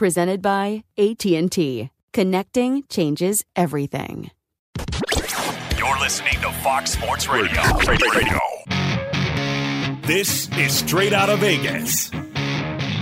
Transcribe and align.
Presented 0.00 0.40
by 0.40 0.84
AT&T. 0.96 1.90
Connecting 2.14 2.84
changes 2.88 3.44
everything. 3.54 4.30
You're 5.76 5.98
listening 5.98 6.40
to 6.40 6.50
Fox 6.62 6.92
Sports 6.92 7.28
Radio. 7.28 7.60
Radio. 7.86 8.40
This 10.06 10.48
is 10.56 10.72
Straight 10.72 11.12
Out 11.12 11.28
of 11.28 11.40
Vegas. 11.40 12.10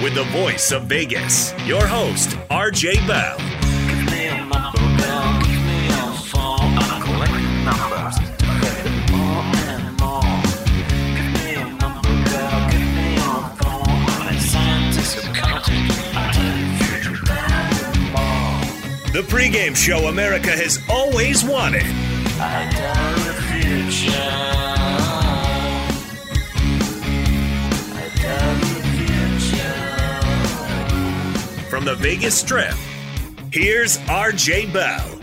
With 0.02 0.16
the 0.16 0.26
voice 0.32 0.72
of 0.72 0.86
Vegas, 0.86 1.54
your 1.68 1.86
host, 1.86 2.30
RJ 2.50 3.06
Bell. 3.06 4.87
The 19.18 19.24
pregame 19.24 19.74
show 19.74 20.06
America 20.06 20.52
has 20.52 20.78
always 20.88 21.44
wanted. 21.44 21.82
From 31.68 31.84
the 31.84 31.96
Vegas 31.96 32.38
Strip, 32.38 32.76
here's 33.50 33.98
RJ 33.98 34.72
Bell. 34.72 35.20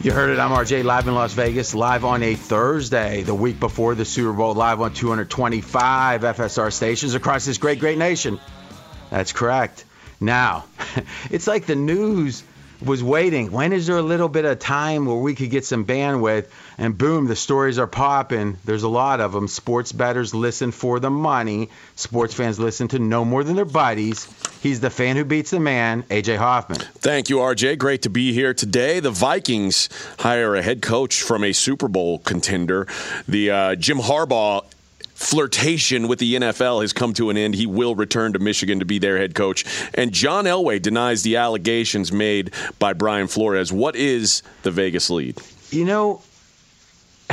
You 0.00 0.10
heard 0.10 0.30
it. 0.30 0.40
I'm 0.40 0.50
RJ, 0.50 0.82
live 0.82 1.06
in 1.06 1.14
Las 1.14 1.34
Vegas, 1.34 1.72
live 1.72 2.04
on 2.04 2.24
a 2.24 2.34
Thursday, 2.34 3.22
the 3.22 3.32
week 3.32 3.60
before 3.60 3.94
the 3.94 4.04
Super 4.04 4.32
Bowl, 4.32 4.54
live 4.54 4.80
on 4.80 4.92
225 4.92 6.22
FSR 6.22 6.72
stations 6.72 7.14
across 7.14 7.44
this 7.44 7.58
great, 7.58 7.78
great 7.78 7.96
nation. 7.96 8.40
That's 9.08 9.32
correct. 9.32 9.84
Now, 10.22 10.64
it's 11.30 11.46
like 11.46 11.66
the 11.66 11.76
news 11.76 12.44
was 12.84 13.02
waiting. 13.02 13.52
When 13.52 13.72
is 13.72 13.86
there 13.86 13.96
a 13.96 14.02
little 14.02 14.28
bit 14.28 14.44
of 14.44 14.58
time 14.58 15.06
where 15.06 15.16
we 15.16 15.34
could 15.34 15.50
get 15.50 15.64
some 15.64 15.84
bandwidth? 15.84 16.46
And 16.78 16.96
boom, 16.96 17.26
the 17.26 17.36
stories 17.36 17.78
are 17.78 17.86
popping. 17.86 18.58
There's 18.64 18.82
a 18.82 18.88
lot 18.88 19.20
of 19.20 19.32
them. 19.32 19.48
Sports 19.48 19.92
bettors 19.92 20.34
listen 20.34 20.72
for 20.72 20.98
the 21.00 21.10
money. 21.10 21.70
Sports 21.96 22.34
fans 22.34 22.58
listen 22.58 22.88
to 22.88 22.98
no 22.98 23.24
more 23.24 23.44
than 23.44 23.56
their 23.56 23.64
buddies. 23.64 24.26
He's 24.62 24.80
the 24.80 24.90
fan 24.90 25.16
who 25.16 25.24
beats 25.24 25.50
the 25.50 25.60
man, 25.60 26.02
AJ 26.04 26.38
Hoffman. 26.38 26.78
Thank 26.78 27.28
you, 27.28 27.38
RJ. 27.38 27.78
Great 27.78 28.02
to 28.02 28.10
be 28.10 28.32
here 28.32 28.54
today. 28.54 29.00
The 29.00 29.10
Vikings 29.10 29.88
hire 30.20 30.54
a 30.54 30.62
head 30.62 30.82
coach 30.82 31.22
from 31.22 31.44
a 31.44 31.52
Super 31.52 31.88
Bowl 31.88 32.18
contender. 32.20 32.86
The 33.28 33.50
uh, 33.50 33.74
Jim 33.76 33.98
Harbaugh 33.98 34.64
flirtation 35.22 36.08
with 36.08 36.18
the 36.18 36.34
NFL 36.34 36.82
has 36.82 36.92
come 36.92 37.14
to 37.14 37.30
an 37.30 37.36
end. 37.36 37.54
He 37.54 37.66
will 37.66 37.94
return 37.94 38.32
to 38.32 38.38
Michigan 38.38 38.80
to 38.80 38.84
be 38.84 38.98
their 38.98 39.18
head 39.18 39.34
coach. 39.34 39.64
And 39.94 40.12
John 40.12 40.44
Elway 40.44 40.82
denies 40.82 41.22
the 41.22 41.36
allegations 41.36 42.12
made 42.12 42.52
by 42.78 42.92
Brian 42.92 43.28
Flores. 43.28 43.72
What 43.72 43.94
is 43.96 44.42
the 44.62 44.70
Vegas 44.70 45.10
lead? 45.10 45.40
You 45.70 45.84
know, 45.84 46.22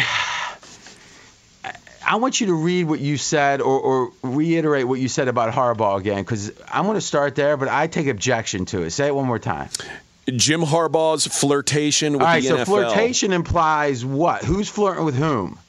I 2.06 2.16
want 2.16 2.42
you 2.42 2.48
to 2.48 2.54
read 2.54 2.86
what 2.86 3.00
you 3.00 3.18
said 3.18 3.62
or, 3.62 3.80
or 3.80 4.12
reiterate 4.24 4.88
what 4.88 5.00
you 5.00 5.08
said 5.08 5.28
about 5.28 5.54
Harbaugh 5.54 6.00
again, 6.00 6.24
because 6.24 6.52
I'm 6.68 6.86
going 6.86 6.96
to 6.96 7.02
start 7.02 7.36
there, 7.36 7.56
but 7.56 7.68
I 7.68 7.88
take 7.88 8.08
objection 8.08 8.66
to 8.66 8.82
it. 8.84 8.92
Say 8.92 9.08
it 9.08 9.16
one 9.16 9.28
more 9.28 9.38
time. 9.38 9.70
Jim 10.28 10.62
Harbaugh's 10.62 11.28
flirtation 11.28 12.14
with 12.14 12.22
All 12.22 12.28
right, 12.28 12.42
the 12.42 12.50
so 12.50 12.58
NFL. 12.58 12.66
flirtation 12.66 13.34
implies 13.34 14.06
what? 14.06 14.44
Who's 14.44 14.70
flirting 14.70 15.06
with 15.06 15.16
whom? 15.16 15.60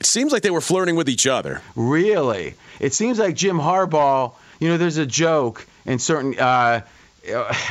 It 0.00 0.06
seems 0.06 0.32
like 0.32 0.42
they 0.42 0.50
were 0.50 0.62
flirting 0.62 0.96
with 0.96 1.08
each 1.08 1.26
other. 1.26 1.60
Really? 1.76 2.54
It 2.80 2.94
seems 2.94 3.18
like 3.18 3.36
Jim 3.36 3.58
Harbaugh, 3.58 4.32
you 4.58 4.68
know, 4.68 4.78
there's 4.78 4.96
a 4.96 5.06
joke 5.06 5.66
in 5.84 5.98
certain. 5.98 6.38
Uh, 6.38 6.80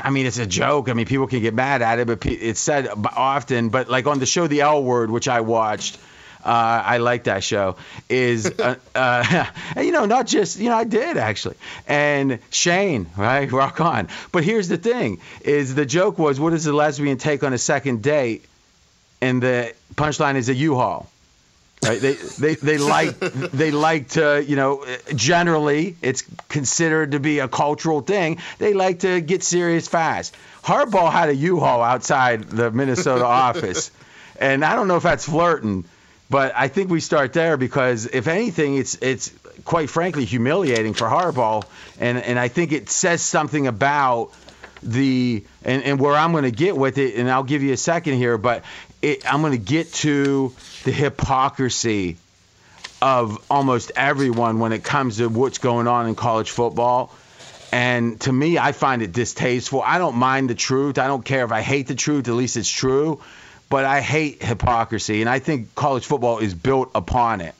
I 0.04 0.10
mean, 0.12 0.28
it's 0.28 0.38
a 0.38 0.46
joke. 0.46 0.90
I 0.90 0.94
mean, 0.94 1.08
people 1.08 1.26
can 1.26 1.42
get 1.42 1.56
mad 1.56 1.82
at 1.82 1.98
it, 1.98 2.06
but 2.06 2.24
it's 2.26 2.60
said 2.60 2.88
often. 3.16 3.70
But 3.70 3.90
like 3.90 4.06
on 4.06 4.20
the 4.20 4.28
show 4.28 4.46
The 4.46 4.62
L 4.62 4.84
Word, 4.84 5.10
which 5.10 5.28
I 5.28 5.42
watched, 5.42 5.98
uh, 6.46 6.50
I 6.86 6.98
like 6.98 7.24
that 7.24 7.44
show. 7.44 7.78
Is 8.10 8.46
uh, 8.46 8.76
uh, 8.96 9.46
you 9.78 9.92
know 9.92 10.06
not 10.06 10.28
just 10.28 10.60
you 10.60 10.70
know 10.70 10.78
I 10.78 10.84
did 10.84 11.18
actually, 11.18 11.56
and 11.88 12.38
Shane 12.52 13.08
right 13.18 13.52
rock 13.62 13.82
on. 13.82 14.08
But 14.32 14.44
here's 14.44 14.68
the 14.68 14.78
thing: 14.78 15.20
is 15.42 15.74
the 15.74 15.86
joke 15.86 16.20
was 16.20 16.40
what 16.40 16.52
does 16.52 16.68
a 16.68 16.74
lesbian 16.74 17.18
take 17.18 17.44
on 17.44 17.54
a 17.54 17.58
second 17.58 18.04
date, 18.04 18.46
and 19.20 19.42
the 19.42 19.74
punchline 19.96 20.36
is 20.36 20.50
a 20.50 20.54
U-Haul. 20.54 21.10
Right? 21.84 22.02
They, 22.02 22.14
they 22.14 22.56
they 22.56 22.78
like 22.78 23.18
they 23.20 23.72
like 23.72 24.10
to 24.10 24.44
you 24.46 24.58
know 24.58 24.86
generally 25.16 25.96
it's 26.02 26.24
considered 26.50 27.12
to 27.12 27.20
be 27.20 27.40
a 27.40 27.48
cultural 27.48 28.02
thing. 28.02 28.40
They 28.58 28.74
like 28.74 29.00
to 29.00 29.22
get 29.22 29.44
serious 29.44 29.88
fast. 29.88 30.36
Harbaugh 30.62 31.12
had 31.12 31.30
a 31.30 31.36
U-Haul 31.36 31.82
outside 31.82 32.44
the 32.44 32.70
Minnesota 32.70 33.26
office, 33.46 33.92
and 34.40 34.66
I 34.66 34.76
don't 34.76 34.90
know 34.90 34.98
if 34.98 35.04
that's 35.04 35.26
flirting, 35.26 35.86
but 36.30 36.52
I 36.56 36.68
think 36.68 36.90
we 36.90 37.00
start 37.00 37.32
there 37.32 37.56
because 37.56 38.06
if 38.08 38.28
anything, 38.28 38.76
it's 38.76 38.96
it's 38.96 39.32
quite 39.64 39.90
frankly 39.90 40.26
humiliating 40.26 40.94
for 40.94 41.08
Harbaugh, 41.08 41.64
and 42.00 42.18
and 42.18 42.38
I 42.38 42.50
think 42.50 42.74
it 42.74 42.90
says 42.90 43.22
something 43.22 43.68
about 43.68 44.32
the 44.84 45.44
and, 45.64 45.84
and 45.84 46.00
where 46.00 46.16
I'm 46.16 46.32
going 46.32 46.44
to 46.44 46.52
get 46.52 46.76
with 46.76 46.98
it, 46.98 47.16
and 47.16 47.30
I'll 47.30 47.44
give 47.44 47.64
you 47.64 47.74
a 47.74 47.78
second 47.78 48.16
here, 48.16 48.38
but 48.38 48.64
it, 49.02 49.32
I'm 49.32 49.42
going 49.42 49.54
to 49.54 49.58
get 49.58 49.94
to 49.94 50.54
the 50.84 50.92
hypocrisy 50.92 52.18
of 53.02 53.44
almost 53.50 53.92
everyone 53.96 54.60
when 54.60 54.74
it 54.74 54.84
comes 54.84 55.18
to 55.18 55.28
what's 55.28 55.58
going 55.58 55.88
on 55.88 56.08
in 56.08 56.16
college 56.16 56.52
football. 56.52 57.14
And 57.72 58.20
to 58.22 58.32
me, 58.32 58.58
I 58.58 58.72
find 58.72 59.02
it 59.02 59.12
distasteful. 59.12 59.82
I 59.82 60.00
don't 60.00 60.16
mind 60.16 60.50
the 60.50 60.56
truth. 60.56 60.98
I 60.98 61.08
don't 61.08 61.24
care 61.24 61.46
if 61.46 61.52
I 61.52 61.62
hate 61.62 61.88
the 61.88 61.96
truth, 61.96 62.28
at 62.28 62.34
least 62.34 62.58
it's 62.58 62.70
true. 62.70 63.22
But 63.70 63.86
I 63.86 64.02
hate 64.02 64.44
hypocrisy. 64.44 65.22
And 65.22 65.30
I 65.30 65.40
think 65.40 65.76
college 65.76 66.06
football 66.06 66.40
is 66.40 66.54
built 66.54 66.92
upon 66.96 67.42
it. 67.42 67.54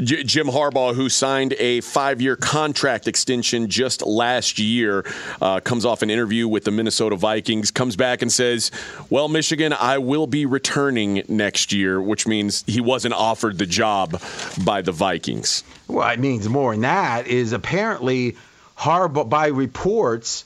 J- 0.00 0.22
Jim 0.22 0.46
Harbaugh, 0.46 0.94
who 0.94 1.08
signed 1.08 1.54
a 1.58 1.80
five 1.80 2.20
year 2.20 2.36
contract 2.36 3.08
extension 3.08 3.68
just 3.68 4.06
last 4.06 4.58
year, 4.58 5.04
uh, 5.42 5.60
comes 5.60 5.84
off 5.84 6.02
an 6.02 6.10
interview 6.10 6.46
with 6.46 6.64
the 6.64 6.70
Minnesota 6.70 7.16
Vikings, 7.16 7.70
comes 7.70 7.96
back 7.96 8.22
and 8.22 8.32
says, 8.32 8.70
Well, 9.10 9.28
Michigan, 9.28 9.72
I 9.72 9.98
will 9.98 10.26
be 10.26 10.46
returning 10.46 11.22
next 11.28 11.72
year, 11.72 12.00
which 12.00 12.26
means 12.26 12.64
he 12.66 12.80
wasn't 12.80 13.14
offered 13.14 13.58
the 13.58 13.66
job 13.66 14.20
by 14.64 14.82
the 14.82 14.92
Vikings. 14.92 15.64
Well, 15.88 16.08
it 16.08 16.20
means 16.20 16.48
more 16.48 16.72
than 16.72 16.82
that 16.82 17.26
is 17.26 17.52
apparently 17.52 18.36
Harbaugh, 18.78 19.28
by 19.28 19.48
reports, 19.48 20.44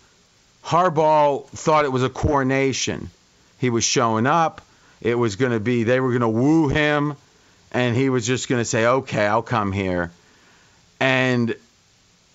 Harbaugh 0.65 1.47
thought 1.49 1.85
it 1.85 1.93
was 1.93 2.03
a 2.03 2.11
coronation. 2.11 3.11
He 3.59 3.71
was 3.71 3.85
showing 3.85 4.27
up. 4.27 4.63
It 5.01 5.17
was 5.17 5.37
going 5.37 5.53
to 5.53 5.61
be, 5.61 5.83
they 5.83 6.01
were 6.01 6.11
going 6.11 6.21
to 6.21 6.29
woo 6.29 6.69
him 6.69 7.17
and 7.73 7.97
he 7.97 8.11
was 8.11 8.27
just 8.27 8.49
going 8.49 8.61
to 8.61 8.65
say, 8.65 8.87
"Okay, 8.87 9.27
I'll 9.27 9.43
come 9.43 9.73
here." 9.73 10.13
And 11.01 11.57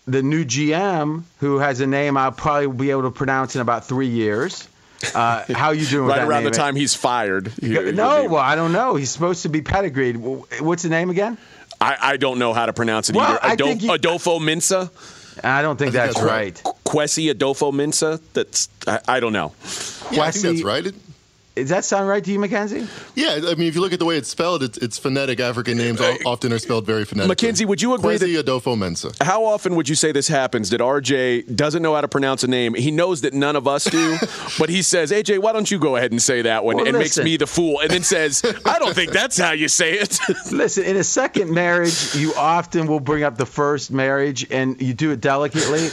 the 0.08 0.24
new 0.24 0.46
GM, 0.46 1.24
who 1.40 1.60
has 1.60 1.80
a 1.80 1.88
name 1.88 2.18
I'll 2.18 2.32
probably 2.32 2.68
be 2.68 2.92
able 2.92 3.04
to 3.04 3.12
pronounce 3.12 3.56
in 3.56 3.62
about 3.62 3.86
three 3.86 4.08
years. 4.08 4.68
Uh, 5.14 5.44
how 5.54 5.72
you 5.72 5.86
doing? 5.86 6.10
right 6.10 6.22
around 6.22 6.44
name? 6.44 6.52
the 6.52 6.58
time 6.58 6.76
he's 6.76 6.96
fired. 6.96 7.50
He, 7.60 7.70
no, 7.92 8.28
well, 8.28 8.38
I 8.38 8.56
don't 8.56 8.72
know. 8.72 8.96
He's 8.96 9.12
supposed 9.12 9.44
to 9.44 9.50
be 9.50 9.62
pedigreed. 9.62 10.18
What's 10.18 10.84
the 10.84 10.90
name 10.90 11.10
again? 11.10 11.38
I, 11.80 11.98
I 12.02 12.18
don't 12.18 12.40
know 12.40 12.54
how 12.54 12.66
to 12.66 12.74
pronounce 12.74 13.10
it 13.10 13.16
well, 13.16 13.38
either. 13.42 13.54
Adolf, 13.54 13.82
you, 13.82 13.92
Adofo-Mensah. 13.92 14.90
I 15.44 15.62
don't 15.62 15.78
think, 15.78 15.90
I 15.90 15.92
think 15.92 15.94
that's, 15.94 16.14
that's, 16.16 16.26
right. 16.26 16.62
right. 16.66 16.76
Kwesi 16.84 17.32
Adofo-Mensah. 17.32 18.22
That's 18.34 18.70
I, 18.88 19.00
I 19.08 19.20
don't 19.20 19.34
know. 19.34 19.54
Yeah, 20.12 20.24
I 20.24 20.32
think 20.32 20.44
that's 20.44 20.64
right. 20.64 20.86
It, 21.58 21.62
does 21.62 21.70
that 21.70 21.86
sound 21.86 22.08
right 22.08 22.24
to 22.24 22.32
you, 22.32 22.40
Mackenzie? 22.40 22.88
Yeah, 23.16 23.40
I 23.48 23.56
mean, 23.56 23.68
if 23.68 23.76
you 23.76 23.82
look 23.82 23.94
at 23.94 24.00
the 24.00 24.06
way 24.06 24.18
it's 24.18 24.30
spelled, 24.30 24.64
it's, 24.64 24.78
it's 24.78 24.98
phonetic. 24.98 25.40
African 25.40 25.78
names 25.78 26.00
uh, 26.00 26.18
often 26.26 26.54
are 26.54 26.60
spelled 26.60 26.86
very 26.86 27.04
phonetically. 27.04 27.30
Mackenzie, 27.30 27.66
would 27.66 27.82
you 27.82 27.94
agree 27.96 28.16
Kwesi 28.16 28.36
that 28.36 28.46
Adofo-Mensah? 28.46 29.24
How 29.24 29.44
often 29.46 29.76
would 29.76 29.90
you 29.90 29.96
say 29.96 30.12
this 30.12 30.28
happens? 30.28 30.70
That 30.70 30.82
RJ 30.82 31.56
doesn't 31.56 31.82
know 31.82 31.96
how 31.96 32.02
to 32.02 32.08
pronounce 32.08 32.44
a 32.44 32.48
name. 32.48 32.74
He 32.74 32.92
knows 32.92 33.22
that 33.22 33.34
none 33.34 33.56
of 33.56 33.68
us 33.68 33.86
do, 33.86 34.18
but 34.60 34.70
he 34.70 34.82
says, 34.82 35.12
"AJ, 35.12 35.40
why 35.40 35.52
don't 35.54 35.70
you 35.70 35.80
go 35.80 35.96
ahead 35.96 36.12
and 36.12 36.22
say 36.22 36.44
that 36.44 36.64
one?" 36.64 36.78
Well, 36.78 36.88
and 36.88 36.98
listen. 36.98 37.24
makes 37.24 37.32
me 37.32 37.38
the 37.38 37.48
fool, 37.48 37.80
and 37.80 37.90
then 37.90 38.04
says, 38.04 38.44
"I 38.66 38.80
don't 38.80 38.94
think 38.94 39.12
that's 39.12 39.38
how 39.38 39.52
you 39.52 39.68
say 39.68 39.94
it." 39.94 40.20
listen, 40.52 40.84
in 40.84 40.98
a 40.98 41.04
second 41.04 41.52
marriage, 41.52 42.16
you 42.16 42.34
often 42.36 42.88
will 42.88 43.00
bring 43.00 43.24
up 43.24 43.38
the 43.38 43.46
first 43.46 43.92
marriage, 43.92 44.46
and 44.52 44.80
you 44.82 44.94
do 44.94 45.12
it 45.12 45.22
delicately. 45.22 45.90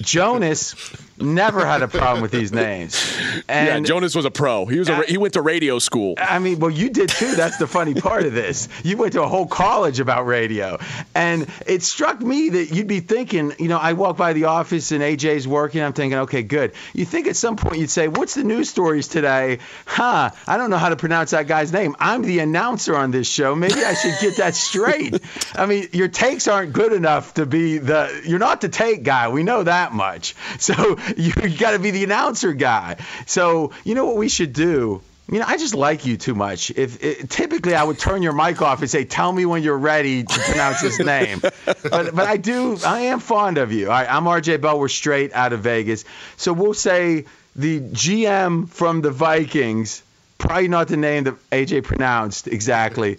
Jonas 0.00 0.74
never 1.18 1.64
had 1.64 1.82
a 1.82 1.88
problem 1.88 2.22
with 2.22 2.30
these 2.30 2.52
names. 2.52 3.18
And 3.46 3.84
yeah, 3.84 3.88
Jonas 3.88 4.14
was 4.14 4.24
a 4.24 4.30
pro. 4.30 4.64
He 4.64 4.78
was 4.78 4.88
a, 4.88 5.02
he 5.04 5.18
went 5.18 5.34
to 5.34 5.42
radio 5.42 5.78
school. 5.78 6.14
I 6.16 6.38
mean, 6.38 6.60
well, 6.60 6.70
you 6.70 6.88
did 6.88 7.10
too. 7.10 7.34
That's 7.34 7.58
the 7.58 7.66
funny 7.66 7.92
part 7.94 8.24
of 8.24 8.32
this. 8.32 8.68
You 8.82 8.96
went 8.96 9.12
to 9.14 9.22
a 9.22 9.28
whole 9.28 9.46
college 9.46 10.00
about 10.00 10.26
radio, 10.26 10.78
and 11.14 11.46
it 11.66 11.82
struck 11.82 12.20
me 12.20 12.48
that 12.50 12.70
you'd 12.70 12.86
be 12.86 13.00
thinking, 13.00 13.52
you 13.58 13.68
know, 13.68 13.78
I 13.78 13.92
walk 13.92 14.16
by 14.16 14.32
the 14.32 14.44
office 14.44 14.92
and 14.92 15.02
AJ's 15.02 15.46
working. 15.46 15.82
I'm 15.82 15.92
thinking, 15.92 16.20
okay, 16.20 16.42
good. 16.42 16.72
You 16.94 17.04
think 17.04 17.26
at 17.26 17.36
some 17.36 17.56
point 17.56 17.78
you'd 17.78 17.90
say, 17.90 18.08
what's 18.08 18.34
the 18.34 18.44
news 18.44 18.70
stories 18.70 19.08
today? 19.08 19.58
Huh? 19.84 20.30
I 20.46 20.56
don't 20.56 20.70
know 20.70 20.78
how 20.78 20.88
to 20.88 20.96
pronounce 20.96 21.32
that 21.32 21.46
guy's 21.46 21.72
name. 21.72 21.96
I'm 21.98 22.22
the 22.22 22.38
announcer 22.38 22.96
on 22.96 23.10
this 23.10 23.28
show. 23.28 23.54
Maybe 23.54 23.84
I 23.84 23.94
should 23.94 24.14
get 24.20 24.36
that 24.38 24.54
straight. 24.54 25.20
I 25.54 25.66
mean, 25.66 25.88
your 25.92 26.08
takes 26.08 26.48
aren't 26.48 26.72
good 26.72 26.92
enough 26.92 27.34
to 27.34 27.46
be 27.46 27.78
the. 27.78 28.22
You're 28.24 28.38
not 28.38 28.60
the 28.60 28.68
take 28.68 29.02
guy. 29.02 29.28
We 29.28 29.42
know 29.42 29.62
that 29.64 29.92
much. 29.92 30.34
So 30.58 30.96
you 31.16 31.32
got 31.56 31.72
to 31.72 31.78
be 31.78 31.90
the 31.90 32.04
announcer 32.04 32.52
guy. 32.52 32.96
So 33.26 33.72
you 33.84 33.94
know 33.94 34.06
what 34.06 34.16
we 34.16 34.28
should 34.28 34.52
do. 34.52 35.02
You 35.30 35.38
know, 35.38 35.46
I 35.48 35.56
just 35.56 35.74
like 35.74 36.04
you 36.04 36.18
too 36.18 36.34
much. 36.34 36.70
If 36.70 37.02
it, 37.02 37.30
typically 37.30 37.74
I 37.74 37.82
would 37.82 37.98
turn 37.98 38.22
your 38.22 38.34
mic 38.34 38.60
off 38.60 38.80
and 38.80 38.90
say, 38.90 39.04
"Tell 39.04 39.32
me 39.32 39.46
when 39.46 39.62
you're 39.62 39.78
ready 39.78 40.22
to 40.22 40.38
pronounce 40.40 40.80
his 40.80 40.98
name," 40.98 41.40
but 41.40 42.14
but 42.14 42.18
I 42.18 42.36
do. 42.36 42.76
I 42.84 43.00
am 43.02 43.20
fond 43.20 43.56
of 43.56 43.72
you. 43.72 43.90
I'm 43.90 44.24
RJ 44.24 44.60
Bell. 44.60 44.78
We're 44.78 44.88
straight 44.88 45.32
out 45.32 45.54
of 45.54 45.60
Vegas, 45.60 46.04
so 46.36 46.52
we'll 46.52 46.74
say 46.74 47.24
the 47.56 47.80
GM 47.80 48.68
from 48.68 49.00
the 49.00 49.10
Vikings. 49.10 50.02
Probably 50.36 50.68
not 50.68 50.88
the 50.88 50.98
name 50.98 51.24
that 51.24 51.36
AJ 51.50 51.84
pronounced 51.84 52.46
exactly. 52.46 53.18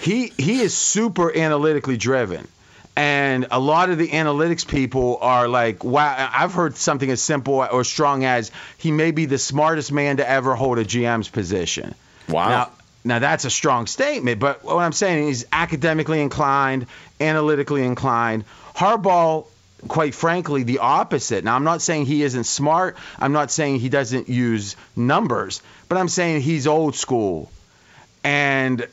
He 0.00 0.32
he 0.38 0.62
is 0.62 0.74
super 0.74 1.36
analytically 1.36 1.98
driven. 1.98 2.48
And 2.96 3.48
a 3.50 3.58
lot 3.58 3.90
of 3.90 3.98
the 3.98 4.08
analytics 4.08 4.66
people 4.66 5.18
are 5.20 5.48
like, 5.48 5.82
wow, 5.82 6.30
I've 6.32 6.52
heard 6.52 6.76
something 6.76 7.10
as 7.10 7.20
simple 7.20 7.54
or 7.54 7.82
strong 7.82 8.24
as 8.24 8.52
he 8.78 8.92
may 8.92 9.10
be 9.10 9.26
the 9.26 9.38
smartest 9.38 9.90
man 9.90 10.18
to 10.18 10.28
ever 10.28 10.54
hold 10.54 10.78
a 10.78 10.84
GM's 10.84 11.28
position. 11.28 11.94
Wow. 12.28 12.48
Now, 12.48 12.70
now 13.02 13.18
that's 13.18 13.44
a 13.44 13.50
strong 13.50 13.88
statement, 13.88 14.38
but 14.38 14.62
what 14.64 14.78
I'm 14.78 14.92
saying 14.92 15.28
is 15.28 15.46
academically 15.52 16.20
inclined, 16.20 16.86
analytically 17.20 17.84
inclined. 17.84 18.44
Harbaugh, 18.76 19.46
quite 19.88 20.14
frankly, 20.14 20.62
the 20.62 20.78
opposite. 20.78 21.42
Now, 21.42 21.56
I'm 21.56 21.64
not 21.64 21.82
saying 21.82 22.06
he 22.06 22.22
isn't 22.22 22.44
smart. 22.44 22.96
I'm 23.18 23.32
not 23.32 23.50
saying 23.50 23.80
he 23.80 23.88
doesn't 23.88 24.28
use 24.28 24.76
numbers, 24.94 25.62
but 25.88 25.98
I'm 25.98 26.08
saying 26.08 26.42
he's 26.42 26.68
old 26.68 26.94
school. 26.94 27.50
And 28.22 28.86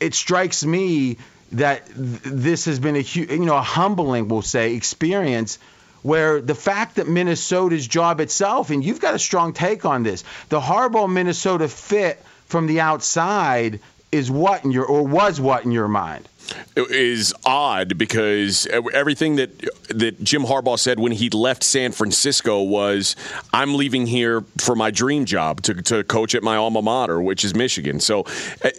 it 0.00 0.14
strikes 0.14 0.64
me 0.64 1.16
that 1.52 1.82
this 1.94 2.64
has 2.64 2.78
been 2.80 2.96
a 2.96 3.00
you 3.00 3.44
know 3.44 3.56
a 3.56 3.62
humbling 3.62 4.28
we'll 4.28 4.42
say 4.42 4.74
experience 4.74 5.58
where 6.02 6.40
the 6.40 6.54
fact 6.54 6.96
that 6.96 7.08
Minnesota's 7.08 7.86
job 7.86 8.20
itself 8.20 8.70
and 8.70 8.84
you've 8.84 9.00
got 9.00 9.14
a 9.14 9.18
strong 9.18 9.52
take 9.52 9.84
on 9.84 10.02
this 10.02 10.24
the 10.48 10.60
Harbaugh 10.60 11.10
Minnesota 11.10 11.68
fit 11.68 12.22
from 12.46 12.66
the 12.66 12.80
outside 12.80 13.80
is 14.16 14.30
what 14.30 14.64
in 14.64 14.70
your 14.72 14.84
or 14.86 15.02
was 15.06 15.40
what 15.40 15.64
in 15.64 15.72
your 15.72 15.88
mind 15.88 16.28
is 16.76 17.34
odd 17.44 17.98
because 17.98 18.68
everything 18.92 19.34
that 19.34 19.50
that 19.88 20.22
Jim 20.22 20.44
Harbaugh 20.44 20.78
said 20.78 20.96
when 21.00 21.10
he 21.10 21.28
left 21.30 21.64
San 21.64 21.90
Francisco 21.90 22.62
was, 22.62 23.16
"I'm 23.52 23.74
leaving 23.74 24.06
here 24.06 24.44
for 24.58 24.76
my 24.76 24.92
dream 24.92 25.24
job 25.24 25.62
to, 25.62 25.74
to 25.82 26.04
coach 26.04 26.36
at 26.36 26.44
my 26.44 26.54
alma 26.54 26.82
mater, 26.82 27.20
which 27.20 27.44
is 27.44 27.52
Michigan." 27.52 27.98
So, 27.98 28.26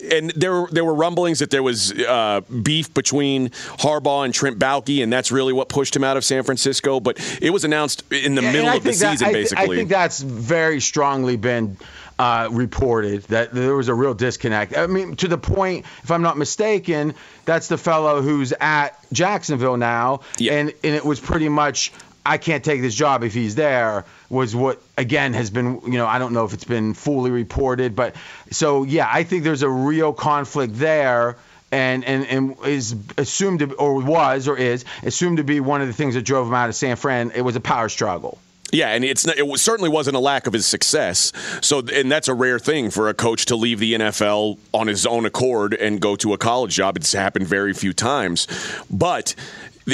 and 0.09 0.29
there 0.31 0.65
there 0.71 0.85
were 0.85 0.93
rumblings 0.93 1.39
that 1.39 1.49
there 1.49 1.61
was 1.63 1.91
uh, 1.91 2.39
beef 2.63 2.93
between 2.93 3.49
Harbaugh 3.79 4.23
and 4.23 4.33
Trent 4.33 4.57
Baalke, 4.59 5.03
and 5.03 5.11
that's 5.11 5.29
really 5.29 5.51
what 5.51 5.67
pushed 5.67 5.93
him 5.93 6.05
out 6.05 6.15
of 6.15 6.23
San 6.23 6.43
Francisco. 6.43 7.01
But 7.01 7.19
it 7.41 7.49
was 7.49 7.65
announced 7.65 8.01
in 8.13 8.35
the 8.35 8.43
Yeah, 8.43 8.51
middle 8.53 8.69
of 8.69 8.83
the 8.83 8.91
that- 8.91 8.95
season, 8.95 9.27
I 9.27 9.31
thi- 9.31 9.33
basically. 9.33 9.75
I 9.75 9.77
think 9.77 9.89
that's 9.89 10.21
very 10.21 10.79
strongly 10.79 11.35
been 11.35 11.75
uh, 12.19 12.49
reported 12.51 13.23
that 13.23 13.53
there 13.53 13.75
was 13.75 13.89
a 13.89 13.93
real 13.93 14.13
disconnect. 14.13 14.75
I 14.77 14.87
mean, 14.87 15.15
to 15.17 15.27
the 15.27 15.37
point, 15.37 15.85
if 16.03 16.11
I'm 16.11 16.21
not 16.23 16.37
mistaken, 16.37 17.13
that's 17.45 17.67
the 17.67 17.77
fellow 17.77 18.21
who's 18.21 18.53
at 18.59 18.97
Jacksonville 19.13 19.77
now, 19.77 20.21
Yeah. 20.37 20.53
and 20.53 20.69
and 20.83 20.95
it 20.95 21.05
was 21.05 21.19
pretty 21.19 21.49
much. 21.49 21.91
I 22.25 22.37
can't 22.37 22.61
take 22.61 22.81
this 22.81 22.93
job 22.93 23.23
if 23.23 23.33
he's 23.33 23.55
there 23.55 24.03
was 24.29 24.53
what 24.53 24.81
again 24.97 25.33
has 25.33 25.49
been 25.49 25.79
you 25.85 25.93
know 25.97 26.05
I 26.05 26.19
don't 26.19 26.33
know 26.33 26.43
if 26.43 26.53
it's 26.53 26.65
been 26.65 26.93
fully 26.93 27.31
reported 27.31 27.95
but 27.95 28.17
so 28.51 28.83
yeah 28.83 29.07
I 29.09 29.23
think 29.23 29.45
there's 29.45 29.63
a 29.63 29.69
real 29.69 30.11
conflict 30.11 30.75
there 30.75 31.37
and 31.71 32.03
and 32.03 32.25
and 32.27 32.57
is 32.65 32.93
assumed 33.17 33.59
to 33.59 33.73
or 33.75 34.01
was 34.01 34.49
or 34.49 34.57
is 34.57 34.83
assumed 35.03 35.37
to 35.37 35.45
be 35.45 35.61
one 35.61 35.79
of 35.79 35.87
the 35.87 35.93
things 35.93 36.15
that 36.15 36.23
drove 36.23 36.47
him 36.47 36.53
out 36.53 36.67
of 36.67 36.75
San 36.75 36.97
Fran 36.97 37.31
it 37.33 37.43
was 37.43 37.55
a 37.55 37.61
power 37.61 37.87
struggle 37.87 38.37
Yeah, 38.71 38.89
and 38.89 39.05
it's 39.05 39.25
not, 39.25 39.37
it 39.37 39.47
was, 39.47 39.61
certainly 39.61 39.89
wasn't 39.89 40.17
a 40.17 40.19
lack 40.19 40.47
of 40.47 40.53
his 40.53 40.65
success. 40.65 41.31
So, 41.61 41.79
and 41.79 42.11
that's 42.11 42.27
a 42.27 42.33
rare 42.33 42.59
thing 42.59 42.89
for 42.89 43.07
a 43.09 43.13
coach 43.13 43.45
to 43.45 43.55
leave 43.55 43.79
the 43.79 43.93
NFL 43.93 44.57
on 44.73 44.87
his 44.87 45.05
own 45.05 45.25
accord 45.25 45.73
and 45.73 46.01
go 46.01 46.15
to 46.17 46.33
a 46.33 46.37
college 46.37 46.75
job. 46.75 46.97
It's 46.97 47.13
happened 47.13 47.47
very 47.47 47.73
few 47.73 47.93
times. 47.93 48.47
But 48.89 49.35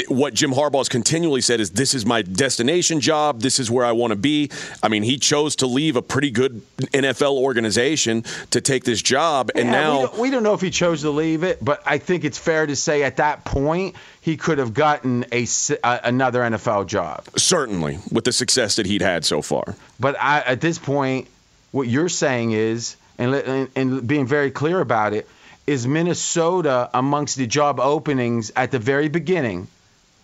what 0.08 0.34
Jim 0.34 0.50
Harbaugh 0.50 0.78
has 0.78 0.88
continually 0.88 1.40
said 1.40 1.60
is, 1.60 1.70
"This 1.70 1.94
is 1.94 2.04
my 2.04 2.22
destination 2.22 3.00
job. 3.00 3.42
This 3.42 3.60
is 3.60 3.70
where 3.70 3.86
I 3.86 3.92
want 3.92 4.10
to 4.10 4.16
be." 4.16 4.50
I 4.82 4.88
mean, 4.88 5.04
he 5.04 5.18
chose 5.18 5.54
to 5.56 5.66
leave 5.66 5.94
a 5.94 6.02
pretty 6.02 6.32
good 6.32 6.62
NFL 6.92 7.36
organization 7.36 8.24
to 8.50 8.60
take 8.60 8.84
this 8.84 9.00
job, 9.00 9.50
and 9.54 9.68
Yeah, 9.68 9.72
we 9.72 9.84
now 9.84 10.06
don't, 10.06 10.18
we 10.18 10.30
don't 10.30 10.42
know 10.42 10.54
if 10.54 10.60
he 10.60 10.70
chose 10.70 11.02
to 11.02 11.10
leave 11.10 11.44
it, 11.44 11.64
but 11.64 11.80
I 11.86 11.98
think 11.98 12.24
it's 12.24 12.38
fair 12.38 12.66
to 12.66 12.74
say 12.74 13.04
at 13.04 13.18
that 13.18 13.44
point 13.44 13.94
he 14.24 14.38
could 14.38 14.56
have 14.56 14.72
gotten 14.72 15.26
a 15.32 15.46
uh, 15.82 15.98
another 16.02 16.40
NFL 16.40 16.86
job. 16.86 17.24
certainly 17.36 17.98
with 18.10 18.24
the 18.24 18.32
success 18.32 18.76
that 18.76 18.86
he'd 18.86 19.02
had 19.02 19.22
so 19.22 19.42
far. 19.42 19.76
But 20.00 20.16
I, 20.18 20.40
at 20.40 20.62
this 20.62 20.78
point, 20.78 21.28
what 21.72 21.88
you're 21.88 22.08
saying 22.08 22.52
is, 22.52 22.96
and, 23.18 23.34
and, 23.34 23.68
and 23.76 24.06
being 24.06 24.26
very 24.26 24.50
clear 24.50 24.80
about 24.80 25.12
it, 25.12 25.28
is 25.66 25.86
Minnesota 25.86 26.88
amongst 26.94 27.36
the 27.36 27.46
job 27.46 27.78
openings 27.78 28.50
at 28.56 28.70
the 28.70 28.78
very 28.78 29.08
beginning. 29.08 29.68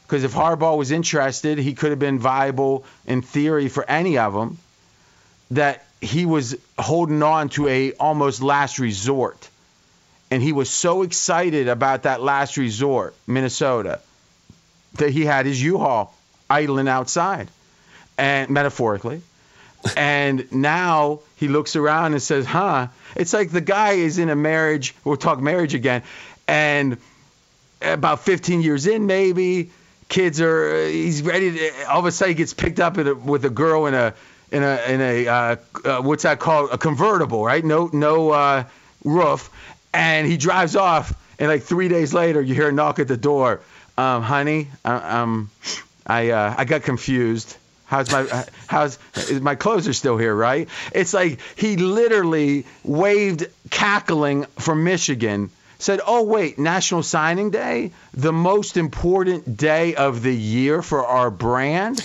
Because 0.06 0.24
if 0.24 0.32
Harbaugh 0.32 0.78
was 0.78 0.92
interested, 0.92 1.58
he 1.58 1.74
could 1.74 1.90
have 1.90 1.98
been 1.98 2.18
viable 2.18 2.86
in 3.06 3.20
theory 3.20 3.68
for 3.68 3.84
any 3.84 4.16
of 4.16 4.32
them. 4.32 4.56
That 5.50 5.84
he 6.00 6.24
was 6.24 6.56
holding 6.78 7.22
on 7.22 7.50
to 7.50 7.68
a 7.68 7.92
almost 8.00 8.40
last 8.40 8.78
resort, 8.78 9.49
and 10.30 10.42
he 10.42 10.52
was 10.52 10.70
so 10.70 11.02
excited 11.02 11.68
about 11.68 12.04
that 12.04 12.22
last 12.22 12.56
resort, 12.56 13.14
Minnesota, 13.26 14.00
that 14.94 15.10
he 15.10 15.24
had 15.24 15.46
his 15.46 15.62
U-Haul 15.62 16.14
idling 16.48 16.88
outside, 16.88 17.48
and 18.16 18.50
metaphorically. 18.50 19.22
and 19.96 20.50
now 20.52 21.20
he 21.36 21.48
looks 21.48 21.74
around 21.74 22.12
and 22.12 22.22
says, 22.22 22.44
"Huh." 22.44 22.88
It's 23.16 23.32
like 23.32 23.50
the 23.50 23.62
guy 23.62 23.92
is 23.92 24.18
in 24.18 24.28
a 24.28 24.36
marriage. 24.36 24.94
We'll 25.04 25.16
talk 25.16 25.40
marriage 25.40 25.74
again, 25.74 26.02
and 26.46 26.98
about 27.80 28.20
15 28.20 28.60
years 28.60 28.86
in, 28.86 29.06
maybe 29.06 29.70
kids 30.08 30.40
are. 30.40 30.86
He's 30.86 31.22
ready 31.22 31.52
to. 31.52 31.88
All 31.88 32.00
of 32.00 32.04
a 32.04 32.12
sudden, 32.12 32.32
he 32.32 32.34
gets 32.34 32.52
picked 32.52 32.78
up 32.78 32.98
a, 32.98 33.14
with 33.14 33.44
a 33.46 33.50
girl 33.50 33.86
in 33.86 33.94
a 33.94 34.14
in 34.52 34.62
a 34.62 34.82
in 34.86 35.00
a 35.00 35.28
uh, 35.28 35.56
uh, 35.84 36.02
what's 36.02 36.24
that 36.24 36.38
called? 36.40 36.70
A 36.72 36.78
convertible, 36.78 37.42
right? 37.42 37.64
No 37.64 37.88
no 37.92 38.30
uh, 38.30 38.64
roof, 39.04 39.50
and 39.92 40.26
he 40.26 40.36
drives 40.36 40.76
off. 40.76 41.12
And 41.38 41.48
like 41.48 41.62
three 41.62 41.88
days 41.88 42.12
later, 42.12 42.40
you 42.40 42.54
hear 42.54 42.68
a 42.68 42.72
knock 42.72 42.98
at 42.98 43.08
the 43.08 43.16
door. 43.16 43.60
Um, 43.96 44.22
honey, 44.22 44.68
I, 44.84 45.20
um, 45.20 45.50
I 46.06 46.30
uh, 46.30 46.54
I 46.56 46.64
got 46.64 46.82
confused. 46.82 47.56
How's 47.86 48.10
my 48.12 48.44
how's 48.66 48.98
my 49.40 49.56
clothes 49.56 49.88
are 49.88 49.92
still 49.92 50.16
here, 50.16 50.34
right? 50.34 50.68
It's 50.92 51.12
like 51.12 51.40
he 51.56 51.76
literally 51.76 52.66
waved 52.84 53.46
cackling 53.70 54.44
from 54.58 54.84
Michigan 54.84 55.50
said, 55.80 56.00
"Oh 56.06 56.22
wait, 56.22 56.58
National 56.58 57.02
Signing 57.02 57.50
Day, 57.50 57.92
the 58.14 58.32
most 58.32 58.76
important 58.76 59.56
day 59.56 59.94
of 59.94 60.22
the 60.22 60.34
year 60.34 60.82
for 60.82 61.04
our 61.04 61.30
brand. 61.30 62.00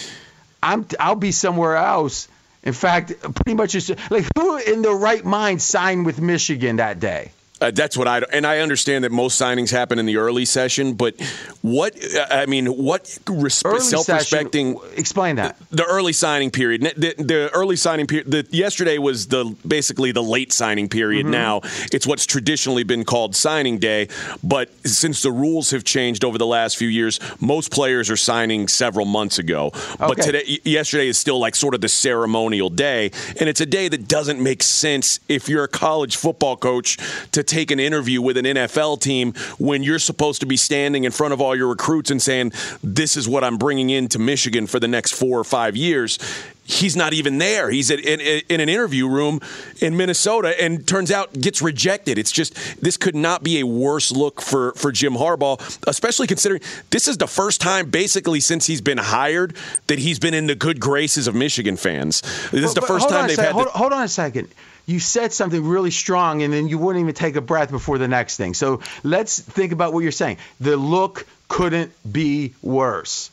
I'm 0.63 0.86
I'll 1.00 1.15
be 1.15 1.32
somewhere 1.32 1.75
else." 1.75 2.27
In 2.63 2.74
fact, 2.74 3.13
pretty 3.22 3.54
much 3.54 3.74
just 3.74 3.92
like 4.10 4.25
who 4.36 4.58
in 4.58 4.82
the 4.82 4.94
right 4.94 5.24
mind 5.24 5.62
signed 5.62 6.06
with 6.06 6.20
Michigan 6.20 6.77
that 6.77 7.00
day? 7.00 7.32
Uh, 7.62 7.71
that's 7.71 7.95
what 7.95 8.05
I 8.07 8.19
and 8.33 8.45
I 8.45 8.59
understand 8.59 9.05
that 9.05 9.13
most 9.13 9.39
signings 9.39 9.71
happen 9.71 9.97
in 9.97 10.05
the 10.05 10.17
early 10.17 10.43
session, 10.43 10.93
but 10.93 11.15
what 11.62 11.95
I 12.29 12.45
mean, 12.47 12.65
what 12.65 13.17
res- 13.27 13.55
self-respecting? 13.55 14.77
Session, 14.77 14.97
explain 14.97 15.38
that. 15.38 15.57
The, 15.69 15.77
the, 15.77 15.85
early 15.85 16.12
signing 16.12 16.51
period, 16.51 16.81
the, 16.81 17.15
the 17.17 17.50
early 17.53 17.77
signing 17.77 18.07
period. 18.07 18.29
The, 18.29 18.45
yesterday 18.51 18.97
was 18.97 19.27
the 19.27 19.55
basically 19.65 20.12
the 20.12 20.21
late 20.21 20.51
signing 20.51 20.89
period. 20.89 21.24
Mm-hmm. 21.24 21.31
Now 21.31 21.62
it's 21.93 22.05
what's 22.05 22.25
traditionally 22.25 22.83
been 22.83 23.05
called 23.05 23.38
signing 23.38 23.77
day, 23.77 24.09
but 24.43 24.69
since 24.85 25.21
the 25.21 25.31
rules 25.31 25.71
have 25.71 25.85
changed 25.85 26.25
over 26.25 26.38
the 26.38 26.45
last 26.45 26.75
few 26.75 26.89
years, 26.89 27.21
most 27.39 27.71
players 27.71 28.09
are 28.09 28.17
signing 28.17 28.67
several 28.67 29.05
months 29.05 29.39
ago. 29.39 29.67
Okay. 29.67 29.95
But 30.00 30.21
today, 30.21 30.59
yesterday 30.65 31.07
is 31.07 31.17
still 31.17 31.39
like 31.39 31.55
sort 31.55 31.74
of 31.74 31.79
the 31.79 31.89
ceremonial 31.89 32.69
day, 32.69 33.12
and 33.39 33.47
it's 33.47 33.62
a 33.62 33.65
day 33.65 33.88
that 33.88 34.09
doesn't 34.09 34.43
make 34.43 34.62
sense 34.62 35.21
if 35.29 35.47
you're 35.47 35.63
a 35.63 35.69
college 35.69 36.17
football 36.17 36.57
coach 36.57 36.97
to 37.31 37.45
take 37.46 37.72
an 37.72 37.80
interview 37.80 38.22
with 38.22 38.38
an 38.38 38.46
NFL 38.46 39.02
team 39.02 39.34
when 39.58 39.84
you're 39.84 40.00
supposed 40.00 40.42
to 40.42 40.46
be 40.46 40.58
standing 40.58 41.04
in 41.04 41.12
front 41.12 41.34
of 41.34 41.42
all 41.42 41.56
your 41.56 41.70
recruits 41.70 42.12
and 42.12 42.22
saying, 42.22 42.52
This 42.84 43.16
is 43.16 43.28
what 43.28 43.44
I'm 43.44 43.58
bringing 43.58 43.90
into 43.90 44.20
Michigan 44.20 44.68
for 44.68 44.80
the 44.80 44.88
next 44.88 45.14
four 45.14 45.40
or 45.40 45.44
five 45.44 45.75
years 45.75 46.20
he's 46.66 46.96
not 46.96 47.14
even 47.14 47.38
there. 47.38 47.70
He's 47.70 47.90
in, 47.90 48.00
in, 48.00 48.20
in, 48.50 48.60
an 48.60 48.70
interview 48.70 49.08
room 49.08 49.40
in 49.80 49.96
Minnesota 49.96 50.60
and 50.62 50.86
turns 50.86 51.12
out 51.12 51.32
gets 51.40 51.62
rejected. 51.62 52.18
It's 52.18 52.32
just 52.32 52.82
this 52.82 52.98
could 52.98 53.16
not 53.16 53.44
be 53.44 53.60
a 53.60 53.66
worse 53.66 54.12
look 54.12 54.42
for 54.42 54.74
for 54.74 54.92
Jim 54.92 55.14
Harbaugh, 55.14 55.60
especially 55.88 56.28
considering 56.28 56.62
this 56.90 57.08
is 57.08 57.18
the 57.18 57.28
first 57.28 57.62
time 57.62 57.90
basically 57.90 58.40
since 58.40 58.66
he's 58.66 58.82
been 58.82 58.98
hired 58.98 59.56
that 59.88 60.00
he's 60.00 60.20
been 60.20 60.34
in 60.34 60.48
the 60.48 60.56
good 60.56 60.80
graces 60.80 61.28
of 61.28 61.36
Michigan 61.36 61.78
fans. 61.78 62.22
This 62.52 62.66
is 62.66 62.74
the 62.74 62.82
first 62.82 63.10
time 63.10 63.28
they've 63.28 63.38
had. 63.38 63.52
Hold, 63.52 63.68
hold 63.68 63.94
on 63.94 64.04
a 64.04 64.08
second 64.08 64.50
you 64.86 65.00
said 65.00 65.34
something 65.34 65.65
really 65.65 65.92
strong 65.92 66.44
and 66.44 66.54
then 66.54 66.68
you 66.68 66.77
wouldn't 66.77 67.01
even 67.01 67.15
take 67.15 67.36
a 67.36 67.42
breath 67.42 67.72
before 67.72 67.98
the 67.98 68.08
next 68.08 68.38
thing. 68.38 68.54
So 68.54 68.82
let's 69.04 69.39
think 69.39 69.72
about 69.72 69.94
what 69.94 70.01
you're 70.01 70.12
saying. 70.12 70.38
The 70.60 70.77
look 70.77 71.25
couldn't 71.48 71.92
be 72.10 72.54
worse. 72.62 73.32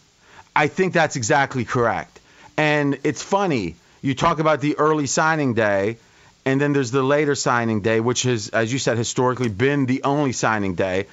I 0.55 0.69
think 0.69 0.93
that's 0.93 1.17
exactly 1.17 1.65
correct. 1.65 2.21
And 2.57 2.99
it's 3.05 3.23
funny. 3.23 3.77
You 4.03 4.15
talk 4.15 4.39
about 4.39 4.61
the 4.61 4.79
early 4.79 5.07
signing 5.07 5.55
day, 5.55 5.97
and 6.45 6.61
then 6.61 6.73
there's 6.73 6.91
the 6.91 7.03
later 7.03 7.35
signing 7.35 7.81
day, 7.81 8.01
which 8.01 8.25
has, 8.25 8.49
as 8.49 8.73
you 8.73 8.79
said, 8.79 8.99
historically 8.99 9.49
been 9.49 9.87
the 9.87 10.03
only 10.03 10.33
signing 10.33 10.75
day. 10.75 11.07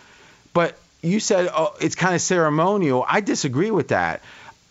But 0.54 0.78
you 1.02 1.20
said 1.20 1.50
oh, 1.54 1.76
it's 1.80 1.96
kind 1.96 2.16
of 2.16 2.22
ceremonial. 2.22 3.06
I 3.08 3.22
disagree 3.22 3.72
with 3.72 3.90
that. 3.90 4.22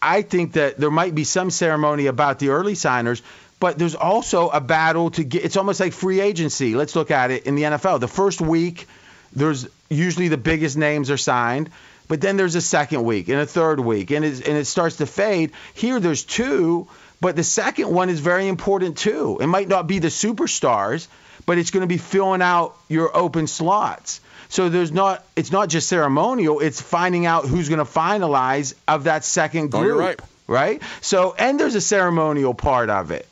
I 0.01 0.23
think 0.23 0.53
that 0.53 0.77
there 0.77 0.91
might 0.91 1.15
be 1.15 1.25
some 1.25 1.51
ceremony 1.51 2.07
about 2.07 2.39
the 2.39 2.51
early 2.51 2.75
signers, 2.75 3.23
but 3.61 3.79
there's 3.79 3.95
also 3.95 4.49
a 4.49 4.61
battle 4.61 5.11
to 5.13 5.25
get. 5.25 5.45
It's 5.45 5.57
almost 5.57 5.81
like 5.81 5.93
free 5.93 6.21
agency. 6.21 6.75
Let's 6.75 6.95
look 6.95 7.11
at 7.11 7.31
it 7.31 7.47
in 7.47 7.55
the 7.55 7.63
NFL. 7.63 8.01
The 8.01 8.09
first 8.09 8.41
week, 8.41 8.87
there's 9.33 9.69
usually 9.89 10.29
the 10.29 10.37
biggest 10.37 10.77
names 10.77 11.11
are 11.11 11.17
signed, 11.17 11.71
but 12.07 12.21
then 12.21 12.37
there's 12.37 12.55
a 12.55 12.61
second 12.61 13.05
week 13.05 13.29
and 13.29 13.41
a 13.41 13.47
third 13.47 13.81
week, 13.81 14.11
and 14.11 14.25
it, 14.25 14.47
and 14.47 14.57
it 14.57 14.67
starts 14.67 14.97
to 14.97 15.07
fade. 15.07 15.53
Here, 15.75 15.99
there's 16.01 16.25
two, 16.25 16.89
but 17.21 17.37
the 17.37 17.45
second 17.45 17.93
one 17.93 18.09
is 18.09 18.21
very 18.21 18.49
important 18.49 18.99
too. 18.99 19.39
It 19.41 19.47
might 19.47 19.69
not 19.69 19.87
be 19.87 19.99
the 19.99 20.09
superstars, 20.09 21.09
but 21.47 21.59
it's 21.59 21.71
going 21.71 21.83
to 21.83 21.89
be 21.89 21.99
filling 21.99 22.43
out 22.43 22.77
your 22.89 23.17
open 23.17 23.47
slots. 23.47 24.21
So 24.51 24.69
there's 24.69 24.93
not 24.93 25.25
it's 25.37 25.53
not 25.53 25.69
just 25.69 25.89
ceremonial, 25.89 26.61
it's 26.61 26.81
finding 26.81 27.27
out 27.27 27.45
who's 27.45 27.69
going 27.69 27.85
to 27.85 27.91
finalize 27.91 28.75
of 28.87 29.05
that 29.05 29.25
second 29.25 29.71
group. 29.71 29.83
Oh, 29.83 29.87
you're 29.87 29.99
right. 29.99 30.21
Right? 30.47 30.83
So 31.03 31.35
and 31.39 31.61
there's 31.61 31.75
a 31.75 31.81
ceremonial 31.81 32.55
part 32.55 32.89
of 32.89 33.11
it. 33.11 33.29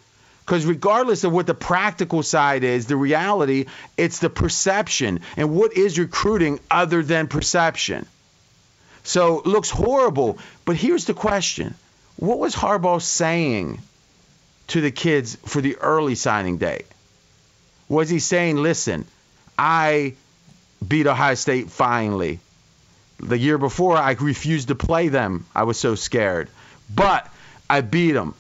Because 0.47 0.65
regardless 0.65 1.25
of 1.25 1.33
what 1.33 1.49
the 1.49 1.55
practical 1.55 2.23
side 2.23 2.63
is, 2.63 2.87
the 2.87 2.97
reality, 2.97 3.67
it's 3.97 4.21
the 4.21 4.31
perception. 4.31 5.21
And 5.37 5.51
what 5.51 5.77
is 5.77 5.99
recruiting 5.99 6.61
other 6.71 7.03
than 7.03 7.27
perception? 7.27 8.07
So 9.03 9.41
it 9.41 9.47
looks 9.47 9.71
horrible. 9.71 10.39
But 10.65 10.77
here's 10.77 11.05
the 11.05 11.15
question 11.15 11.75
What 12.15 12.39
was 12.39 12.55
Harbaugh 12.55 13.03
saying 13.03 13.81
to 14.69 14.81
the 14.81 14.93
kids 14.93 15.37
for 15.45 15.61
the 15.61 15.77
early 15.79 16.15
signing 16.15 16.59
day? 16.59 16.85
Was 17.89 18.09
he 18.09 18.21
saying, 18.21 18.57
listen, 18.57 19.05
I 19.59 20.15
beat 20.87 21.09
Ohio 21.09 21.35
State 21.35 21.71
finally? 21.71 22.39
The 23.19 23.39
year 23.39 23.59
before, 23.59 23.97
I 23.97 24.13
refused 24.13 24.69
to 24.69 24.77
play 24.77 25.09
them. 25.09 25.47
I 25.57 25.65
was 25.65 25.77
so 25.77 25.97
scared. 25.97 26.51
But 26.95 27.29
I 27.69 27.81
beat 27.81 28.13
them. 28.13 28.35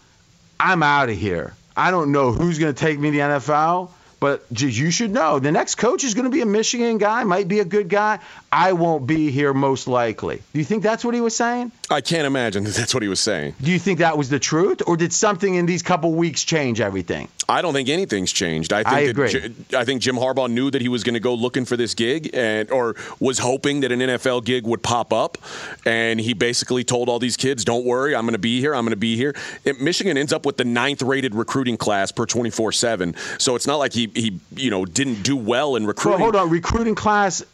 I'm 0.61 0.85
out 0.85 1.09
of 1.09 1.17
here. 1.17 1.55
I 1.76 1.90
don't 1.90 2.11
know 2.11 2.33
who's 2.33 2.59
going 2.59 2.75
to 2.75 2.78
take 2.78 2.99
me 2.99 3.11
to 3.11 3.16
the 3.16 3.23
NFL, 3.23 3.90
but 4.18 4.47
you 4.50 4.90
should 4.90 5.11
know 5.11 5.38
the 5.38 5.52
next 5.52 5.75
coach 5.75 6.02
is 6.04 6.14
going 6.14 6.25
to 6.25 6.30
be 6.30 6.40
a 6.40 6.47
Michigan 6.47 6.97
guy, 6.99 7.23
might 7.25 7.49
be 7.49 7.61
a 7.61 7.64
good 7.64 7.88
guy. 7.88 8.18
I 8.50 8.73
won't 8.73 9.06
be 9.06 9.30
here 9.30 9.52
most 9.52 9.87
likely. 9.87 10.37
Do 10.52 10.59
you 10.59 10.64
think 10.64 10.83
that's 10.83 11.04
what 11.04 11.14
he 11.14 11.21
was 11.21 11.37
saying? 11.37 11.73
I 11.90 12.00
can't 12.00 12.26
imagine 12.26 12.64
that 12.64 12.75
that's 12.75 12.95
what 12.95 13.02
he 13.02 13.11
was 13.11 13.21
saying. 13.21 13.56
Do 13.61 13.71
you 13.71 13.78
think 13.78 13.99
that 13.99 14.16
was 14.16 14.30
the 14.30 14.38
truth, 14.38 14.83
or 14.87 14.97
did 14.97 15.12
something 15.12 15.54
in 15.54 15.66
these 15.66 15.83
couple 15.83 16.12
weeks 16.12 16.45
change 16.45 16.80
everything? 16.80 17.28
I 17.49 17.62
don't 17.62 17.73
think 17.73 17.88
anything's 17.88 18.33
changed. 18.33 18.73
I 18.73 18.83
think 18.83 18.95
I 18.95 19.00
agree. 19.00 19.33
That, 19.33 19.75
I 19.75 19.85
think 19.85 20.03
Jim 20.03 20.17
Harbaugh 20.17 20.50
knew 20.50 20.71
that 20.71 20.83
he 20.83 20.88
was 20.88 21.05
going 21.05 21.15
to 21.15 21.21
go 21.21 21.35
looking 21.35 21.65
for 21.65 21.76
this 21.76 21.95
gig, 21.95 22.31
and 22.35 22.71
or 22.71 22.97
was 23.21 23.38
hoping 23.38 23.81
that 23.81 23.93
an 23.93 24.00
NFL 24.00 24.45
gig 24.45 24.67
would 24.67 24.83
pop 24.83 25.12
up, 25.12 25.38
and 25.85 26.21
he 26.21 26.35
basically 26.35 26.83
told 26.85 27.09
all 27.09 27.19
these 27.19 27.37
kids, 27.37 27.65
"Don't 27.65 27.85
worry, 27.85 28.17
I'm 28.17 28.25
going 28.25 28.33
to 28.33 28.38
be 28.38 28.61
here. 28.61 28.75
I'm 28.75 28.85
going 28.85 28.91
to 28.91 28.97
be 28.97 29.17
here." 29.17 29.35
Michigan 29.81 30.17
ends 30.19 30.33
up 30.33 30.45
with 30.45 30.57
the 30.57 30.65
ninth 30.65 31.03
rated 31.03 31.35
recruiting 31.35 31.76
class 31.76 32.11
per 32.11 32.26
24/7, 32.26 33.15
so 33.41 33.55
it's 33.55 33.67
not 33.67 33.76
like 33.76 33.93
he 33.93 34.11
he 34.15 34.41
you 34.55 34.71
know 34.71 34.85
didn't 34.85 35.23
do 35.23 35.37
well 35.37 35.76
in 35.76 35.87
recruiting. 35.87 36.21
Well, 36.21 36.33
hold 36.33 36.37
on, 36.37 36.50
recruiting 36.50 36.95
class 36.95 37.45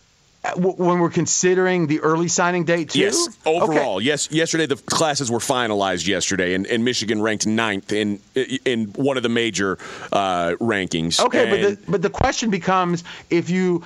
when 0.57 0.99
we're 0.99 1.11
considering 1.11 1.87
the 1.87 2.01
early 2.01 2.29
signing 2.29 2.65
date 2.65 2.91
too? 2.91 3.01
Yes, 3.01 3.29
overall, 3.47 3.97
okay. 3.97 4.07
yes. 4.07 4.31
Yesterday 4.33 4.67
the 4.67 4.77
classes 4.77 5.31
were 5.31 5.39
finalized 5.39 6.07
yesterday, 6.07 6.55
and, 6.55 6.67
and, 6.67 6.85
Michigan 6.85 7.23
ranked 7.23 7.47
ninth 7.47 7.93
in 7.93 8.19
in 8.65 8.87
one 8.95 9.17
of 9.17 9.23
the 9.23 9.29
major 9.29 9.79
uh, 10.13 10.57
rankings. 10.61 11.21
Okay, 11.21 11.43
and 11.43 11.51
but 11.51 11.61
the, 11.61 11.91
but 11.91 12.03
the 12.03 12.11
question 12.11 12.51
becomes 12.51 13.05
if 13.31 13.51
you 13.51 13.85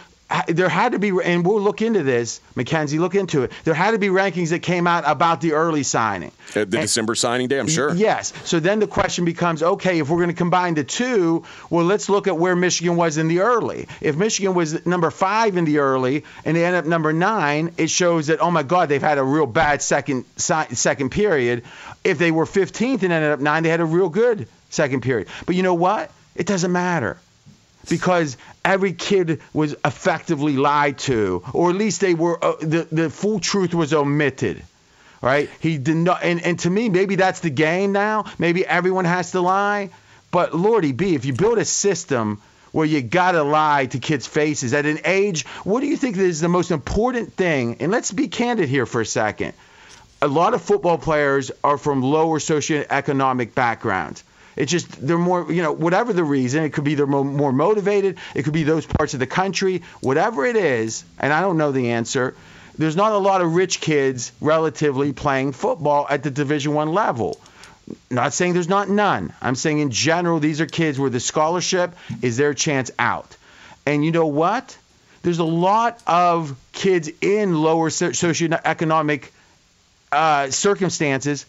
there 0.49 0.69
had 0.69 0.93
to 0.93 0.99
be, 0.99 1.13
and 1.23 1.47
we'll 1.47 1.61
look 1.61 1.83
into 1.83 2.03
this, 2.03 2.41
Mackenzie, 2.57 2.99
look 2.99 3.15
into 3.15 3.43
it. 3.43 3.53
There 3.65 3.75
had 3.75 3.93
to 3.93 3.99
be 3.99 4.09
rankings 4.09 4.51
that 4.51 4.61
came 4.61 4.87
out 4.87 5.05
about 5.07 5.41
the 5.41 5.53
early 5.53 5.85
signing. 5.85 6.33
the 6.53 6.63
and, 6.63 6.71
December 6.71 7.15
signing 7.15 7.47
day, 7.47 7.61
I'm 7.61 7.69
sure. 7.69 7.95
Yes. 7.95 8.33
So 8.45 8.59
then 8.59 8.81
the 8.81 8.89
question 8.89 9.25
becomes 9.25 9.63
okay, 9.63 10.01
if 10.01 10.11
we're 10.11 10.19
going 10.19 10.31
to 10.31 10.35
combine 10.35 10.75
the 10.75 10.83
two, 10.83 11.45
well, 11.71 11.85
let's 11.85 12.09
look 12.09 12.27
at 12.27 12.37
where 12.37 12.57
Michigan 12.57 12.97
was 12.97 13.19
in 13.19 13.29
the 13.29 13.41
early. 13.41 13.89
If 14.01 14.17
Michigan 14.17 14.55
was 14.55 14.85
number 14.85 15.11
five 15.11 15.57
in 15.57 15.65
the 15.65 15.79
early 15.79 16.25
and 16.45 16.57
they 16.57 16.65
end 16.65 16.75
up 16.75 16.87
number 16.87 17.13
nine, 17.13 17.73
it 17.77 17.91
shows 17.91 18.27
that, 18.27 18.41
oh 18.41 18.51
my 18.51 18.65
God, 18.65 18.89
they've 18.89 19.01
had 19.01 19.19
a 19.19 19.25
real 19.25 19.47
bad 19.47 19.81
second, 19.81 20.25
second 20.37 21.11
period. 21.11 21.63
If 22.03 22.19
they 22.19 22.33
were 22.33 22.47
15th 22.47 23.03
and 23.03 23.13
ended 23.13 23.31
up 23.31 23.41
nine, 23.41 23.63
they 23.63 23.69
had 23.69 23.81
a 23.81 23.85
real 23.85 24.09
good 24.09 24.49
second 24.71 25.03
period. 25.03 25.29
But 25.47 25.55
you 25.55 25.63
know 25.63 25.75
what? 25.75 26.11
It 26.35 26.47
doesn't 26.47 26.73
matter 26.73 27.17
because 27.89 28.37
every 28.65 28.93
kid 28.93 29.41
was 29.53 29.75
effectively 29.85 30.57
lied 30.57 30.99
to, 30.99 31.43
or 31.53 31.71
at 31.71 31.77
least 31.77 32.01
they 32.01 32.15
were 32.15 32.43
uh, 32.45 32.57
the 32.61 32.87
the 32.91 33.11
full 33.11 33.41
truth 33.41 33.75
was 33.75 33.93
omitted. 33.93 34.63
Right? 35.23 35.49
He 35.61 35.79
did 35.79 35.97
not, 35.97 36.23
and, 36.23 36.43
and 36.43 36.59
to 36.61 36.71
me, 36.71 36.89
maybe 36.91 37.17
that's 37.17 37.41
the 37.41 37.51
game 37.51 37.93
now. 37.93 38.27
Maybe 38.39 38.67
everyone 38.67 39.07
has 39.07 39.33
to 39.33 39.41
lie. 39.41 39.91
But 40.31 40.55
Lordy 40.55 40.93
B, 40.93 41.15
if 41.15 41.25
you 41.25 41.33
build 41.33 41.59
a 41.59 41.65
system 41.65 42.41
where 42.77 42.87
you 42.87 43.01
gotta 43.01 43.43
lie 43.43 43.87
to 43.87 43.99
kids' 43.99 44.27
faces 44.27 44.75
at 44.75 44.85
an 44.85 45.01
age. 45.07 45.47
What 45.65 45.81
do 45.81 45.87
you 45.87 45.97
think 45.97 46.19
is 46.19 46.43
the 46.43 46.49
most 46.49 46.71
important 46.71 47.33
thing? 47.33 47.79
And 47.81 47.91
let's 47.91 48.13
be 48.13 48.29
candid 48.29 48.69
here 48.69 48.85
for 48.85 49.01
a 49.01 49.07
second. 49.07 49.55
A 50.21 50.29
lot 50.29 50.53
of 50.53 50.61
football 50.61 50.99
players 50.99 51.51
are 51.65 51.79
from 51.79 52.03
lower 52.03 52.39
socioeconomic 52.39 53.55
backgrounds. 53.55 54.23
It's 54.57 54.73
just 54.73 55.07
they're 55.07 55.19
more, 55.19 55.53
you 55.53 55.63
know, 55.63 55.73
whatever 55.73 56.13
the 56.13 56.25
reason. 56.25 56.65
It 56.65 56.73
could 56.73 56.85
be 56.85 56.95
they're 56.95 57.07
mo- 57.07 57.25
more 57.25 57.53
motivated. 57.53 58.17
It 58.35 58.43
could 58.45 58.55
be 58.55 58.65
those 58.65 58.87
parts 58.87 59.13
of 59.15 59.21
the 59.21 59.27
country. 59.27 59.83
Whatever 60.01 60.47
it 60.47 60.57
is, 60.57 61.05
and 61.19 61.33
I 61.33 61.43
don't 61.43 61.59
know 61.59 61.73
the 61.73 61.91
answer. 61.91 62.35
There's 62.79 62.97
not 62.97 63.13
a 63.13 63.19
lot 63.19 63.41
of 63.41 63.55
rich 63.55 63.81
kids 63.81 64.33
relatively 64.41 65.13
playing 65.13 65.53
football 65.53 66.07
at 66.09 66.23
the 66.23 66.31
Division 66.31 66.75
One 66.75 66.93
level. 66.93 67.39
Not 68.11 68.33
saying 68.33 68.55
there's 68.55 68.69
not 68.69 68.89
none. 68.89 69.33
I'm 69.41 69.55
saying 69.55 69.79
in 69.79 69.91
general, 69.91 70.41
these 70.41 70.61
are 70.61 70.67
kids 70.67 70.99
where 70.99 71.11
the 71.11 71.21
scholarship 71.21 71.95
is 72.21 72.37
their 72.37 72.53
chance 72.53 72.91
out. 72.99 73.37
And 73.87 74.05
you 74.05 74.11
know 74.11 74.27
what? 74.27 74.77
There's 75.23 75.39
a 75.39 75.45
lot 75.45 76.03
of 76.07 76.57
kids 76.73 77.11
in 77.21 77.61
lower 77.61 77.91
socioeconomic 77.91 79.31
uh, 80.13 80.51
circumstances 80.51 81.47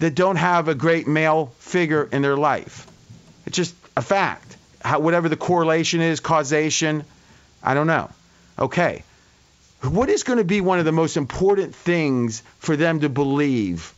that 0.00 0.14
don't 0.14 0.36
have 0.36 0.68
a 0.68 0.74
great 0.74 1.06
male 1.06 1.52
figure 1.58 2.08
in 2.10 2.22
their 2.22 2.36
life. 2.36 2.86
It's 3.46 3.56
just 3.56 3.74
a 3.96 4.02
fact. 4.02 4.56
How, 4.82 4.98
whatever 4.98 5.28
the 5.28 5.36
correlation 5.36 6.00
is, 6.00 6.20
causation, 6.20 7.04
I 7.62 7.74
don't 7.74 7.86
know. 7.86 8.10
Okay. 8.58 9.04
What 9.82 10.08
is 10.10 10.24
going 10.24 10.38
to 10.38 10.44
be 10.44 10.60
one 10.60 10.78
of 10.78 10.84
the 10.84 10.92
most 10.92 11.16
important 11.16 11.74
things 11.74 12.42
for 12.58 12.76
them 12.76 13.00
to 13.00 13.08
believe 13.08 13.94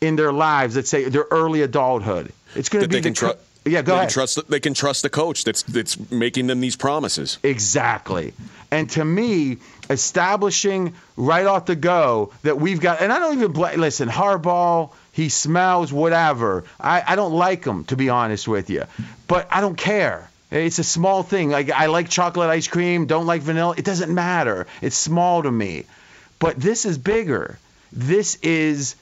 in 0.00 0.16
their 0.16 0.32
lives, 0.32 0.76
let's 0.76 0.88
say 0.90 1.04
their 1.08 1.26
early 1.30 1.62
adulthood? 1.62 2.32
It's 2.54 2.68
going 2.68 2.82
to 2.82 2.88
That 2.88 2.90
be 2.90 3.00
they 3.00 3.02
can 3.02 3.12
the 3.12 3.34
tru- 3.64 3.72
Yeah, 3.72 3.82
go 3.82 3.92
they 3.92 3.98
ahead. 3.98 4.08
Can 4.08 4.12
trust, 4.14 4.48
they 4.50 4.60
can 4.60 4.74
trust 4.74 5.02
the 5.02 5.10
coach 5.10 5.44
that's 5.44 5.62
that's 5.62 6.10
making 6.10 6.46
them 6.46 6.60
these 6.60 6.76
promises. 6.76 7.38
Exactly. 7.42 8.32
And 8.70 8.88
to 8.90 9.04
me, 9.04 9.58
establishing 9.88 10.94
right 11.16 11.46
off 11.46 11.66
the 11.66 11.76
go 11.76 12.32
that 12.42 12.58
we've 12.58 12.80
got, 12.80 13.00
and 13.00 13.12
I 13.12 13.18
don't 13.18 13.34
even 13.34 13.52
bl- 13.52 13.76
listen, 13.76 14.08
Harbaugh, 14.08 14.90
he 15.12 15.28
smells 15.28 15.92
whatever. 15.92 16.64
I, 16.80 17.02
I 17.06 17.16
don't 17.16 17.32
like 17.32 17.64
him, 17.64 17.84
to 17.84 17.96
be 17.96 18.08
honest 18.08 18.48
with 18.48 18.70
you, 18.70 18.84
but 19.28 19.46
I 19.50 19.60
don't 19.60 19.76
care. 19.76 20.28
It's 20.50 20.78
a 20.78 20.84
small 20.84 21.22
thing. 21.22 21.50
Like 21.50 21.70
I 21.70 21.86
like 21.86 22.08
chocolate 22.08 22.50
ice 22.50 22.68
cream, 22.68 23.06
don't 23.06 23.26
like 23.26 23.42
vanilla. 23.42 23.74
It 23.76 23.84
doesn't 23.84 24.12
matter. 24.12 24.66
It's 24.80 24.96
small 24.96 25.42
to 25.42 25.50
me. 25.50 25.84
But 26.38 26.56
this 26.56 26.84
is 26.84 26.98
bigger. 26.98 27.58
This 27.92 28.36
is 28.42 28.96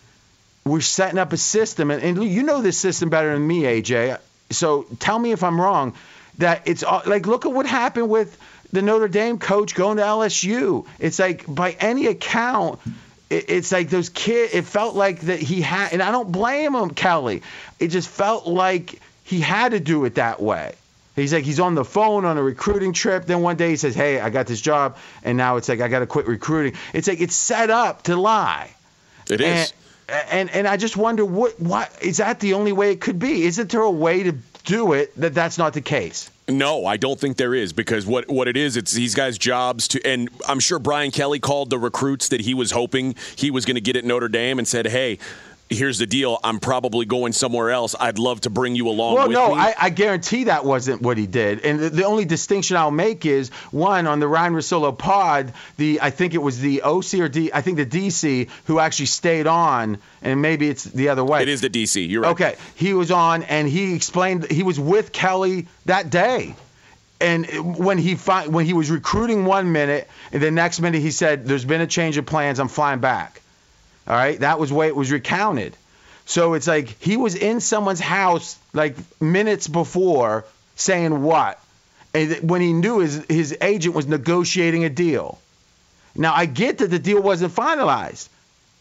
we're 0.64 0.80
setting 0.80 1.18
up 1.18 1.32
a 1.32 1.36
system, 1.36 1.90
and, 1.90 2.02
and 2.02 2.22
you 2.22 2.42
know 2.42 2.60
this 2.60 2.78
system 2.78 3.08
better 3.08 3.32
than 3.32 3.46
me, 3.46 3.62
AJ. 3.62 4.18
So 4.50 4.86
tell 4.98 5.18
me 5.18 5.32
if 5.32 5.42
I'm 5.42 5.60
wrong. 5.60 5.94
That 6.38 6.62
it's 6.66 6.82
like 6.82 7.26
look 7.26 7.46
at 7.46 7.52
what 7.52 7.66
happened 7.66 8.08
with 8.08 8.36
the 8.72 8.82
Notre 8.82 9.08
Dame 9.08 9.38
coach 9.38 9.74
going 9.74 9.96
to 9.96 10.02
LSU. 10.02 10.86
It's 10.98 11.18
like 11.18 11.44
by 11.52 11.72
any 11.72 12.06
account, 12.06 12.80
it's 13.30 13.70
like 13.70 13.88
those 13.88 14.08
kids. 14.08 14.54
It 14.54 14.64
felt 14.64 14.96
like 14.96 15.20
that 15.20 15.38
he 15.38 15.60
had, 15.60 15.92
and 15.92 16.02
I 16.02 16.10
don't 16.10 16.30
blame 16.30 16.74
him, 16.74 16.90
Kelly. 16.90 17.42
It 17.78 17.88
just 17.88 18.08
felt 18.08 18.46
like 18.46 19.00
he 19.24 19.40
had 19.40 19.70
to 19.70 19.80
do 19.80 20.04
it 20.04 20.16
that 20.16 20.42
way. 20.42 20.74
He's 21.16 21.32
like 21.32 21.44
he's 21.44 21.60
on 21.60 21.74
the 21.74 21.84
phone 21.84 22.24
on 22.24 22.38
a 22.38 22.42
recruiting 22.42 22.92
trip. 22.92 23.26
Then 23.26 23.42
one 23.42 23.56
day 23.56 23.70
he 23.70 23.76
says, 23.76 23.94
"Hey, 23.94 24.20
I 24.20 24.30
got 24.30 24.46
this 24.46 24.60
job," 24.60 24.96
and 25.22 25.36
now 25.36 25.56
it's 25.56 25.68
like 25.68 25.80
I 25.80 25.88
got 25.88 26.00
to 26.00 26.06
quit 26.06 26.26
recruiting. 26.26 26.78
It's 26.92 27.08
like 27.08 27.20
it's 27.20 27.36
set 27.36 27.70
up 27.70 28.02
to 28.04 28.16
lie. 28.16 28.70
It 29.28 29.40
is. 29.40 29.72
And, 30.08 30.28
and 30.30 30.50
and 30.50 30.68
I 30.68 30.76
just 30.76 30.96
wonder 30.96 31.24
what 31.24 31.60
what 31.60 31.90
is 32.02 32.16
that 32.16 32.40
the 32.40 32.54
only 32.54 32.72
way 32.72 32.90
it 32.92 33.00
could 33.00 33.18
be? 33.18 33.44
Isn't 33.44 33.70
there 33.70 33.82
a 33.82 33.90
way 33.90 34.24
to 34.24 34.32
do 34.64 34.92
it 34.92 35.18
that 35.20 35.34
that's 35.34 35.58
not 35.58 35.72
the 35.72 35.80
case? 35.80 36.30
No, 36.50 36.86
I 36.86 36.96
don't 36.96 37.18
think 37.18 37.36
there 37.36 37.54
is 37.54 37.72
because 37.72 38.06
what 38.06 38.28
what 38.28 38.48
it 38.48 38.56
is, 38.56 38.76
it's 38.76 38.92
these 38.92 39.14
guys' 39.14 39.38
jobs 39.38 39.88
to, 39.88 40.06
and 40.06 40.28
I'm 40.48 40.60
sure 40.60 40.78
Brian 40.78 41.10
Kelly 41.10 41.38
called 41.38 41.70
the 41.70 41.78
recruits 41.78 42.28
that 42.28 42.40
he 42.40 42.54
was 42.54 42.72
hoping 42.72 43.14
he 43.36 43.50
was 43.50 43.64
going 43.64 43.76
to 43.76 43.80
get 43.80 43.96
at 43.96 44.04
Notre 44.04 44.28
Dame 44.28 44.58
and 44.58 44.66
said, 44.66 44.86
"Hey, 44.86 45.18
here's 45.70 45.98
the 45.98 46.06
deal. 46.06 46.38
I'm 46.42 46.58
probably 46.58 47.06
going 47.06 47.32
somewhere 47.32 47.70
else. 47.70 47.94
I'd 47.98 48.18
love 48.18 48.40
to 48.42 48.50
bring 48.50 48.74
you 48.74 48.88
along 48.88 49.14
Well, 49.14 49.28
with 49.28 49.34
no, 49.34 49.54
me." 49.54 49.60
I, 49.60 49.74
I 49.80 49.90
guarantee 49.90 50.44
that 50.44 50.64
wasn't 50.64 51.00
what 51.00 51.16
he 51.16 51.26
did. 51.26 51.64
And 51.64 51.78
the, 51.78 51.90
the 51.90 52.04
only 52.04 52.24
distinction 52.24 52.76
I'll 52.76 52.90
make 52.90 53.24
is 53.24 53.50
one 53.70 54.06
on 54.06 54.20
the 54.20 54.28
Ryan 54.28 54.52
Rosillo 54.54 54.96
pod, 54.98 55.52
the 55.76 56.00
I 56.02 56.10
think 56.10 56.34
it 56.34 56.42
was 56.42 56.58
the 56.60 56.82
OC 56.82 57.14
or 57.14 57.28
D, 57.28 57.50
I 57.54 57.62
think 57.62 57.76
the 57.76 57.86
DC 57.86 58.48
who 58.66 58.78
actually 58.80 59.06
stayed 59.06 59.46
on, 59.46 59.98
and 60.22 60.42
maybe 60.42 60.68
it's 60.68 60.84
the 60.84 61.08
other 61.08 61.24
way. 61.24 61.42
it 61.42 61.48
is 61.48 61.60
the 61.60 61.70
DC. 61.70 62.08
You're 62.08 62.22
right. 62.22 62.30
Okay, 62.32 62.56
he 62.74 62.92
was 62.92 63.10
on 63.10 63.44
and 63.44 63.68
he 63.68 63.94
explained 63.94 64.50
he 64.50 64.62
was 64.64 64.78
with 64.78 65.12
Kelly 65.12 65.68
that 65.86 66.10
day. 66.10 66.54
And 67.22 67.76
when 67.78 67.98
he 67.98 68.14
fi- 68.14 68.46
when 68.46 68.64
he 68.64 68.72
was 68.72 68.90
recruiting 68.90 69.44
one 69.44 69.72
minute, 69.72 70.08
and 70.32 70.42
the 70.42 70.50
next 70.50 70.80
minute 70.80 71.02
he 71.02 71.10
said, 71.10 71.46
"There's 71.46 71.66
been 71.66 71.82
a 71.82 71.86
change 71.86 72.16
of 72.16 72.24
plans. 72.24 72.58
I'm 72.58 72.68
flying 72.68 73.00
back." 73.00 73.42
All 74.10 74.16
right, 74.16 74.40
that 74.40 74.58
was 74.58 74.70
the 74.70 74.74
way 74.74 74.88
it 74.88 74.96
was 74.96 75.12
recounted. 75.12 75.76
So 76.26 76.54
it's 76.54 76.66
like 76.66 77.00
he 77.00 77.16
was 77.16 77.36
in 77.36 77.60
someone's 77.60 78.00
house 78.00 78.58
like 78.72 78.96
minutes 79.20 79.68
before 79.68 80.44
saying 80.74 81.22
what, 81.22 81.62
and 82.12 82.50
when 82.50 82.60
he 82.60 82.72
knew 82.72 82.98
his 82.98 83.24
his 83.28 83.56
agent 83.60 83.94
was 83.94 84.08
negotiating 84.08 84.82
a 84.82 84.88
deal. 84.90 85.38
Now 86.16 86.34
I 86.34 86.46
get 86.46 86.78
that 86.78 86.88
the 86.88 86.98
deal 86.98 87.22
wasn't 87.22 87.54
finalized. 87.54 88.28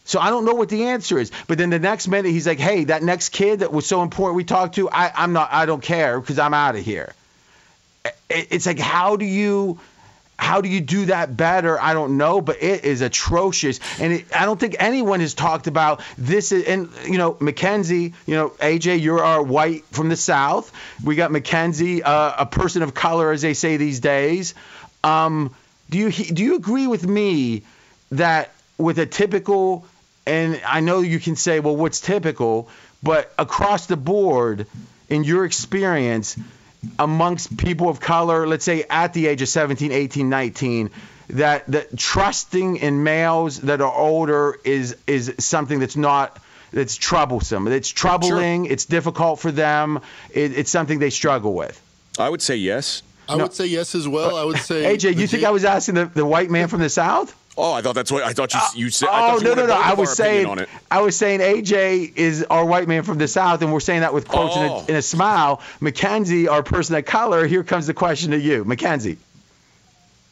So 0.04 0.18
I 0.18 0.30
don't 0.30 0.44
know 0.44 0.54
what 0.54 0.68
the 0.68 0.86
answer 0.86 1.16
is. 1.16 1.30
But 1.46 1.58
then 1.58 1.70
the 1.70 1.78
next 1.78 2.08
minute 2.08 2.32
he's 2.32 2.48
like, 2.48 2.58
"Hey, 2.58 2.82
that 2.84 3.04
next 3.04 3.28
kid 3.28 3.60
that 3.60 3.72
was 3.72 3.86
so 3.86 4.02
important 4.02 4.34
we 4.34 4.42
talked 4.42 4.74
to, 4.74 4.90
I, 4.90 5.12
I'm 5.14 5.32
not. 5.32 5.50
I 5.52 5.64
don't 5.64 5.82
care 5.82 6.18
because 6.18 6.40
I'm 6.40 6.54
out 6.54 6.74
of 6.74 6.84
here." 6.84 7.14
It's 8.28 8.66
like, 8.66 8.78
how 8.78 9.16
do 9.16 9.24
you, 9.24 9.78
how 10.40 10.62
do 10.62 10.68
you 10.70 10.80
do 10.80 11.04
that 11.06 11.36
better? 11.36 11.78
I 11.78 11.92
don't 11.92 12.16
know, 12.16 12.40
but 12.40 12.62
it 12.62 12.84
is 12.84 13.02
atrocious, 13.02 13.78
and 14.00 14.14
it, 14.14 14.34
I 14.34 14.46
don't 14.46 14.58
think 14.58 14.76
anyone 14.78 15.20
has 15.20 15.34
talked 15.34 15.66
about 15.66 16.00
this. 16.16 16.50
Is, 16.50 16.64
and 16.64 16.88
you 17.04 17.18
know, 17.18 17.36
Mackenzie, 17.40 18.14
you 18.26 18.34
know, 18.34 18.48
AJ, 18.48 19.02
you're 19.02 19.22
our 19.22 19.42
white 19.42 19.84
from 19.90 20.08
the 20.08 20.16
South. 20.16 20.72
We 21.04 21.14
got 21.14 21.30
Mackenzie, 21.30 22.02
uh, 22.02 22.32
a 22.38 22.46
person 22.46 22.82
of 22.82 22.94
color, 22.94 23.32
as 23.32 23.42
they 23.42 23.52
say 23.52 23.76
these 23.76 24.00
days. 24.00 24.54
Um, 25.04 25.54
do 25.90 25.98
you 25.98 26.10
do 26.10 26.42
you 26.42 26.56
agree 26.56 26.86
with 26.86 27.06
me 27.06 27.62
that 28.12 28.50
with 28.78 28.98
a 28.98 29.06
typical, 29.06 29.84
and 30.26 30.58
I 30.66 30.80
know 30.80 31.00
you 31.00 31.20
can 31.20 31.36
say, 31.36 31.60
well, 31.60 31.76
what's 31.76 32.00
typical, 32.00 32.70
but 33.02 33.30
across 33.38 33.86
the 33.86 33.96
board, 33.98 34.66
in 35.10 35.22
your 35.24 35.44
experience, 35.44 36.38
amongst 36.98 37.56
people 37.56 37.88
of 37.88 38.00
color, 38.00 38.46
let's 38.46 38.64
say 38.64 38.84
at 38.88 39.12
the 39.12 39.26
age 39.26 39.42
of 39.42 39.48
17, 39.48 39.92
18, 39.92 40.28
19, 40.28 40.90
that 41.30 41.66
that 41.68 41.96
trusting 41.96 42.76
in 42.76 43.02
males 43.04 43.60
that 43.60 43.80
are 43.80 43.92
older 43.92 44.58
is 44.64 44.96
is 45.06 45.32
something 45.38 45.78
that's 45.78 45.96
not 45.96 46.38
that's 46.72 46.96
troublesome. 46.96 47.66
It's 47.68 47.88
troubling. 47.88 48.66
It's 48.66 48.84
difficult 48.84 49.40
for 49.40 49.52
them. 49.52 50.00
It, 50.30 50.56
it's 50.56 50.70
something 50.70 50.98
they 50.98 51.10
struggle 51.10 51.54
with. 51.54 51.80
I 52.18 52.28
would 52.28 52.42
say 52.42 52.56
yes. 52.56 53.02
I 53.28 53.36
would 53.36 53.52
say 53.52 53.66
yes 53.66 53.94
as 53.94 54.08
well. 54.08 54.34
I 54.36 54.44
would 54.44 54.56
uh, 54.56 54.60
say 54.60 54.96
AJ, 54.96 55.00
the 55.02 55.14
you 55.14 55.26
think 55.26 55.42
J- 55.42 55.46
I 55.46 55.50
was 55.50 55.64
asking 55.64 55.94
the, 55.94 56.06
the 56.06 56.26
white 56.26 56.50
man 56.50 56.68
from 56.68 56.80
the 56.80 56.88
South? 56.88 57.36
Oh, 57.62 57.72
I 57.72 57.82
thought 57.82 57.94
that's 57.94 58.10
what 58.10 58.22
I 58.22 58.32
thought 58.32 58.52
you 58.54 58.60
you 58.84 58.90
said. 58.90 59.08
I 59.08 59.12
oh 59.12 59.28
thought 59.38 59.42
you 59.42 59.48
no 59.48 59.54
no 59.54 59.66
no! 59.66 59.74
I 59.74 59.94
was 59.94 60.16
saying 60.16 60.46
on 60.46 60.58
it. 60.58 60.68
I 60.90 61.00
was 61.00 61.16
saying 61.16 61.40
AJ 61.40 62.16
is 62.16 62.44
our 62.50 62.64
white 62.64 62.88
man 62.88 63.02
from 63.02 63.18
the 63.18 63.28
South, 63.28 63.62
and 63.62 63.72
we're 63.72 63.80
saying 63.80 64.00
that 64.00 64.14
with 64.14 64.26
quotes 64.28 64.56
in, 64.56 64.62
Oh. 64.62 64.84
a, 64.86 64.90
in 64.90 64.96
a 64.96 65.02
smile. 65.02 65.60
Mackenzie, 65.80 66.48
our 66.48 66.62
person 66.62 66.94
of 66.96 67.04
color. 67.04 67.46
Here 67.46 67.62
comes 67.64 67.86
the 67.86 67.94
question 67.94 68.30
to 68.32 68.38
you, 68.38 68.64
Mackenzie. 68.64 69.18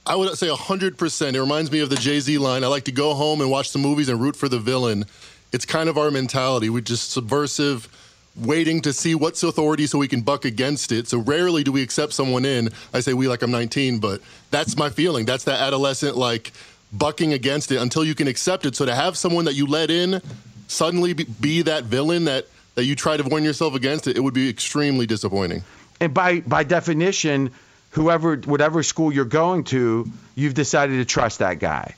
I 0.06 0.16
would 0.16 0.36
say 0.38 0.48
100%. 0.48 1.34
It 1.34 1.40
reminds 1.40 1.70
me 1.70 1.80
of 1.80 1.90
the 1.90 1.96
Jay 1.96 2.18
Z 2.20 2.38
line 2.38 2.64
I 2.64 2.68
like 2.68 2.84
to 2.84 2.92
go 2.92 3.14
home 3.14 3.40
and 3.42 3.50
watch 3.50 3.72
the 3.72 3.78
movies 3.78 4.08
and 4.08 4.20
root 4.20 4.36
for 4.36 4.48
the 4.48 4.58
villain. 4.58 5.04
It's 5.52 5.66
kind 5.66 5.88
of 5.88 5.98
our 5.98 6.10
mentality. 6.10 6.70
We're 6.70 6.80
just 6.80 7.10
subversive, 7.10 7.88
waiting 8.34 8.80
to 8.82 8.92
see 8.94 9.14
what's 9.14 9.42
authority 9.42 9.86
so 9.86 9.98
we 9.98 10.08
can 10.08 10.22
buck 10.22 10.44
against 10.46 10.92
it. 10.92 11.08
So 11.08 11.18
rarely 11.18 11.62
do 11.62 11.72
we 11.72 11.82
accept 11.82 12.14
someone 12.14 12.44
in. 12.46 12.70
I 12.94 13.00
say 13.00 13.12
we 13.12 13.28
like 13.28 13.42
I'm 13.42 13.50
19, 13.50 13.98
but 13.98 14.22
that's 14.50 14.76
my 14.78 14.88
feeling. 14.88 15.26
That's 15.26 15.44
that 15.44 15.60
adolescent, 15.60 16.16
like, 16.16 16.52
bucking 16.92 17.32
against 17.32 17.70
it 17.72 17.80
until 17.80 18.04
you 18.04 18.14
can 18.14 18.28
accept 18.28 18.64
it. 18.66 18.74
So 18.76 18.86
to 18.86 18.94
have 18.94 19.16
someone 19.16 19.44
that 19.44 19.54
you 19.54 19.66
let 19.66 19.90
in 19.90 20.22
suddenly 20.66 21.12
be, 21.12 21.24
be 21.24 21.62
that 21.62 21.84
villain 21.84 22.24
that, 22.24 22.46
that 22.74 22.84
you 22.84 22.94
try 22.94 23.16
to 23.16 23.22
warn 23.24 23.44
yourself 23.44 23.74
against 23.74 24.06
it, 24.06 24.16
it 24.16 24.20
would 24.20 24.34
be 24.34 24.48
extremely 24.48 25.06
disappointing. 25.06 25.62
And 26.00 26.14
by 26.14 26.40
by 26.40 26.62
definition, 26.64 27.50
whoever 27.90 28.36
whatever 28.36 28.82
school 28.82 29.12
you're 29.12 29.24
going 29.24 29.64
to, 29.64 30.08
you've 30.36 30.54
decided 30.54 30.98
to 30.98 31.04
trust 31.04 31.40
that 31.40 31.58
guy. 31.58 31.96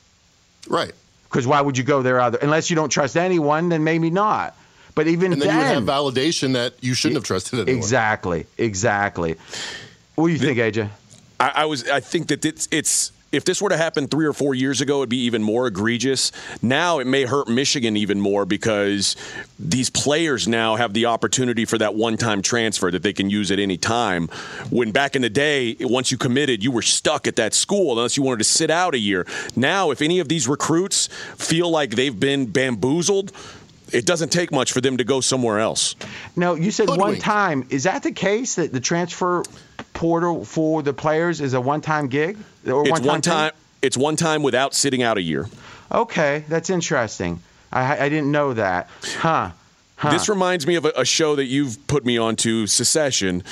Right. 0.68 0.92
Because 1.24 1.46
why 1.46 1.60
would 1.60 1.76
you 1.78 1.84
go 1.84 2.02
there 2.02 2.18
other 2.18 2.38
unless 2.40 2.70
you 2.70 2.76
don't 2.76 2.88
trust 2.88 3.16
anyone? 3.16 3.68
Then 3.68 3.84
maybe 3.84 4.10
not. 4.10 4.56
But 4.94 5.06
even 5.06 5.32
And 5.32 5.40
then 5.40 5.50
you 5.52 5.56
would 5.56 5.66
have 5.66 5.84
validation 5.84 6.54
that 6.54 6.74
you 6.80 6.94
shouldn't 6.94 7.16
have 7.16 7.24
trusted 7.24 7.60
anyone. 7.60 7.76
exactly, 7.76 8.46
exactly. 8.58 9.36
What 10.16 10.26
do 10.26 10.32
you 10.32 10.38
think, 10.38 10.58
AJ? 10.58 10.88
I, 11.38 11.52
I 11.56 11.64
was. 11.66 11.88
I 11.88 12.00
think 12.00 12.28
that 12.28 12.44
it's 12.44 12.68
it's 12.70 13.12
if 13.32 13.44
this 13.44 13.62
were 13.62 13.68
to 13.68 13.76
happen 13.76 14.08
three 14.08 14.26
or 14.26 14.32
four 14.32 14.54
years 14.54 14.80
ago, 14.80 14.98
it'd 14.98 15.08
be 15.08 15.24
even 15.24 15.42
more 15.42 15.66
egregious. 15.66 16.32
Now 16.62 16.98
it 16.98 17.06
may 17.06 17.24
hurt 17.24 17.48
Michigan 17.48 17.96
even 17.96 18.20
more 18.20 18.44
because 18.44 19.16
these 19.58 19.90
players 19.90 20.48
now 20.48 20.76
have 20.76 20.92
the 20.94 21.06
opportunity 21.06 21.64
for 21.64 21.78
that 21.78 21.94
one 21.94 22.16
time 22.16 22.42
transfer 22.42 22.90
that 22.90 23.02
they 23.02 23.12
can 23.12 23.30
use 23.30 23.50
at 23.50 23.58
any 23.58 23.76
time. 23.76 24.28
When 24.70 24.90
back 24.90 25.14
in 25.14 25.22
the 25.22 25.30
day, 25.30 25.76
once 25.80 26.10
you 26.10 26.18
committed, 26.18 26.64
you 26.64 26.72
were 26.72 26.82
stuck 26.82 27.26
at 27.26 27.36
that 27.36 27.54
school 27.54 27.92
unless 27.92 28.16
you 28.16 28.22
wanted 28.22 28.38
to 28.38 28.44
sit 28.44 28.70
out 28.70 28.94
a 28.94 28.98
year. 28.98 29.26
Now, 29.54 29.90
if 29.90 30.02
any 30.02 30.18
of 30.18 30.28
these 30.28 30.48
recruits 30.48 31.06
feel 31.36 31.70
like 31.70 31.90
they've 31.90 32.18
been 32.18 32.46
bamboozled, 32.46 33.32
it 33.92 34.06
doesn't 34.06 34.30
take 34.30 34.52
much 34.52 34.72
for 34.72 34.80
them 34.80 34.96
to 34.98 35.04
go 35.04 35.20
somewhere 35.20 35.58
else. 35.58 35.96
No, 36.36 36.54
you 36.54 36.70
said 36.70 36.88
one 36.88 37.18
time. 37.18 37.66
Is 37.70 37.84
that 37.84 38.02
the 38.02 38.12
case 38.12 38.56
that 38.56 38.72
the 38.72 38.80
transfer 38.80 39.42
portal 40.00 40.46
for 40.46 40.82
the 40.82 40.94
players 40.94 41.42
is 41.42 41.52
a 41.52 41.60
one-time 41.60 42.08
gig 42.08 42.38
or 42.66 42.88
It's 42.88 43.00
one-time? 43.02 43.10
one 43.10 43.20
thing? 43.20 43.58
It's 43.82 43.98
one 43.98 44.16
time 44.16 44.42
without 44.42 44.72
sitting 44.72 45.02
out 45.02 45.18
a 45.18 45.20
year. 45.20 45.46
Okay, 45.92 46.42
that's 46.48 46.70
interesting. 46.70 47.42
I, 47.70 48.06
I 48.06 48.08
didn't 48.08 48.32
know 48.32 48.54
that. 48.54 48.88
Huh. 49.18 49.50
Huh. 49.96 50.10
This 50.10 50.30
reminds 50.30 50.66
me 50.66 50.76
of 50.76 50.86
a, 50.86 50.92
a 50.96 51.04
show 51.04 51.36
that 51.36 51.44
you've 51.44 51.86
put 51.86 52.06
me 52.06 52.16
onto, 52.16 52.66
Succession. 52.66 53.42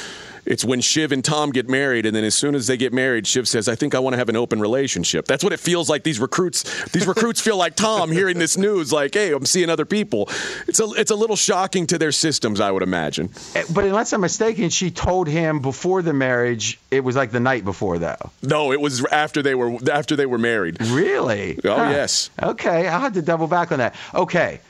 It's 0.49 0.65
when 0.65 0.81
Shiv 0.81 1.13
and 1.13 1.23
Tom 1.23 1.51
get 1.53 1.69
married, 1.69 2.07
and 2.07 2.17
then 2.17 2.25
as 2.25 2.35
soon 2.35 2.55
as 2.55 2.67
they 2.67 2.77
get 2.79 2.93
married, 2.93 3.27
Shiv 3.27 3.47
says, 3.47 3.69
"I 3.69 3.75
think 3.75 3.95
I 3.95 3.99
want 3.99 4.15
to 4.15 4.19
have 4.19 4.31
an 4.31 4.37
open 4.37 4.61
relationship." 4.61 5.27
That's 5.27 5.45
what 5.45 5.53
it 5.53 5.61
feels 5.61 5.91
like. 5.91 6.05
These 6.05 6.19
recruits, 6.19 6.65
these 6.89 7.07
recruits 7.07 7.41
feel 7.41 7.59
like 7.59 7.77
Tom 7.77 8.11
hearing 8.11 8.39
this 8.39 8.57
news, 8.57 8.91
like, 8.91 9.13
"Hey, 9.13 9.31
I'm 9.33 9.45
seeing 9.45 9.69
other 9.69 9.85
people." 9.85 10.29
It's 10.67 10.81
a, 10.81 10.87
it's 10.97 11.11
a 11.11 11.15
little 11.15 11.37
shocking 11.37 11.87
to 11.89 11.99
their 11.99 12.13
systems, 12.13 12.61
I 12.61 12.71
would 12.71 12.83
imagine. 12.83 13.29
Eh, 13.55 13.65
But 13.71 13.85
unless 13.85 14.13
I'm 14.15 14.23
mistaken, 14.23 14.71
she 14.71 14.91
told 14.91 15.29
him 15.29 15.61
before 15.61 16.01
the 16.01 16.15
marriage. 16.15 16.79
It 16.91 17.05
was 17.05 17.15
like 17.15 17.31
the 17.31 17.41
night 17.41 17.65
before, 17.67 17.99
though. 17.99 18.31
No, 18.43 18.73
it 18.73 18.81
was 18.81 19.05
after 19.13 19.43
they 19.43 19.55
were 19.55 19.77
after 19.93 20.17
they 20.17 20.27
were 20.27 20.39
married. 20.39 20.79
Really? 20.81 21.59
Oh 21.65 21.77
Huh. 21.77 21.91
yes. 21.91 22.31
Okay, 22.43 22.89
I'll 22.89 23.01
have 23.01 23.13
to 23.13 23.23
double 23.23 23.49
back 23.49 23.71
on 23.71 23.79
that. 23.81 23.95
Okay, 24.15 24.61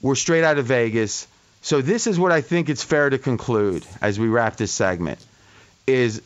we're 0.00 0.14
straight 0.14 0.44
out 0.44 0.56
of 0.56 0.64
Vegas. 0.64 1.26
So 1.62 1.82
this 1.82 2.06
is 2.06 2.18
what 2.18 2.32
I 2.32 2.40
think 2.40 2.68
it's 2.68 2.82
fair 2.82 3.10
to 3.10 3.18
conclude 3.18 3.84
as 4.00 4.18
we 4.18 4.28
wrap 4.28 4.56
this 4.56 4.72
segment 4.72 5.18
is 5.86 6.22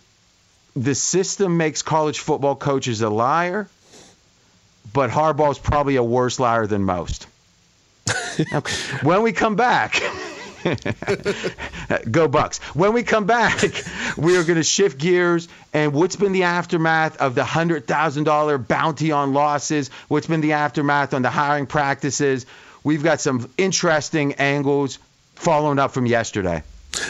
the 0.74 0.94
system 0.94 1.56
makes 1.56 1.82
college 1.82 2.18
football 2.18 2.56
coaches 2.56 3.02
a 3.02 3.10
liar, 3.10 3.68
but 4.92 5.10
Harbaugh's 5.10 5.58
probably 5.58 5.96
a 5.96 6.02
worse 6.02 6.40
liar 6.40 6.66
than 6.66 6.84
most. 6.84 7.26
okay. 8.54 8.74
When 9.02 9.22
we 9.22 9.32
come 9.32 9.56
back, 9.56 10.02
Go 12.10 12.28
Bucks. 12.28 12.58
When 12.74 12.92
we 12.92 13.02
come 13.02 13.26
back, 13.26 13.60
we 14.16 14.36
are 14.36 14.44
going 14.44 14.56
to 14.56 14.62
shift 14.62 14.98
gears 14.98 15.48
and 15.72 15.92
what's 15.92 16.16
been 16.16 16.32
the 16.32 16.44
aftermath 16.44 17.16
of 17.18 17.34
the 17.34 17.42
$100,000 17.42 18.68
bounty 18.68 19.12
on 19.12 19.32
losses? 19.32 19.90
What's 20.08 20.26
been 20.26 20.40
the 20.40 20.52
aftermath 20.52 21.14
on 21.14 21.22
the 21.22 21.30
hiring 21.30 21.66
practices? 21.66 22.46
We've 22.84 23.02
got 23.02 23.20
some 23.20 23.50
interesting 23.58 24.34
angles 24.34 24.98
following 25.42 25.78
up 25.78 25.92
from 25.92 26.06
yesterday. 26.06 26.62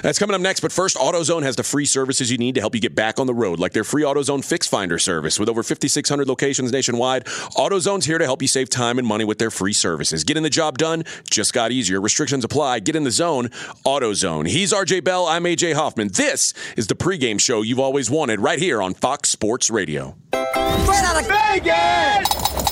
That's 0.03 0.19
coming 0.19 0.35
up 0.35 0.41
next. 0.41 0.61
But 0.61 0.73
first, 0.73 0.97
AutoZone 0.97 1.43
has 1.43 1.57
the 1.57 1.63
free 1.63 1.85
services 1.85 2.31
you 2.31 2.39
need 2.39 2.55
to 2.55 2.61
help 2.61 2.75
you 2.75 2.81
get 2.81 2.95
back 2.95 3.19
on 3.19 3.27
the 3.27 3.35
road, 3.35 3.59
like 3.59 3.73
their 3.73 3.85
free 3.85 4.03
AutoZone 4.03 4.45
Fix 4.45 4.69
Finder 4.69 4.99
service. 4.99 5.39
With 5.39 5.49
over 5.49 5.63
5,600 5.63 6.29
locations 6.29 6.73
nationwide, 6.73 7.25
AutoZone's 7.27 8.05
here 8.07 8.19
to 8.19 8.25
help 8.25 8.43
you 8.43 8.49
save 8.49 8.71
time 8.71 8.99
and 8.99 9.07
money 9.07 9.25
with 9.25 9.39
their 9.39 9.51
free 9.51 9.73
services. 9.73 10.25
Getting 10.25 10.45
the 10.45 10.51
job 10.51 10.79
done 10.79 11.05
just 11.29 11.53
got 11.53 11.73
easier. 11.73 12.01
Restrictions 12.01 12.45
apply. 12.45 12.81
Get 12.81 12.97
in 12.97 13.05
the 13.05 13.11
zone. 13.11 13.49
AutoZone. 13.85 14.49
He's 14.49 14.73
RJ 14.73 15.05
Bell. 15.05 15.27
I'm 15.27 15.45
AJ 15.45 15.75
Hoffman. 15.75 16.09
This 16.09 16.55
is 16.77 16.87
the 16.87 16.95
pregame 16.95 17.41
show 17.41 17.63
you've 17.63 17.81
always 17.81 18.11
wanted, 18.11 18.41
right 18.41 18.59
here 18.59 18.81
on 18.81 18.95
Fox 18.95 19.31
Sports 19.31 19.69
Radio. 19.71 20.17
Straight 20.33 21.05
out 21.05 21.21
of 21.21 21.29
Vegas! 21.29 22.72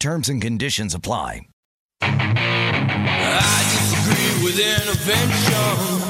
Terms 0.00 0.30
and 0.30 0.40
conditions 0.40 0.94
apply. 0.94 1.42
I 2.00 3.60
disagree 3.68 4.32
with 4.42 4.56
intervention. 4.56 5.52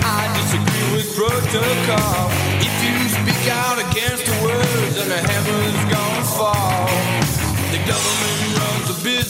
I 0.07 0.31
disagree 0.39 0.95
with 0.95 1.11
protocol. 1.17 2.31
If 2.63 2.71
you 2.87 2.95
speak 3.11 3.51
out 3.51 3.80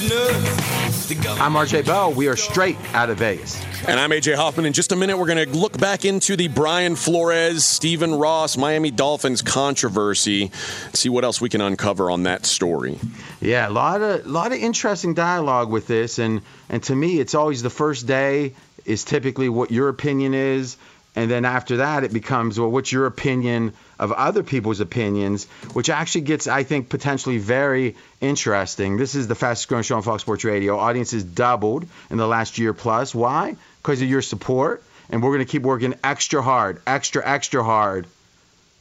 I'm 0.02 1.52
RJ 1.52 1.84
Bell. 1.84 2.14
We 2.14 2.28
are 2.28 2.36
straight 2.36 2.78
out 2.94 3.10
of 3.10 3.18
Vegas. 3.18 3.62
And 3.86 4.00
I'm 4.00 4.08
AJ 4.08 4.34
Hoffman. 4.34 4.64
In 4.64 4.72
just 4.72 4.92
a 4.92 4.96
minute, 4.96 5.18
we're 5.18 5.26
going 5.26 5.46
to 5.46 5.54
look 5.54 5.76
back 5.76 6.06
into 6.06 6.36
the 6.36 6.48
Brian 6.48 6.96
Flores, 6.96 7.66
Stephen 7.66 8.14
Ross, 8.14 8.56
Miami 8.56 8.90
Dolphins 8.90 9.42
controversy, 9.42 10.52
see 10.94 11.10
what 11.10 11.22
else 11.22 11.42
we 11.42 11.50
can 11.50 11.60
uncover 11.60 12.10
on 12.10 12.22
that 12.22 12.46
story. 12.46 12.98
Yeah, 13.42 13.68
a 13.68 13.70
lot 13.70 14.00
of 14.00 14.26
lot 14.26 14.52
of 14.52 14.58
interesting 14.58 15.12
dialogue 15.12 15.70
with 15.70 15.86
this, 15.86 16.18
and 16.18 16.40
and 16.70 16.82
to 16.84 16.96
me, 16.96 17.20
it's 17.20 17.34
always 17.34 17.62
the 17.62 17.68
first 17.68 18.06
day 18.06 18.54
is 18.86 19.04
typically 19.04 19.50
what 19.50 19.70
your 19.70 19.90
opinion 19.90 20.32
is, 20.32 20.78
and 21.14 21.30
then 21.30 21.44
after 21.44 21.78
that, 21.78 22.04
it 22.04 22.12
becomes 22.12 22.58
well, 22.58 22.70
what's 22.70 22.90
your 22.90 23.04
opinion 23.04 23.74
of 24.00 24.12
other 24.12 24.42
people's 24.42 24.80
opinions, 24.80 25.44
which 25.74 25.90
actually 25.90 26.22
gets, 26.22 26.48
I 26.48 26.64
think, 26.64 26.88
potentially 26.88 27.36
very 27.36 27.96
interesting. 28.20 28.96
This 28.96 29.14
is 29.14 29.28
the 29.28 29.34
fastest 29.34 29.68
growing 29.68 29.84
show 29.84 29.96
on 29.96 30.02
Fox 30.02 30.22
Sports 30.22 30.42
Radio. 30.42 30.78
Audience 30.78 31.10
has 31.10 31.22
doubled 31.22 31.86
in 32.08 32.16
the 32.16 32.26
last 32.26 32.56
year 32.58 32.72
plus. 32.72 33.14
Why? 33.14 33.56
Because 33.82 34.00
of 34.00 34.08
your 34.08 34.22
support, 34.22 34.82
and 35.10 35.22
we're 35.22 35.28
going 35.28 35.46
to 35.46 35.52
keep 35.52 35.62
working 35.62 35.94
extra 36.02 36.40
hard, 36.40 36.80
extra 36.86 37.22
extra 37.24 37.62
hard, 37.62 38.06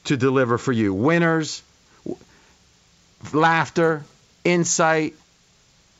to 0.05 0.15
deliver 0.15 0.57
for 0.57 0.71
you. 0.71 0.93
Winners, 0.93 1.61
laughter, 3.33 4.03
insight, 4.45 5.15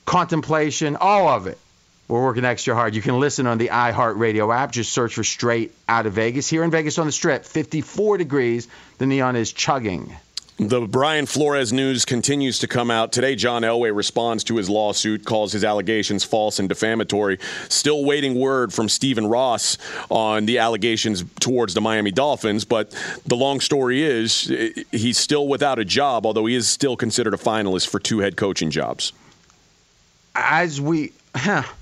contemplation, 0.06 0.96
all 0.96 1.28
of 1.28 1.48
it. 1.48 1.58
We're 2.10 2.24
working 2.24 2.44
extra 2.44 2.74
hard. 2.74 2.96
You 2.96 3.04
can 3.04 3.20
listen 3.20 3.46
on 3.46 3.60
the 3.60 3.68
iHeartRadio 3.68 4.54
app. 4.54 4.72
Just 4.72 4.92
search 4.92 5.14
for 5.14 5.24
Straight 5.24 5.76
Out 5.88 6.08
of 6.08 6.14
Vegas. 6.14 6.50
Here 6.50 6.64
in 6.64 6.72
Vegas 6.72 6.98
on 6.98 7.06
the 7.06 7.12
Strip, 7.12 7.46
54 7.46 8.18
degrees. 8.18 8.68
The 8.98 9.06
neon 9.06 9.36
is 9.36 9.54
chugging. 9.54 10.16
The 10.58 10.82
Brian 10.82 11.28
Flores 11.28 11.72
news 11.72 12.06
continues 12.06 12.60
to 12.60 12.68
come 12.68 12.90
out. 12.90 13.14
Today, 13.14 13.36
John 13.36 13.62
Elway 13.62 13.96
responds 13.96 14.44
to 14.46 14.58
his 14.58 14.70
lawsuit, 14.70 15.24
calls 15.24 15.54
his 15.54 15.64
allegations 15.64 16.26
false 16.26 16.58
and 16.58 16.68
defamatory. 16.68 17.38
Still 17.70 18.04
waiting 18.04 18.34
word 18.34 18.74
from 18.74 18.90
Stephen 18.90 19.28
Ross 19.28 19.78
on 20.10 20.48
the 20.48 20.58
allegations 20.58 21.24
towards 21.40 21.76
the 21.76 21.80
Miami 21.80 22.12
Dolphins. 22.12 22.66
But 22.66 22.90
the 23.28 23.36
long 23.36 23.60
story 23.62 24.02
is 24.02 24.52
eh, 24.52 24.84
he's 24.92 25.20
still 25.20 25.48
without 25.48 25.78
a 25.78 25.86
job, 25.86 26.26
although 26.26 26.48
he 26.48 26.56
is 26.56 26.68
still 26.68 26.98
considered 26.98 27.36
a 27.36 27.38
finalist 27.38 27.88
for 27.88 28.00
two 28.00 28.20
head 28.20 28.36
coaching 28.36 28.72
jobs. 28.72 29.14
As 30.36 30.82
we, 30.82 31.14
huh, 31.36 31.64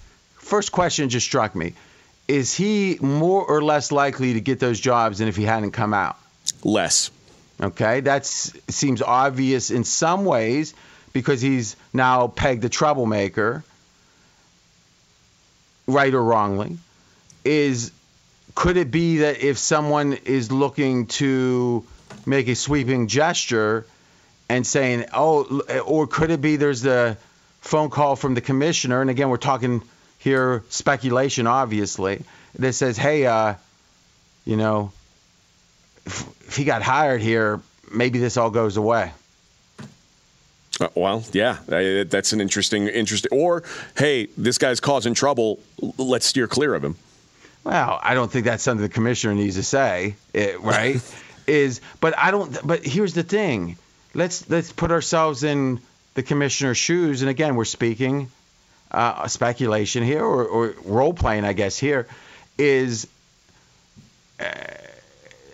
first 0.47 0.71
question 0.71 1.09
just 1.09 1.25
struck 1.25 1.55
me. 1.55 1.73
Is 2.27 2.53
he 2.53 2.97
more 2.99 3.45
or 3.45 3.61
less 3.61 3.91
likely 3.91 4.33
to 4.33 4.41
get 4.41 4.59
those 4.59 4.79
jobs 4.79 5.19
than 5.19 5.27
if 5.27 5.35
he 5.35 5.43
hadn't 5.43 5.71
come 5.71 5.93
out? 5.93 6.17
Less. 6.63 7.11
Okay, 7.61 8.01
that 8.01 8.25
seems 8.25 9.01
obvious 9.01 9.71
in 9.71 9.83
some 9.83 10.25
ways 10.25 10.73
because 11.13 11.41
he's 11.41 11.75
now 11.93 12.27
pegged 12.27 12.63
a 12.65 12.69
troublemaker, 12.69 13.63
right 15.87 16.13
or 16.13 16.23
wrongly. 16.23 16.77
Is 17.43 17.91
could 18.53 18.77
it 18.77 18.91
be 18.91 19.19
that 19.19 19.41
if 19.41 19.57
someone 19.57 20.13
is 20.13 20.51
looking 20.51 21.07
to 21.07 21.85
make 22.25 22.47
a 22.47 22.55
sweeping 22.55 23.07
gesture 23.07 23.85
and 24.49 24.65
saying, 24.67 25.05
"Oh," 25.13 25.61
or 25.85 26.05
could 26.07 26.29
it 26.29 26.41
be 26.41 26.57
there's 26.57 26.81
the 26.81 27.17
phone 27.61 27.89
call 27.89 28.15
from 28.15 28.35
the 28.35 28.41
commissioner, 28.41 29.01
and 29.01 29.09
again 29.09 29.29
we're 29.29 29.37
talking 29.37 29.81
here 30.17 30.63
speculation, 30.69 31.47
obviously, 31.47 32.23
that 32.59 32.73
says, 32.73 32.97
"Hey, 32.97 33.25
uh, 33.25 33.55
you 34.45 34.57
know." 34.57 34.91
if 36.07 36.55
he 36.55 36.63
got 36.63 36.81
hired 36.81 37.21
here, 37.21 37.59
maybe 37.91 38.19
this 38.19 38.37
all 38.37 38.49
goes 38.49 38.77
away. 38.77 39.11
Uh, 40.79 40.87
well, 40.95 41.23
yeah, 41.33 41.57
uh, 41.69 42.03
that's 42.07 42.33
an 42.33 42.41
interesting, 42.41 42.87
interesting. 42.87 43.29
Or, 43.31 43.63
hey, 43.97 44.27
this 44.37 44.57
guy's 44.57 44.79
causing 44.79 45.13
trouble. 45.13 45.59
Let's 45.97 46.25
steer 46.25 46.47
clear 46.47 46.75
of 46.75 46.83
him. 46.83 46.95
Well, 47.63 47.99
I 48.01 48.13
don't 48.13 48.31
think 48.31 48.45
that's 48.45 48.63
something 48.63 48.81
the 48.81 48.93
commissioner 48.93 49.33
needs 49.33 49.55
to 49.55 49.63
say, 49.63 50.15
it, 50.33 50.61
right? 50.61 51.01
Is 51.47 51.79
but 52.01 52.17
I 52.17 52.31
don't. 52.31 52.57
But 52.67 52.85
here's 52.85 53.13
the 53.13 53.23
thing. 53.23 53.77
Let's 54.13 54.49
let's 54.49 54.73
put 54.73 54.91
ourselves 54.91 55.43
in 55.45 55.79
the 56.13 56.21
commissioner's 56.21 56.77
shoes. 56.77 57.21
And 57.21 57.29
again, 57.29 57.55
we're 57.55 57.63
speaking 57.63 58.29
uh, 58.91 59.27
speculation 59.27 60.03
here, 60.03 60.23
or, 60.23 60.45
or 60.45 60.75
role 60.83 61.13
playing, 61.13 61.45
I 61.45 61.53
guess. 61.53 61.77
Here 61.77 62.07
is. 62.57 63.07
Uh, 64.39 64.51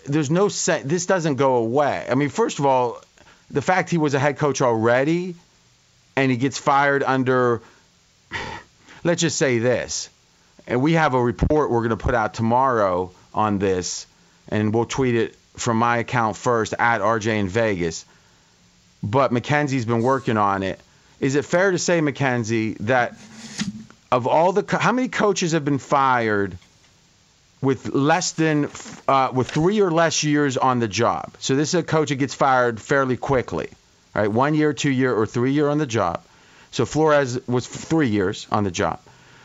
there's 0.05 0.29
no 0.29 0.49
set. 0.49 0.87
This 0.87 1.05
doesn't 1.05 1.35
go 1.35 1.55
away. 1.55 2.05
I 2.09 2.15
mean, 2.15 2.29
first 2.29 2.59
of 2.59 2.65
all, 2.65 3.01
the 3.49 3.61
fact 3.61 3.89
he 3.89 3.97
was 3.97 4.13
a 4.13 4.19
head 4.19 4.37
coach 4.37 4.61
already, 4.61 5.35
and 6.15 6.29
he 6.29 6.37
gets 6.37 6.57
fired 6.57 7.03
under. 7.03 7.61
Let's 9.03 9.21
just 9.21 9.37
say 9.37 9.59
this, 9.59 10.09
and 10.67 10.81
we 10.81 10.93
have 10.93 11.13
a 11.13 11.21
report 11.21 11.69
we're 11.69 11.79
going 11.79 11.89
to 11.89 11.97
put 11.97 12.15
out 12.15 12.33
tomorrow 12.33 13.11
on 13.33 13.59
this, 13.59 14.05
and 14.49 14.73
we'll 14.73 14.85
tweet 14.85 15.15
it 15.15 15.35
from 15.57 15.77
my 15.77 15.97
account 15.97 16.37
first 16.37 16.73
at 16.77 17.01
RJ 17.01 17.39
in 17.39 17.47
Vegas. 17.47 18.05
But 19.01 19.31
Mackenzie's 19.33 19.85
been 19.85 20.01
working 20.01 20.37
on 20.37 20.63
it. 20.63 20.79
Is 21.23 21.35
it 21.35 21.45
fair 21.45 21.71
to 21.71 21.79
say, 21.79 22.01
Mackenzie, 22.01 22.73
that 22.81 23.17
of 24.11 24.27
all 24.27 24.51
the 24.51 24.77
how 24.77 24.91
many 24.91 25.07
coaches 25.07 25.53
have 25.53 25.65
been 25.65 25.79
fired? 25.79 26.57
with 27.61 27.93
less 27.93 28.33
than 28.33 28.69
uh, 29.07 29.31
with 29.33 29.49
three 29.49 29.79
or 29.79 29.89
less 29.89 30.21
years 30.21 30.57
on 30.57 30.79
the 30.79 30.87
job. 30.89 31.33
So 31.39 31.55
this 31.55 31.69
is 31.69 31.75
a 31.75 31.83
coach 31.83 32.09
that 32.09 32.15
gets 32.15 32.33
fired 32.33 32.81
fairly 32.81 33.15
quickly, 33.15 33.69
right? 34.13 34.29
One 34.29 34.53
year, 34.53 34.73
two 34.73 34.91
year, 34.91 35.15
or 35.15 35.25
three 35.25 35.53
year 35.53 35.69
on 35.69 35.77
the 35.77 35.85
job. 35.85 36.21
So 36.71 36.85
Flores 36.85 37.39
was 37.47 37.65
three 37.65 38.09
years 38.09 38.47
on 38.51 38.65
the 38.65 38.71
job. 38.71 38.99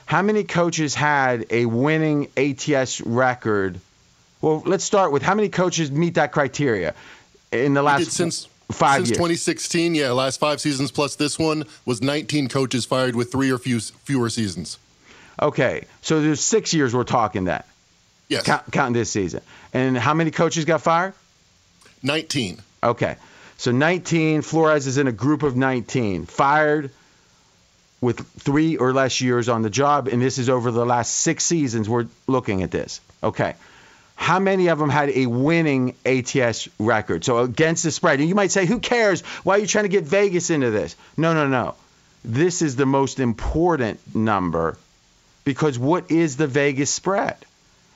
How 0.05 0.23
many 0.23 0.43
coaches 0.43 0.97
had 0.97 1.47
a 1.51 1.67
winning 1.67 2.27
ATS 2.37 3.01
record? 3.03 3.79
Well, 4.41 4.65
let's 4.67 4.83
start 4.83 5.13
with 5.13 5.23
how 5.23 5.37
many 5.37 5.49
coaches 5.49 5.93
meet 5.93 6.15
that 6.15 6.33
criteria 6.33 6.95
in 7.53 7.75
the 7.75 7.83
last 7.83 8.11
since 8.11 8.49
five 8.71 8.99
since 8.99 9.11
years? 9.11 9.19
2016. 9.19 9.95
Yeah, 9.95 10.13
last 10.13 10.41
five 10.41 10.61
seasons 10.61 10.91
plus 10.91 11.17
this 11.17 11.39
one 11.39 11.65
was 11.85 12.03
19 12.03 12.49
coaches 12.49 12.85
fired 12.85 13.17
with 13.17 13.33
three 13.33 13.51
or 13.51 13.59
few, 13.59 13.81
fewer 13.81 14.31
seasons. 14.31 14.79
Okay, 15.41 15.85
so 16.03 16.21
there's 16.21 16.41
six 16.41 16.75
years 16.75 16.95
we're 16.95 17.05
talking 17.05 17.45
that. 17.45 17.67
Yes. 18.29 18.45
Count, 18.45 18.71
counting 18.73 18.95
this 18.95 19.11
season. 19.11 19.41
And 19.73 19.97
how 19.97 20.15
many 20.15 20.31
coaches 20.31 20.65
got 20.65 20.83
fired? 20.83 21.15
19. 22.03 22.59
Okay. 22.83 23.17
So 23.57 23.73
19, 23.73 24.43
Flores 24.43 24.87
is 24.87 24.99
in 24.99 25.09
a 25.09 25.13
group 25.13 25.43
of 25.43 25.57
19, 25.57 26.27
fired 26.27 26.91
with 28.01 28.21
three 28.41 28.77
or 28.77 28.93
less 28.93 29.21
years 29.21 29.49
on 29.49 29.63
the 29.63 29.71
job, 29.71 30.07
and 30.07 30.23
this 30.23 30.39
is 30.39 30.49
over 30.49 30.71
the 30.71 30.87
last 30.87 31.13
six 31.17 31.45
seasons 31.45 31.89
we're 31.89 32.07
looking 32.27 32.63
at 32.63 32.71
this. 32.71 33.01
Okay. 33.23 33.55
How 34.19 34.41
many 34.41 34.67
of 34.67 34.81
them 34.81 34.91
had 34.91 35.11
a 35.11 35.27
winning 35.27 35.95
ATS 36.05 36.69
record? 36.79 37.25
So 37.25 37.39
against 37.39 37.85
the 37.85 37.93
spread. 37.93 38.19
And 38.19 38.29
you 38.29 38.35
might 38.35 38.51
say, 38.51 38.67
who 38.67 38.81
cares? 38.81 39.21
Why 39.45 39.55
are 39.55 39.59
you 39.61 39.67
trying 39.67 39.85
to 39.85 39.89
get 39.89 40.05
Vegas 40.05 40.51
into 40.51 40.71
this? 40.71 40.97
No, 41.17 41.35
no, 41.35 41.47
no. 41.47 41.77
This 42.25 42.61
is 42.61 42.75
the 42.75 42.85
most 42.85 43.21
important 43.21 44.01
number 44.15 44.77
because 45.45 45.79
what 45.79 46.11
is 46.11 46.37
the 46.37 46.49
Vegas 46.49 46.91
spread? 46.91 47.37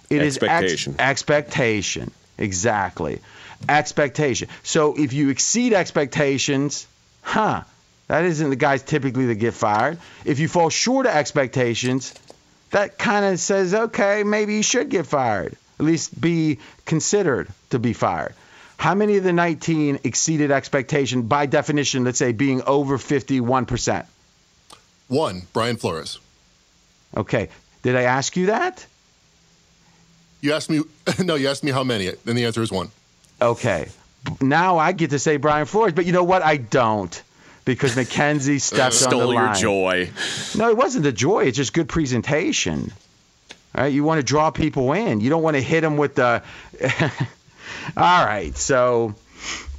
It 0.09 0.23
is 0.23 0.37
expectation. 0.37 0.95
Ex- 0.95 1.11
expectation. 1.11 2.11
Exactly. 2.39 3.21
Expectation. 3.69 4.49
So 4.63 4.95
if 4.97 5.13
you 5.13 5.29
exceed 5.29 5.73
expectations, 5.73 6.87
huh, 7.23 7.65
that 8.07 8.25
isn't 8.25 8.49
the 8.49 8.57
guys 8.57 8.85
typically 8.85 9.27
that 9.27 9.35
get 9.35 9.55
fired. 9.55 9.99
If 10.25 10.39
you 10.39 10.47
fall 10.47 10.71
short 10.71 11.05
of 11.07 11.13
expectations, 11.15 12.15
that 12.71 12.97
kind 12.97 13.25
of 13.25 13.41
says, 13.41 13.75
okay, 13.75 14.23
maybe 14.23 14.55
you 14.55 14.63
should 14.63 14.89
get 14.89 15.07
fired, 15.07 15.57
at 15.83 15.87
least 15.87 16.19
be 16.19 16.59
considered 16.87 17.49
to 17.71 17.79
be 17.79 17.93
fired. 17.93 18.35
How 18.77 18.95
many 18.95 19.17
of 19.17 19.25
the 19.25 19.33
19 19.33 20.01
exceeded 20.05 20.51
expectation 20.51 21.23
by 21.23 21.47
definition, 21.47 22.05
let's 22.05 22.19
say 22.19 22.33
being 22.33 22.63
over 22.63 22.99
51%? 22.99 24.07
One, 25.09 25.43
Brian 25.53 25.77
Flores. 25.77 26.19
Okay. 27.17 27.49
Did 27.83 27.97
I 27.97 28.03
ask 28.03 28.37
you 28.37 28.47
that? 28.47 28.87
You 30.41 30.53
asked 30.53 30.71
me, 30.71 30.83
no, 31.19 31.35
you 31.35 31.49
asked 31.49 31.65
me 31.65 31.73
how 31.73 31.85
many, 31.85 32.09
and 32.09 32.39
the 32.39 32.45
answer 32.45 32.63
is 32.63 32.71
one. 32.71 32.91
Okay. 33.41 33.89
Now 34.41 34.79
I 34.79 34.93
get 34.93 35.11
to 35.11 35.19
say 35.19 35.37
Brian 35.37 35.67
Flores, 35.67 35.93
but 35.93 36.07
you 36.07 36.13
know 36.13 36.25
what? 36.25 36.43
I 36.43 36.57
don't 36.57 37.23
because 37.65 37.97
Mackenzie 38.03 38.61
stepped 38.61 38.81
on 38.81 38.91
the 38.91 38.97
Stole 38.97 39.35
your 39.35 39.53
joy. 39.55 40.11
No, 40.57 40.71
it 40.71 40.77
wasn't 40.77 41.05
the 41.05 41.13
joy. 41.13 41.45
It's 41.45 41.57
just 41.57 41.73
good 41.73 41.89
presentation. 41.89 42.93
All 43.75 43.85
right, 43.85 43.93
you 43.93 44.05
want 44.05 44.19
to 44.19 44.23
draw 44.23 44.51
people 44.51 44.93
in. 44.93 45.21
You 45.21 45.31
don't 45.31 45.43
want 45.43 45.57
to 45.57 45.63
hit 45.63 45.81
them 45.81 45.97
with 45.97 46.15
the. 46.17 46.43
All 47.97 48.25
right, 48.25 48.57
so 48.57 49.15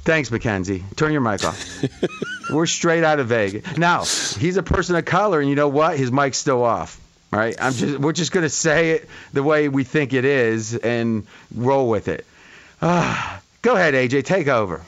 thanks, 0.02 0.30
Mackenzie. 0.30 0.84
Turn 0.96 1.12
your 1.12 1.20
mic 1.20 1.44
off. 1.44 1.84
We're 2.50 2.66
straight 2.66 3.04
out 3.04 3.20
of 3.20 3.28
Vegas. 3.28 3.76
Now 3.76 4.00
he's 4.00 4.56
a 4.56 4.62
person 4.62 4.96
of 4.96 5.04
color, 5.04 5.40
and 5.40 5.48
you 5.48 5.54
know 5.54 5.68
what? 5.68 5.96
His 5.96 6.10
mic's 6.10 6.38
still 6.38 6.62
off. 6.64 7.00
All 7.32 7.38
right, 7.38 7.56
I'm 7.60 7.72
just. 7.72 7.98
We're 7.98 8.12
just 8.12 8.32
gonna 8.32 8.48
say 8.48 8.92
it 8.92 9.08
the 9.32 9.42
way 9.42 9.68
we 9.68 9.84
think 9.84 10.12
it 10.12 10.24
is 10.24 10.74
and 10.74 11.26
roll 11.54 11.88
with 11.88 12.08
it. 12.08 12.26
Ah, 12.82 13.40
go 13.62 13.74
ahead, 13.74 13.94
AJ. 13.94 14.24
Take 14.24 14.48
over. 14.48 14.82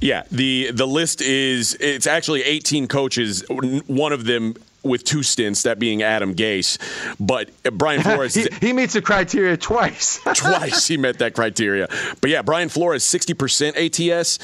Yeah, 0.00 0.22
the 0.30 0.70
the 0.72 0.86
list 0.86 1.20
is 1.20 1.76
it's 1.80 2.06
actually 2.06 2.42
18 2.42 2.88
coaches, 2.88 3.44
one 3.48 4.12
of 4.12 4.24
them 4.24 4.54
with 4.82 5.04
two 5.04 5.22
stints, 5.22 5.62
that 5.62 5.78
being 5.78 6.02
Adam 6.02 6.34
Gase. 6.34 6.78
But 7.18 7.50
uh, 7.64 7.70
Brian 7.70 8.02
Flores 8.02 8.34
he, 8.34 8.48
he 8.60 8.72
meets 8.72 8.94
the 8.94 9.02
criteria 9.02 9.56
twice. 9.56 10.20
twice 10.34 10.86
he 10.86 10.96
met 10.96 11.18
that 11.18 11.34
criteria. 11.34 11.88
But 12.20 12.30
yeah, 12.30 12.42
Brian 12.42 12.68
Flores 12.68 13.04
60% 13.04 13.76
ATS. 13.76 14.38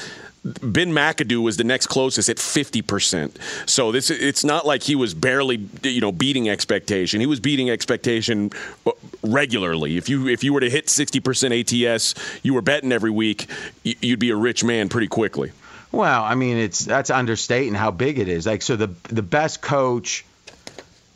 Ben 0.61 0.91
McAdoo 0.91 1.41
was 1.41 1.57
the 1.57 1.63
next 1.63 1.87
closest 1.87 2.29
at 2.29 2.37
50%. 2.37 3.35
So 3.67 3.91
this 3.91 4.11
it's 4.11 4.43
not 4.43 4.67
like 4.67 4.83
he 4.83 4.93
was 4.93 5.15
barely 5.15 5.67
you 5.81 6.01
know 6.01 6.11
beating 6.11 6.49
expectation. 6.49 7.19
He 7.19 7.25
was 7.25 7.39
beating 7.39 7.71
expectation 7.71 8.51
uh, 8.85 8.91
regularly. 9.23 9.97
If 9.97 10.07
you 10.07 10.27
if 10.27 10.43
you 10.43 10.53
were 10.53 10.59
to 10.59 10.69
hit 10.69 10.85
60% 10.85 11.87
ATS, 11.95 12.13
you 12.43 12.53
were 12.53 12.61
betting 12.61 12.91
every 12.91 13.09
week, 13.09 13.47
you'd 13.83 14.19
be 14.19 14.29
a 14.29 14.35
rich 14.35 14.63
man 14.63 14.87
pretty 14.87 15.07
quickly. 15.07 15.51
Well, 15.95 16.25
I 16.25 16.35
mean, 16.35 16.57
it's 16.57 16.83
that's 16.83 17.09
understating 17.09 17.73
how 17.73 17.89
big 17.89 18.19
it 18.19 18.27
is. 18.27 18.45
Like, 18.45 18.61
so 18.61 18.75
the 18.75 18.87
the 19.03 19.21
best 19.21 19.61
coach 19.61 20.25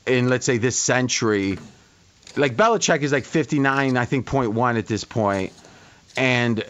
in 0.07 0.29
let's 0.29 0.45
say 0.45 0.57
this 0.57 0.77
century, 0.77 1.59
like 2.37 2.55
Belichick 2.55 3.01
is 3.01 3.11
like 3.11 3.25
59, 3.25 3.97
I 3.97 4.05
think, 4.05 4.25
point 4.25 4.53
one 4.53 4.77
at 4.77 4.87
this 4.87 5.03
point, 5.03 5.51
and 6.15 6.63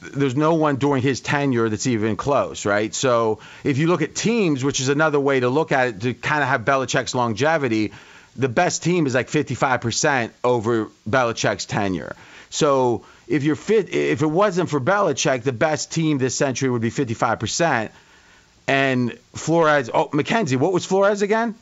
there's 0.00 0.36
no 0.36 0.54
one 0.54 0.76
during 0.76 1.02
his 1.02 1.20
tenure 1.20 1.68
that's 1.68 1.86
even 1.86 2.16
close, 2.16 2.64
right? 2.64 2.94
So 2.94 3.40
if 3.62 3.76
you 3.76 3.88
look 3.88 4.00
at 4.00 4.14
teams, 4.14 4.64
which 4.64 4.80
is 4.80 4.88
another 4.88 5.20
way 5.20 5.40
to 5.40 5.50
look 5.50 5.70
at 5.70 5.88
it 5.88 6.00
to 6.00 6.14
kind 6.14 6.42
of 6.42 6.48
have 6.48 6.62
Belichick's 6.62 7.14
longevity, 7.14 7.92
the 8.36 8.48
best 8.48 8.82
team 8.82 9.06
is 9.06 9.14
like 9.14 9.28
55% 9.28 10.30
over 10.42 10.88
Belichick's 11.06 11.66
tenure. 11.66 12.16
So 12.48 13.04
if 13.26 13.42
you're 13.42 13.56
fit, 13.56 13.92
if 13.92 14.22
it 14.22 14.26
wasn't 14.26 14.70
for 14.70 14.80
Belichick, 14.80 15.42
the 15.42 15.52
best 15.52 15.92
team 15.92 16.18
this 16.18 16.36
century 16.36 16.70
would 16.70 16.82
be 16.82 16.90
55%. 16.90 17.90
And 18.66 19.18
Flores, 19.34 19.90
oh, 19.92 20.10
Mackenzie, 20.12 20.56
what 20.56 20.72
was 20.72 20.86
Flores 20.86 21.22
again? 21.22 21.54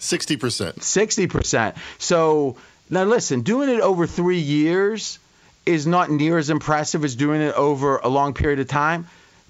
60%. 0.00 0.74
60%. 0.78 1.76
So 1.98 2.56
now 2.88 3.04
listen, 3.04 3.42
doing 3.42 3.68
it 3.68 3.80
over 3.80 4.06
three 4.06 4.40
years 4.40 5.18
is 5.66 5.86
not 5.86 6.10
near 6.10 6.38
as 6.38 6.50
impressive 6.50 7.04
as 7.04 7.14
doing 7.14 7.40
it 7.40 7.54
over 7.54 7.98
a 7.98 8.08
long 8.08 8.34
period 8.34 8.58
of 8.60 8.68
time. 8.68 9.06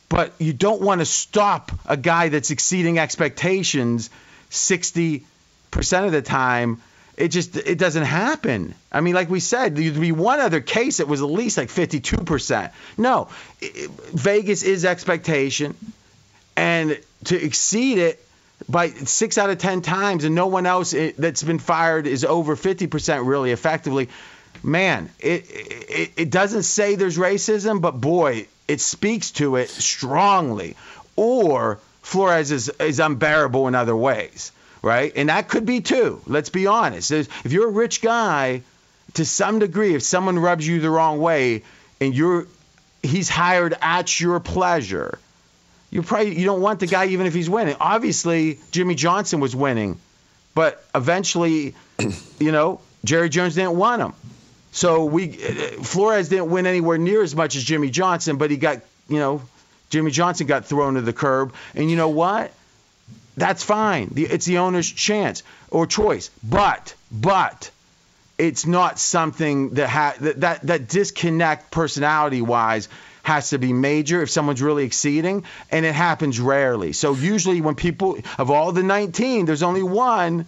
But 0.08 0.34
you 0.38 0.52
don't 0.52 0.82
want 0.82 1.00
to 1.00 1.04
stop 1.04 1.70
a 1.86 1.96
guy 1.96 2.30
that's 2.30 2.50
exceeding 2.50 2.98
expectations 2.98 4.10
60% 4.50 5.22
of 6.04 6.12
the 6.12 6.22
time. 6.22 6.82
It 7.20 7.28
just 7.28 7.56
it 7.56 7.78
doesn't 7.78 8.04
happen. 8.04 8.74
I 8.90 9.02
mean, 9.02 9.14
like 9.14 9.28
we 9.28 9.40
said, 9.40 9.76
there'd 9.76 10.00
be 10.00 10.12
one 10.12 10.40
other 10.40 10.60
case 10.60 10.96
that 10.96 11.06
was 11.06 11.20
at 11.20 11.28
least 11.28 11.58
like 11.58 11.68
52%. 11.68 12.72
No, 12.96 13.28
Vegas 13.60 14.62
is 14.62 14.86
expectation, 14.86 15.76
and 16.56 16.98
to 17.24 17.36
exceed 17.44 17.98
it 17.98 18.24
by 18.68 18.88
six 18.88 19.36
out 19.36 19.50
of 19.50 19.58
ten 19.58 19.82
times, 19.82 20.24
and 20.24 20.34
no 20.34 20.46
one 20.46 20.64
else 20.64 20.94
eh, 20.94 21.12
that's 21.18 21.42
been 21.42 21.58
fired 21.58 22.06
is 22.06 22.24
over 22.24 22.56
50% 22.56 23.26
really 23.26 23.52
effectively. 23.52 24.08
Man, 24.62 25.10
it, 25.18 25.44
it 25.50 26.12
it 26.16 26.30
doesn't 26.30 26.62
say 26.62 26.94
there's 26.94 27.18
racism, 27.18 27.80
but 27.82 28.00
boy, 28.00 28.46
it 28.66 28.80
speaks 28.80 29.30
to 29.32 29.56
it 29.56 29.68
strongly. 29.68 30.74
Or 31.16 31.80
Flores 32.02 32.50
is, 32.50 32.68
is 32.80 32.98
unbearable 32.98 33.68
in 33.68 33.74
other 33.74 33.96
ways, 33.96 34.52
right? 34.82 35.12
And 35.14 35.28
that 35.28 35.48
could 35.48 35.66
be 35.66 35.80
too. 35.80 36.20
Let's 36.26 36.50
be 36.50 36.66
honest. 36.66 37.10
If 37.10 37.52
you're 37.52 37.68
a 37.68 37.72
rich 37.72 38.02
guy, 38.02 38.62
to 39.14 39.24
some 39.24 39.58
degree, 39.58 39.94
if 39.94 40.02
someone 40.02 40.38
rubs 40.38 40.66
you 40.66 40.80
the 40.80 40.90
wrong 40.90 41.20
way, 41.20 41.62
and 42.00 42.14
you're 42.14 42.46
he's 43.02 43.28
hired 43.28 43.74
at 43.80 44.20
your 44.20 44.40
pleasure, 44.40 45.18
you 45.90 46.02
probably 46.02 46.38
you 46.38 46.44
don't 46.44 46.60
want 46.60 46.80
the 46.80 46.86
guy 46.86 47.06
even 47.06 47.26
if 47.26 47.34
he's 47.34 47.50
winning. 47.50 47.76
Obviously, 47.80 48.58
Jimmy 48.70 48.94
Johnson 48.94 49.40
was 49.40 49.54
winning, 49.54 49.98
but 50.54 50.84
eventually, 50.94 51.74
you 52.38 52.52
know, 52.52 52.80
Jerry 53.04 53.28
Jones 53.28 53.54
didn't 53.54 53.76
want 53.76 54.02
him. 54.02 54.12
So 54.72 55.04
we 55.04 55.32
Flores 55.32 56.28
didn't 56.28 56.50
win 56.50 56.66
anywhere 56.66 56.98
near 56.98 57.22
as 57.22 57.34
much 57.34 57.56
as 57.56 57.64
Jimmy 57.64 57.90
Johnson, 57.90 58.36
but 58.36 58.50
he 58.50 58.56
got 58.56 58.80
you 59.08 59.18
know 59.18 59.42
Jimmy 59.90 60.12
Johnson 60.12 60.46
got 60.46 60.64
thrown 60.64 60.94
to 60.94 61.00
the 61.00 61.12
curb, 61.12 61.54
and 61.74 61.90
you 61.90 61.96
know 61.96 62.08
what? 62.08 62.52
That's 63.40 63.64
fine. 63.64 64.12
It's 64.16 64.44
the 64.44 64.58
owner's 64.58 64.90
chance 64.90 65.42
or 65.70 65.86
choice, 65.86 66.30
but 66.44 66.94
but 67.10 67.70
it's 68.36 68.66
not 68.66 68.98
something 68.98 69.70
that 69.70 69.88
ha- 69.88 70.14
that, 70.20 70.40
that 70.42 70.62
that 70.66 70.88
disconnect 70.88 71.70
personality 71.70 72.42
wise 72.42 72.90
has 73.22 73.50
to 73.50 73.58
be 73.58 73.72
major 73.72 74.20
if 74.20 74.28
someone's 74.30 74.60
really 74.60 74.84
exceeding 74.84 75.44
and 75.70 75.86
it 75.86 75.94
happens 75.94 76.38
rarely. 76.38 76.92
So 76.92 77.14
usually 77.14 77.62
when 77.62 77.76
people 77.76 78.18
of 78.36 78.50
all 78.50 78.72
the 78.72 78.82
19 78.82 79.46
there's 79.46 79.62
only 79.62 79.82
one 79.82 80.44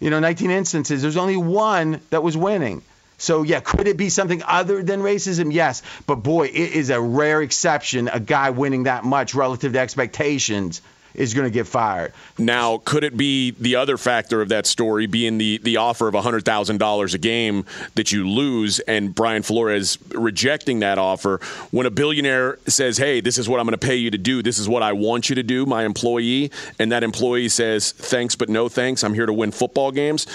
you 0.00 0.10
know 0.10 0.18
19 0.18 0.50
instances 0.50 1.02
there's 1.02 1.16
only 1.16 1.36
one 1.36 2.00
that 2.10 2.24
was 2.24 2.36
winning. 2.36 2.82
So 3.18 3.44
yeah 3.44 3.60
could 3.60 3.86
it 3.86 3.96
be 3.96 4.08
something 4.08 4.42
other 4.44 4.82
than 4.82 5.02
racism? 5.02 5.52
Yes. 5.52 5.82
But 6.04 6.16
boy 6.16 6.46
it 6.48 6.72
is 6.72 6.90
a 6.90 7.00
rare 7.00 7.42
exception 7.42 8.08
a 8.08 8.18
guy 8.18 8.50
winning 8.50 8.84
that 8.84 9.04
much 9.04 9.36
relative 9.36 9.72
to 9.74 9.78
expectations 9.78 10.82
is 11.14 11.34
going 11.34 11.44
to 11.44 11.50
get 11.50 11.66
fired 11.66 12.12
Now, 12.38 12.78
could 12.78 13.04
it 13.04 13.16
be 13.16 13.52
the 13.52 13.76
other 13.76 13.96
factor 13.96 14.42
of 14.42 14.48
that 14.48 14.66
story 14.66 15.06
being 15.06 15.38
the, 15.38 15.58
the 15.58 15.76
offer 15.76 16.08
of 16.08 16.14
$100,000 16.14 17.14
a 17.14 17.18
game 17.18 17.64
that 17.94 18.12
you 18.12 18.28
lose 18.28 18.80
and 18.80 19.14
Brian 19.14 19.42
Flores 19.42 19.98
rejecting 20.10 20.80
that 20.80 20.98
offer 20.98 21.40
when 21.70 21.86
a 21.86 21.90
billionaire 21.90 22.58
says, 22.66 22.98
hey, 22.98 23.20
this 23.20 23.38
is 23.38 23.48
what 23.48 23.60
I'm 23.60 23.66
going 23.66 23.78
to 23.78 23.86
pay 23.86 23.96
you 23.96 24.10
to 24.10 24.18
do, 24.18 24.42
this 24.42 24.58
is 24.58 24.68
what 24.68 24.82
I 24.82 24.92
want 24.92 25.28
you 25.28 25.36
to 25.36 25.42
do, 25.42 25.66
my 25.66 25.84
employee, 25.84 26.50
and 26.78 26.92
that 26.92 27.02
employee 27.02 27.48
says, 27.48 27.92
thanks, 27.92 28.34
but 28.34 28.48
no 28.48 28.68
thanks, 28.68 29.04
I'm 29.04 29.14
here 29.14 29.26
to 29.26 29.32
win 29.32 29.52
football 29.52 29.92
games? 29.92 30.26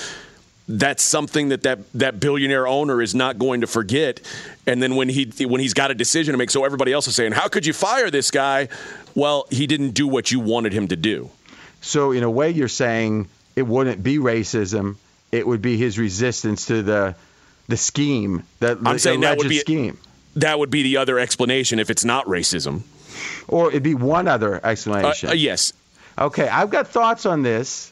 That's 0.72 1.02
something 1.02 1.50
that, 1.50 1.64
that 1.64 1.80
that 1.96 2.20
billionaire 2.20 2.68
owner 2.68 3.02
is 3.02 3.16
not 3.16 3.40
going 3.40 3.62
to 3.62 3.68
forget. 3.68 4.22
And 4.68 4.84
then 4.84 4.96
when 4.96 5.10
he 5.10 5.32
when 5.44 5.60
he's 5.60 5.74
got 5.74 5.90
a 5.90 5.96
decision 5.96 6.34
to 6.34 6.38
make, 6.38 6.52
so 6.52 6.64
everybody 6.64 6.94
else 6.94 7.08
is 7.08 7.16
saying, 7.16 7.32
"How 7.32 7.48
could 7.48 7.66
you 7.66 7.74
fire 7.74 8.12
this 8.12 8.30
guy?" 8.30 8.68
Well, 9.16 9.46
he 9.50 9.68
didn't 9.68 9.92
do 9.92 10.08
what 10.08 10.32
you 10.32 10.40
wanted 10.40 10.74
him 10.74 10.88
to 10.90 10.96
do. 10.96 11.30
So 11.82 12.12
in 12.12 12.24
a 12.24 12.30
way, 12.30 12.50
you're 12.52 12.68
saying 12.68 13.28
it 13.56 13.66
wouldn't 13.68 14.04
be 14.04 14.18
racism; 14.18 14.96
it 15.32 15.46
would 15.48 15.62
be 15.62 15.78
his 15.78 15.98
resistance 16.00 16.66
to 16.68 16.82
the 16.84 17.16
the 17.68 17.78
scheme, 17.78 18.44
that 18.60 18.80
I'm 18.86 18.98
saying 19.00 19.22
that 19.22 19.38
would 19.38 19.48
be 19.50 19.60
scheme, 19.60 19.98
that 20.36 20.58
would 20.58 20.72
be 20.72 20.82
the 20.84 20.98
other 20.98 21.20
explanation 21.20 21.78
if 21.80 21.90
it's 21.90 22.04
not 22.04 22.26
racism. 22.26 22.82
or 23.48 23.70
it'd 23.70 23.84
be 23.84 23.94
one 23.96 24.28
other 24.28 24.56
Uh, 24.64 24.70
explanation. 24.70 25.30
uh, 25.30 25.34
yes, 25.34 25.74
Okay, 26.18 26.48
I've 26.48 26.70
got 26.70 26.88
thoughts 26.88 27.26
on 27.26 27.44
this. 27.44 27.92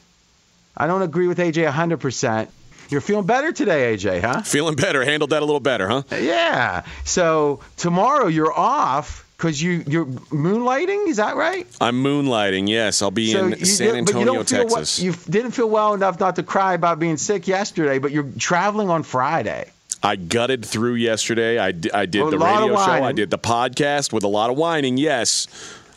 I 0.75 0.85
don't 0.87 1.01
agree 1.01 1.27
with 1.27 1.37
AJ 1.39 1.63
100. 1.65 1.97
percent 1.99 2.49
You're 2.89 3.01
feeling 3.01 3.25
better 3.25 3.51
today, 3.51 3.93
AJ, 3.95 4.21
huh? 4.21 4.41
feeling 4.41 4.75
better, 4.75 5.03
handled 5.05 5.29
that 5.31 5.41
a 5.41 5.45
little 5.45 5.59
better, 5.59 5.87
huh? 5.87 6.03
Yeah. 6.11 6.83
So 7.05 7.59
tomorrow 7.77 8.27
you're 8.27 8.51
off 8.53 9.25
because 9.37 9.61
you 9.61 9.83
you're 9.87 10.05
moonlighting. 10.05 11.07
Is 11.07 11.17
that 11.17 11.35
right? 11.35 11.67
I'm 11.79 12.03
moonlighting. 12.03 12.67
Yes, 12.67 13.01
I'll 13.01 13.11
be 13.11 13.31
so 13.31 13.45
in 13.45 13.51
you 13.59 13.65
San 13.65 13.93
did- 13.93 14.05
but 14.05 14.13
you 14.15 14.19
Antonio, 14.21 14.43
feel 14.43 14.57
well- 14.65 14.75
Texas. 14.77 14.99
you 14.99 15.13
didn't 15.29 15.51
feel 15.51 15.69
well 15.69 15.93
enough 15.93 16.19
not 16.19 16.35
to 16.37 16.43
cry 16.43 16.73
about 16.73 16.99
being 16.99 17.17
sick 17.17 17.47
yesterday, 17.47 17.99
but 17.99 18.11
you're 18.11 18.27
traveling 18.39 18.89
on 18.89 19.03
Friday. 19.03 19.71
I 20.03 20.15
gutted 20.15 20.63
through 20.65 20.93
yesterday. 20.95 21.57
I, 21.57 21.71
d- 21.71 21.89
I 21.91 22.05
did 22.05 22.21
A 22.21 22.29
the 22.29 22.37
radio 22.37 22.75
show. 22.75 22.91
I 23.03 23.11
did 23.13 23.31
the 23.31 23.39
podcast 23.39 24.13
with 24.13 24.23
a 24.23 24.27
lot 24.27 24.49
of 24.51 24.55
whining. 24.57 24.97
Yes, 24.97 25.47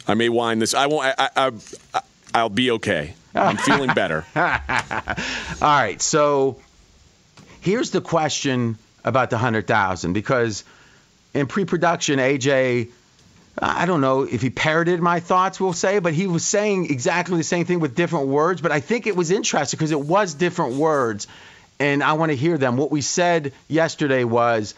I 0.09 0.15
may 0.15 0.29
whine 0.31 0.59
this. 0.59 0.73
I 0.75 0.87
won't. 0.87 1.15
I, 1.19 1.29
I, 1.37 1.53
I 1.95 2.01
I'll 2.33 2.49
be 2.49 2.71
okay. 2.73 3.15
I'm 3.35 3.57
feeling 3.69 3.93
better. 3.95 4.25
All 4.37 4.43
right, 5.61 6.01
so 6.01 6.59
Here's 7.63 7.91
the 7.91 8.01
question 8.01 8.79
about 9.05 9.29
the 9.29 9.37
100,000 9.37 10.15
because 10.15 10.65
in 11.35 11.47
pre-production, 11.47 12.19
AJ, 12.19 12.89
I 13.63 13.85
don't 13.85 14.01
know 14.01 14.23
if 14.23 14.41
he 14.41 14.49
parroted 14.49 15.01
my 15.01 15.21
thoughts, 15.21 15.61
we'll 15.61 15.75
say, 15.75 15.99
but 15.99 16.15
he 16.15 16.27
was 16.27 16.45
saying 16.45 16.91
exactly 16.91 17.37
the 17.37 17.45
same 17.45 17.67
thing 17.67 17.81
with 17.81 17.95
different 17.95 18.29
words. 18.29 18.63
But 18.63 18.73
I 18.73 18.81
think 18.81 19.07
it 19.07 19.15
was 19.15 19.31
interesting 19.31 19.77
because 19.77 19.91
it 19.91 20.01
was 20.01 20.35
different 20.35 20.77
words, 20.77 21.29
and 21.79 22.03
I 22.03 22.15
want 22.15 22.31
to 22.31 22.37
hear 22.37 22.57
them. 22.57 22.77
What 22.79 22.91
we 22.91 23.03
said 23.03 23.53
yesterday 23.69 24.25
was, 24.25 24.75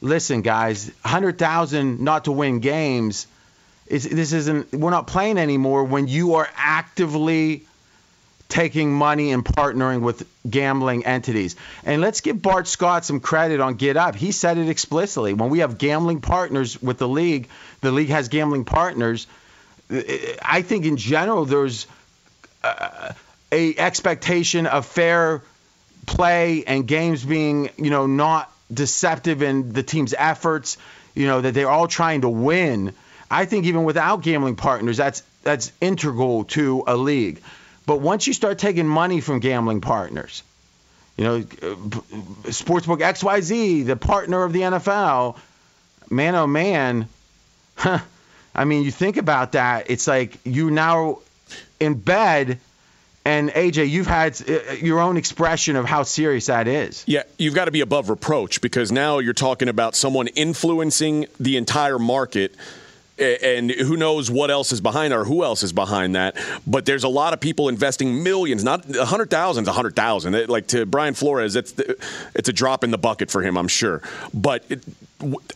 listen, 0.00 0.42
guys, 0.42 0.86
100,000 1.02 2.00
not 2.00 2.26
to 2.26 2.32
win 2.32 2.60
games. 2.60 3.26
Is, 3.86 4.08
this 4.08 4.32
isn't. 4.32 4.72
We're 4.72 4.90
not 4.90 5.08
playing 5.08 5.36
anymore 5.36 5.82
when 5.82 6.06
you 6.06 6.34
are 6.36 6.48
actively 6.54 7.66
taking 8.50 8.92
money 8.92 9.32
and 9.32 9.44
partnering 9.44 10.02
with 10.02 10.26
gambling 10.48 11.06
entities. 11.06 11.56
And 11.84 12.00
let's 12.00 12.20
give 12.20 12.42
Bart 12.42 12.68
Scott 12.68 13.04
some 13.04 13.20
credit 13.20 13.60
on 13.60 13.74
Get 13.74 13.96
Up. 13.96 14.14
He 14.14 14.32
said 14.32 14.58
it 14.58 14.68
explicitly. 14.68 15.32
When 15.32 15.50
we 15.50 15.60
have 15.60 15.78
gambling 15.78 16.20
partners 16.20 16.80
with 16.82 16.98
the 16.98 17.08
league, 17.08 17.48
the 17.80 17.92
league 17.92 18.08
has 18.08 18.28
gambling 18.28 18.64
partners. 18.64 19.26
I 19.90 20.62
think 20.62 20.84
in 20.84 20.96
general 20.96 21.44
there's 21.46 21.86
uh, 22.62 23.12
a 23.50 23.76
expectation 23.76 24.66
of 24.66 24.86
fair 24.86 25.42
play 26.06 26.64
and 26.66 26.86
games 26.86 27.24
being, 27.24 27.70
you 27.76 27.90
know, 27.90 28.06
not 28.06 28.52
deceptive 28.72 29.42
in 29.42 29.72
the 29.72 29.82
team's 29.82 30.14
efforts, 30.16 30.78
you 31.14 31.26
know, 31.26 31.40
that 31.40 31.54
they're 31.54 31.70
all 31.70 31.88
trying 31.88 32.20
to 32.20 32.28
win. 32.28 32.94
I 33.30 33.44
think 33.46 33.66
even 33.66 33.84
without 33.84 34.22
gambling 34.22 34.56
partners, 34.56 34.96
that's 34.96 35.22
that's 35.42 35.72
integral 35.80 36.44
to 36.44 36.84
a 36.86 36.96
league. 36.96 37.40
But 37.90 38.02
once 38.02 38.28
you 38.28 38.32
start 38.32 38.60
taking 38.60 38.86
money 38.86 39.20
from 39.20 39.40
gambling 39.40 39.80
partners, 39.80 40.44
you 41.16 41.24
know, 41.24 41.40
Sportsbook 41.40 43.00
XYZ, 43.00 43.84
the 43.84 43.96
partner 43.96 44.44
of 44.44 44.52
the 44.52 44.60
NFL, 44.60 45.36
man, 46.08 46.36
oh 46.36 46.46
man, 46.46 47.08
huh, 47.74 47.98
I 48.54 48.64
mean, 48.64 48.84
you 48.84 48.92
think 48.92 49.16
about 49.16 49.52
that, 49.52 49.90
it's 49.90 50.06
like 50.06 50.38
you 50.44 50.70
now 50.70 51.18
in 51.80 51.94
bed. 51.94 52.60
And 53.24 53.50
AJ, 53.50 53.90
you've 53.90 54.06
had 54.06 54.40
uh, 54.48 54.74
your 54.74 55.00
own 55.00 55.16
expression 55.16 55.74
of 55.74 55.84
how 55.84 56.04
serious 56.04 56.46
that 56.46 56.68
is. 56.68 57.02
Yeah, 57.08 57.24
you've 57.38 57.56
got 57.56 57.64
to 57.64 57.72
be 57.72 57.80
above 57.80 58.08
reproach 58.08 58.60
because 58.60 58.92
now 58.92 59.18
you're 59.18 59.34
talking 59.34 59.68
about 59.68 59.96
someone 59.96 60.28
influencing 60.28 61.26
the 61.40 61.56
entire 61.56 61.98
market 61.98 62.54
and 63.20 63.70
who 63.70 63.96
knows 63.96 64.30
what 64.30 64.50
else 64.50 64.72
is 64.72 64.80
behind 64.80 65.12
or 65.12 65.24
who 65.24 65.44
else 65.44 65.62
is 65.62 65.72
behind 65.72 66.14
that. 66.14 66.36
But 66.66 66.86
there's 66.86 67.04
a 67.04 67.08
lot 67.08 67.32
of 67.32 67.40
people 67.40 67.68
investing 67.68 68.22
millions, 68.22 68.64
not 68.64 68.94
a 68.96 69.04
hundred 69.04 69.30
thousand, 69.30 69.68
a 69.68 69.72
hundred 69.72 69.94
thousand. 69.94 70.48
Like 70.48 70.68
to 70.68 70.86
Brian 70.86 71.14
Flores, 71.14 71.56
it's 71.56 71.74
it's 72.34 72.48
a 72.48 72.52
drop 72.52 72.84
in 72.84 72.90
the 72.90 72.98
bucket 72.98 73.30
for 73.30 73.42
him, 73.42 73.56
I'm 73.56 73.68
sure. 73.68 74.02
But 74.32 74.64
it, 74.68 74.82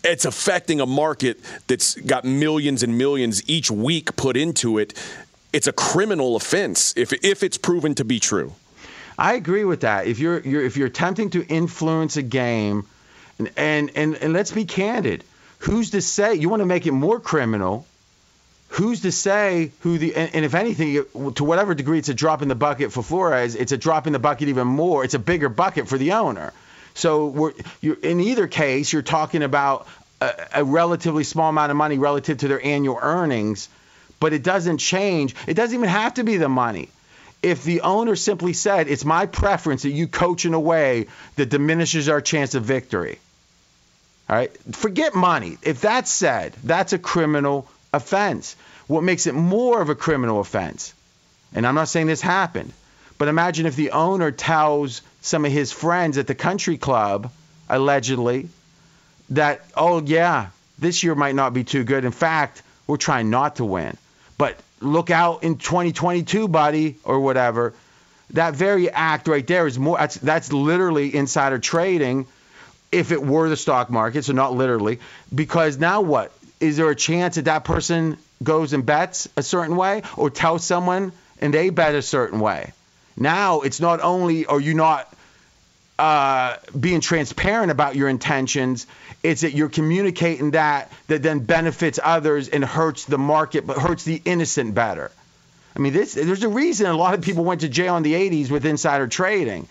it's 0.02 0.24
affecting 0.24 0.80
a 0.80 0.86
market 0.86 1.40
that's 1.66 1.94
got 1.94 2.24
millions 2.24 2.82
and 2.82 2.98
millions 2.98 3.42
each 3.48 3.70
week 3.70 4.14
put 4.16 4.36
into 4.36 4.78
it. 4.78 4.92
It's 5.52 5.66
a 5.66 5.72
criminal 5.72 6.36
offense 6.36 6.92
if 6.96 7.12
if 7.24 7.42
it's 7.42 7.56
proven 7.56 7.94
to 7.94 8.04
be 8.04 8.20
true. 8.20 8.52
I 9.16 9.34
agree 9.34 9.64
with 9.64 9.82
that. 9.82 10.06
If 10.06 10.18
you're, 10.18 10.40
you're 10.40 10.64
if 10.64 10.76
you're 10.76 10.88
attempting 10.88 11.30
to 11.30 11.46
influence 11.46 12.16
a 12.16 12.22
game, 12.22 12.86
and 13.38 13.50
and, 13.56 13.90
and, 13.94 14.16
and 14.16 14.32
let's 14.32 14.50
be 14.50 14.64
candid 14.64 15.24
who's 15.64 15.90
to 15.90 16.02
say 16.02 16.34
you 16.34 16.48
want 16.48 16.60
to 16.60 16.66
make 16.66 16.86
it 16.86 16.92
more 16.92 17.20
criminal? 17.20 17.86
Who's 18.68 19.02
to 19.02 19.12
say 19.12 19.70
who 19.80 19.98
the 19.98 20.14
and, 20.14 20.34
and 20.34 20.44
if 20.44 20.54
anything, 20.54 21.04
to 21.34 21.44
whatever 21.44 21.74
degree 21.74 21.98
it's 21.98 22.08
a 22.08 22.14
drop 22.14 22.42
in 22.42 22.48
the 22.48 22.54
bucket 22.54 22.92
for 22.92 23.02
Flores, 23.02 23.54
it's 23.54 23.72
a 23.72 23.76
drop 23.76 24.06
in 24.06 24.12
the 24.12 24.18
bucket 24.18 24.48
even 24.48 24.66
more. 24.66 25.04
It's 25.04 25.14
a 25.14 25.18
bigger 25.18 25.48
bucket 25.48 25.88
for 25.88 25.96
the 25.96 26.12
owner. 26.12 26.52
So 26.94 27.26
we're 27.26 27.52
in 27.82 28.20
either 28.20 28.46
case, 28.46 28.92
you're 28.92 29.02
talking 29.02 29.42
about 29.42 29.86
a, 30.20 30.32
a 30.54 30.64
relatively 30.64 31.24
small 31.24 31.50
amount 31.50 31.70
of 31.70 31.76
money 31.76 31.98
relative 31.98 32.38
to 32.38 32.48
their 32.48 32.64
annual 32.64 32.98
earnings, 33.00 33.68
but 34.20 34.32
it 34.32 34.42
doesn't 34.42 34.78
change. 34.78 35.34
It 35.46 35.54
doesn't 35.54 35.76
even 35.76 35.88
have 35.88 36.14
to 36.14 36.24
be 36.24 36.36
the 36.36 36.48
money 36.48 36.88
if 37.42 37.62
the 37.62 37.82
owner 37.82 38.16
simply 38.16 38.54
said, 38.54 38.88
It's 38.88 39.04
my 39.04 39.26
preference 39.26 39.82
that 39.82 39.90
you 39.90 40.08
coach 40.08 40.46
in 40.46 40.54
a 40.54 40.60
way 40.60 41.06
that 41.36 41.50
diminishes 41.50 42.08
our 42.08 42.22
chance 42.22 42.54
of 42.54 42.64
victory, 42.64 43.18
all 44.28 44.36
right. 44.36 44.50
Forget 44.74 45.14
money. 45.14 45.58
If 45.62 45.80
that's 45.80 46.10
said, 46.10 46.54
that's 46.64 46.92
a 46.92 46.98
criminal 46.98 47.68
offense. 47.92 48.56
What 48.86 49.02
makes 49.02 49.26
it 49.26 49.34
more 49.34 49.80
of 49.80 49.90
a 49.90 49.94
criminal 49.94 50.40
offense, 50.40 50.94
and 51.54 51.66
I'm 51.66 51.74
not 51.74 51.88
saying 51.88 52.06
this 52.06 52.20
happened, 52.20 52.72
but 53.18 53.28
imagine 53.28 53.66
if 53.66 53.76
the 53.76 53.92
owner 53.92 54.30
tells 54.30 55.02
some 55.20 55.44
of 55.44 55.52
his 55.52 55.72
friends 55.72 56.18
at 56.18 56.26
the 56.26 56.34
country 56.34 56.76
club, 56.76 57.30
allegedly, 57.68 58.48
that, 59.30 59.62
oh, 59.76 60.02
yeah, 60.02 60.48
this 60.78 61.02
year 61.02 61.14
might 61.14 61.34
not 61.34 61.54
be 61.54 61.64
too 61.64 61.84
good. 61.84 62.04
In 62.04 62.12
fact, 62.12 62.62
we're 62.86 62.96
trying 62.96 63.30
not 63.30 63.56
to 63.56 63.64
win. 63.64 63.96
But 64.36 64.58
look 64.80 65.10
out 65.10 65.44
in 65.44 65.56
2022, 65.56 66.48
buddy, 66.48 66.96
or 67.04 67.20
whatever. 67.20 67.72
That 68.30 68.54
very 68.54 68.90
act 68.90 69.28
right 69.28 69.46
there 69.46 69.66
is 69.66 69.78
more, 69.78 69.96
that's, 69.96 70.16
that's 70.16 70.52
literally 70.52 71.14
insider 71.14 71.58
trading 71.58 72.26
if 72.94 73.12
it 73.12 73.22
were 73.22 73.48
the 73.48 73.56
stock 73.56 73.90
market, 73.90 74.24
so 74.24 74.32
not 74.32 74.54
literally, 74.54 75.00
because 75.34 75.78
now 75.78 76.00
what? 76.00 76.32
Is 76.60 76.76
there 76.76 76.88
a 76.88 76.94
chance 76.94 77.34
that 77.34 77.46
that 77.46 77.64
person 77.64 78.16
goes 78.42 78.72
and 78.72 78.86
bets 78.86 79.28
a 79.36 79.42
certain 79.42 79.76
way 79.76 80.02
or 80.16 80.30
tells 80.30 80.64
someone 80.64 81.12
and 81.40 81.52
they 81.52 81.70
bet 81.70 81.94
a 81.94 82.02
certain 82.02 82.40
way? 82.40 82.72
Now 83.16 83.60
it's 83.60 83.80
not 83.80 84.00
only 84.00 84.46
are 84.46 84.60
you 84.60 84.74
not 84.74 85.12
uh, 85.98 86.56
being 86.78 87.00
transparent 87.00 87.70
about 87.70 87.96
your 87.96 88.08
intentions, 88.08 88.86
it's 89.22 89.42
that 89.42 89.52
you're 89.52 89.68
communicating 89.68 90.52
that 90.52 90.90
that 91.08 91.22
then 91.22 91.40
benefits 91.40 91.98
others 92.02 92.48
and 92.48 92.64
hurts 92.64 93.04
the 93.04 93.18
market, 93.18 93.66
but 93.66 93.76
hurts 93.78 94.04
the 94.04 94.20
innocent 94.24 94.74
better. 94.74 95.10
I 95.76 95.80
mean, 95.80 95.92
this, 95.92 96.14
there's 96.14 96.44
a 96.44 96.48
reason 96.48 96.86
a 96.86 96.96
lot 96.96 97.14
of 97.14 97.22
people 97.22 97.44
went 97.44 97.62
to 97.62 97.68
jail 97.68 97.96
in 97.96 98.04
the 98.04 98.14
80s 98.14 98.50
with 98.50 98.64
insider 98.64 99.08
trading. 99.08 99.66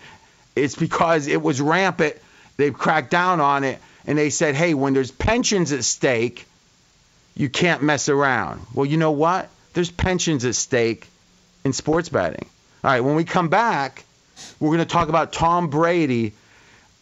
It's 0.54 0.76
because 0.76 1.26
it 1.26 1.40
was 1.40 1.60
rampant 1.62 2.16
They've 2.56 2.76
cracked 2.76 3.10
down 3.10 3.40
on 3.40 3.64
it 3.64 3.78
and 4.06 4.18
they 4.18 4.30
said, 4.30 4.54
hey, 4.54 4.74
when 4.74 4.94
there's 4.94 5.10
pensions 5.10 5.72
at 5.72 5.84
stake, 5.84 6.46
you 7.34 7.48
can't 7.48 7.82
mess 7.82 8.08
around. 8.08 8.62
Well, 8.74 8.86
you 8.86 8.96
know 8.96 9.12
what? 9.12 9.48
There's 9.72 9.90
pensions 9.90 10.44
at 10.44 10.54
stake 10.54 11.08
in 11.64 11.72
sports 11.72 12.08
betting. 12.08 12.46
All 12.84 12.90
right, 12.90 13.00
when 13.00 13.16
we 13.16 13.24
come 13.24 13.48
back, 13.48 14.04
we're 14.60 14.68
going 14.68 14.78
to 14.80 14.84
talk 14.84 15.08
about 15.08 15.32
Tom 15.32 15.68
Brady. 15.68 16.32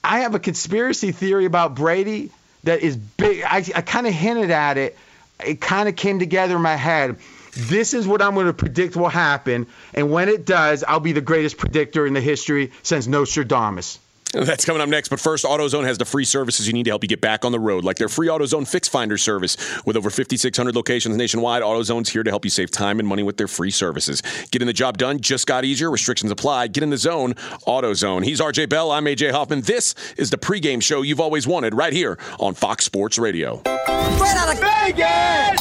I 0.03 0.21
have 0.21 0.35
a 0.35 0.39
conspiracy 0.39 1.13
theory 1.13 1.45
about 1.45 1.75
Brady 1.75 2.31
that 2.65 2.81
is 2.81 2.97
big. 2.97 3.43
I, 3.43 3.65
I 3.75 3.83
kind 3.83 4.07
of 4.07 4.13
hinted 4.13 4.51
at 4.51 4.79
it. 4.79 4.97
It 5.45 5.61
kind 5.61 5.89
of 5.89 5.97
came 5.97 6.19
together 6.19 6.57
in 6.57 6.63
my 6.63 6.77
head. 6.77 7.17
This 7.55 7.93
is 7.93 8.07
what 8.07 8.23
I'm 8.23 8.35
going 8.35 8.47
to 8.47 8.53
predict 8.53 8.97
will 8.97 9.09
happen. 9.09 9.67
And 9.93 10.11
when 10.11 10.29
it 10.29 10.47
does, 10.47 10.85
I'll 10.85 11.01
be 11.01 11.13
the 11.13 11.21
greatest 11.21 11.59
predictor 11.59 12.07
in 12.07 12.15
the 12.15 12.21
history 12.21 12.73
since 12.83 13.07
Nostradamus. 13.07 13.99
That's 14.33 14.65
coming 14.65 14.81
up 14.81 14.89
next. 14.89 15.09
But 15.09 15.21
first, 15.21 15.45
AutoZone 15.45 15.85
has 15.85 15.99
the 15.99 16.05
free 16.05 16.25
services 16.25 16.67
you 16.67 16.73
need 16.73 16.85
to 16.85 16.91
help 16.91 17.05
you 17.05 17.09
get 17.09 17.21
back 17.21 17.45
on 17.45 17.53
the 17.53 17.61
road, 17.61 17.85
like 17.85 17.99
their 17.99 18.09
free 18.09 18.29
AutoZone 18.29 18.67
Fix 18.67 18.89
Finder 18.89 19.19
service. 19.19 19.57
With 19.85 19.97
over 19.97 20.11
5,600 20.11 20.75
locations 20.75 21.17
nationwide, 21.17 21.63
AutoZone's 21.63 22.09
here 22.09 22.23
to 22.23 22.31
help 22.31 22.45
you 22.45 22.51
save 22.51 22.71
time 22.71 22.99
and 22.99 23.07
money 23.07 23.23
with 23.23 23.37
their 23.37 23.49
free 23.49 23.71
services. 23.71 24.23
Getting 24.51 24.67
the 24.67 24.73
job 24.73 24.97
done 24.99 25.21
just 25.21 25.47
got 25.47 25.65
easier. 25.65 25.91
Restrictions 25.91 26.33
apply. 26.33 26.69
Get 26.69 26.83
in 26.83 26.91
the 26.91 26.97
zone. 26.97 27.35
AutoZone. 27.67 28.25
He's 28.25 28.41
RJ 28.41 28.69
Bell. 28.69 28.91
I'm 28.91 29.05
AJ 29.05 29.33
Hoffman. 29.33 29.61
This 29.61 29.95
is 30.17 30.31
the 30.31 30.39
pregame 30.39 30.83
show 30.83 31.03
you've 31.03 31.21
always 31.21 31.47
wanted 31.47 31.75
right 31.75 31.93
here 31.93 32.19
on 32.41 32.55
Fox 32.55 32.85
Sports 32.85 33.19
Radio. 33.19 33.61
Straight 33.61 34.37
out 34.37 34.53
of 34.53 34.61
Vegas! 34.61 35.61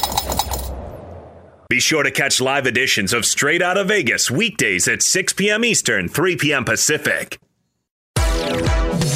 Be 1.68 1.80
sure 1.80 2.02
to 2.02 2.10
catch 2.10 2.40
live 2.40 2.66
editions 2.66 3.12
of 3.12 3.24
Straight 3.24 3.62
Out 3.62 3.78
of 3.78 3.88
Vegas 3.88 4.30
weekdays 4.30 4.86
at 4.88 5.02
6 5.02 5.32
p.m. 5.34 5.64
Eastern, 5.64 6.08
3 6.08 6.36
p.m. 6.36 6.64
Pacific. 6.64 7.38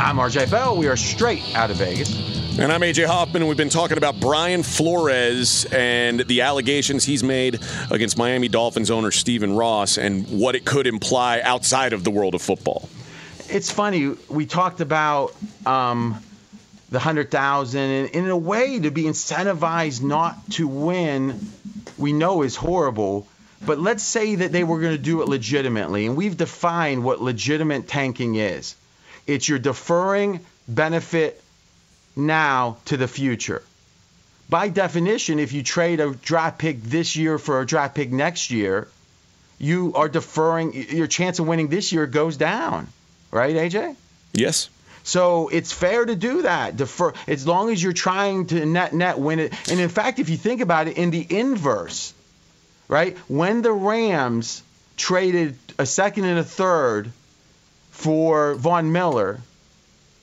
I'm 0.00 0.16
RJ 0.16 0.50
Bell. 0.50 0.76
We 0.76 0.88
are 0.88 0.96
straight 0.96 1.42
out 1.54 1.70
of 1.70 1.76
Vegas. 1.76 2.27
And 2.60 2.72
I'm 2.72 2.80
AJ 2.80 3.06
Hoffman, 3.06 3.42
and 3.42 3.48
we've 3.48 3.56
been 3.56 3.68
talking 3.68 3.98
about 3.98 4.18
Brian 4.18 4.64
Flores 4.64 5.64
and 5.66 6.18
the 6.18 6.40
allegations 6.40 7.04
he's 7.04 7.22
made 7.22 7.60
against 7.88 8.18
Miami 8.18 8.48
Dolphins 8.48 8.90
owner 8.90 9.12
Stephen 9.12 9.54
Ross 9.54 9.96
and 9.96 10.26
what 10.40 10.56
it 10.56 10.64
could 10.64 10.88
imply 10.88 11.40
outside 11.40 11.92
of 11.92 12.02
the 12.02 12.10
world 12.10 12.34
of 12.34 12.42
football. 12.42 12.88
It's 13.48 13.70
funny. 13.70 14.08
We 14.28 14.44
talked 14.44 14.80
about 14.80 15.36
um, 15.66 16.20
the 16.90 16.98
hundred 16.98 17.30
thousand, 17.30 17.80
and 17.80 18.10
in 18.10 18.28
a 18.28 18.36
way, 18.36 18.80
to 18.80 18.90
be 18.90 19.04
incentivized 19.04 20.02
not 20.02 20.50
to 20.54 20.66
win, 20.66 21.38
we 21.96 22.12
know 22.12 22.42
is 22.42 22.56
horrible. 22.56 23.28
But 23.64 23.78
let's 23.78 24.02
say 24.02 24.34
that 24.34 24.50
they 24.50 24.64
were 24.64 24.80
going 24.80 24.96
to 24.96 25.02
do 25.02 25.22
it 25.22 25.28
legitimately, 25.28 26.06
and 26.06 26.16
we've 26.16 26.36
defined 26.36 27.04
what 27.04 27.22
legitimate 27.22 27.86
tanking 27.86 28.34
is. 28.34 28.74
It's 29.28 29.48
your 29.48 29.60
deferring 29.60 30.40
benefit 30.66 31.40
now 32.18 32.76
to 32.86 32.96
the 32.96 33.08
future. 33.08 33.62
By 34.50 34.68
definition, 34.68 35.38
if 35.38 35.52
you 35.52 35.62
trade 35.62 36.00
a 36.00 36.14
draft 36.14 36.58
pick 36.58 36.82
this 36.82 37.16
year 37.16 37.38
for 37.38 37.60
a 37.60 37.66
draft 37.66 37.94
pick 37.94 38.10
next 38.10 38.50
year, 38.50 38.88
you 39.58 39.92
are 39.94 40.08
deferring 40.08 40.72
your 40.74 41.06
chance 41.06 41.38
of 41.38 41.46
winning 41.46 41.68
this 41.68 41.92
year 41.92 42.06
goes 42.06 42.36
down. 42.36 42.88
Right, 43.30 43.54
AJ? 43.54 43.96
Yes. 44.32 44.70
So 45.02 45.48
it's 45.48 45.72
fair 45.72 46.04
to 46.04 46.16
do 46.16 46.42
that. 46.42 46.76
Defer 46.76 47.12
as 47.26 47.46
long 47.46 47.70
as 47.70 47.82
you're 47.82 47.92
trying 47.92 48.46
to 48.48 48.64
net 48.64 48.92
net 48.94 49.18
win 49.18 49.38
it. 49.38 49.70
And 49.70 49.80
in 49.80 49.88
fact, 49.88 50.18
if 50.18 50.28
you 50.28 50.36
think 50.36 50.60
about 50.60 50.88
it 50.88 50.96
in 50.96 51.10
the 51.10 51.26
inverse, 51.28 52.14
right? 52.88 53.16
When 53.28 53.62
the 53.62 53.72
Rams 53.72 54.62
traded 54.96 55.58
a 55.78 55.86
second 55.86 56.24
and 56.24 56.38
a 56.38 56.44
third 56.44 57.10
for 57.90 58.54
Von 58.54 58.92
Miller, 58.92 59.40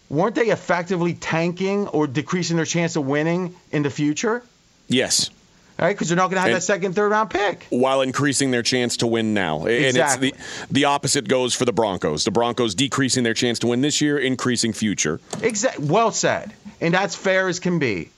weren't 0.09 0.35
they 0.35 0.47
effectively 0.47 1.13
tanking 1.13 1.87
or 1.87 2.07
decreasing 2.07 2.55
their 2.57 2.65
chance 2.65 2.95
of 2.95 3.05
winning 3.05 3.55
in 3.71 3.83
the 3.83 3.89
future? 3.89 4.43
Yes. 4.87 5.29
Right, 5.77 5.93
because 5.93 6.07
they're 6.07 6.15
not 6.15 6.27
going 6.27 6.35
to 6.35 6.39
have 6.41 6.47
And- 6.51 6.55
that 6.55 6.61
second, 6.61 6.93
third 6.93 7.09
round 7.11 7.29
pick. 7.31 7.65
While 7.69 8.01
increasing 8.01 8.49
their 8.51 8.63
chance 8.63 8.95
to 8.97 9.07
win 9.07 9.33
now. 9.33 9.65
And 9.65 9.69
Exactly. 9.87 10.29
it's 10.29 10.37
the, 10.67 10.73
the 10.73 10.85
opposite 10.85 11.27
goes 11.27 11.53
for 11.53 11.65
the 11.65 11.73
Broncos. 11.73 12.23
The 12.23 12.31
Broncos 12.31 12.75
decreasing 12.75 13.23
their 13.23 13.33
chance 13.33 13.59
to 13.59 13.67
win 13.67 13.81
this 13.81 13.99
year, 13.99 14.17
increasing 14.17 14.71
future. 14.71 15.19
Exact. 15.41 15.79
Well 15.79 16.11
said. 16.11 16.53
And 16.79 16.93
that's 16.93 17.13
fair 17.15 17.49
as 17.49 17.59
can 17.59 17.79
be. 17.79 18.09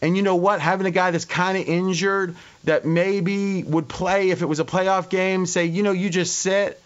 And 0.00 0.16
you 0.16 0.22
know 0.22 0.36
what? 0.36 0.60
Having 0.60 0.86
a 0.86 0.90
guy 0.92 1.10
that's 1.10 1.24
kind 1.24 1.58
of 1.58 1.66
injured 1.66 2.36
that 2.62 2.84
maybe 2.84 3.64
would 3.64 3.88
play 3.88 4.30
if 4.30 4.42
it 4.42 4.46
was 4.46 4.60
a 4.60 4.64
playoff 4.64 5.08
game, 5.08 5.46
say, 5.46 5.64
you 5.64 5.82
know, 5.82 5.92
you 5.92 6.10
just 6.10 6.36
sit. 6.38 6.80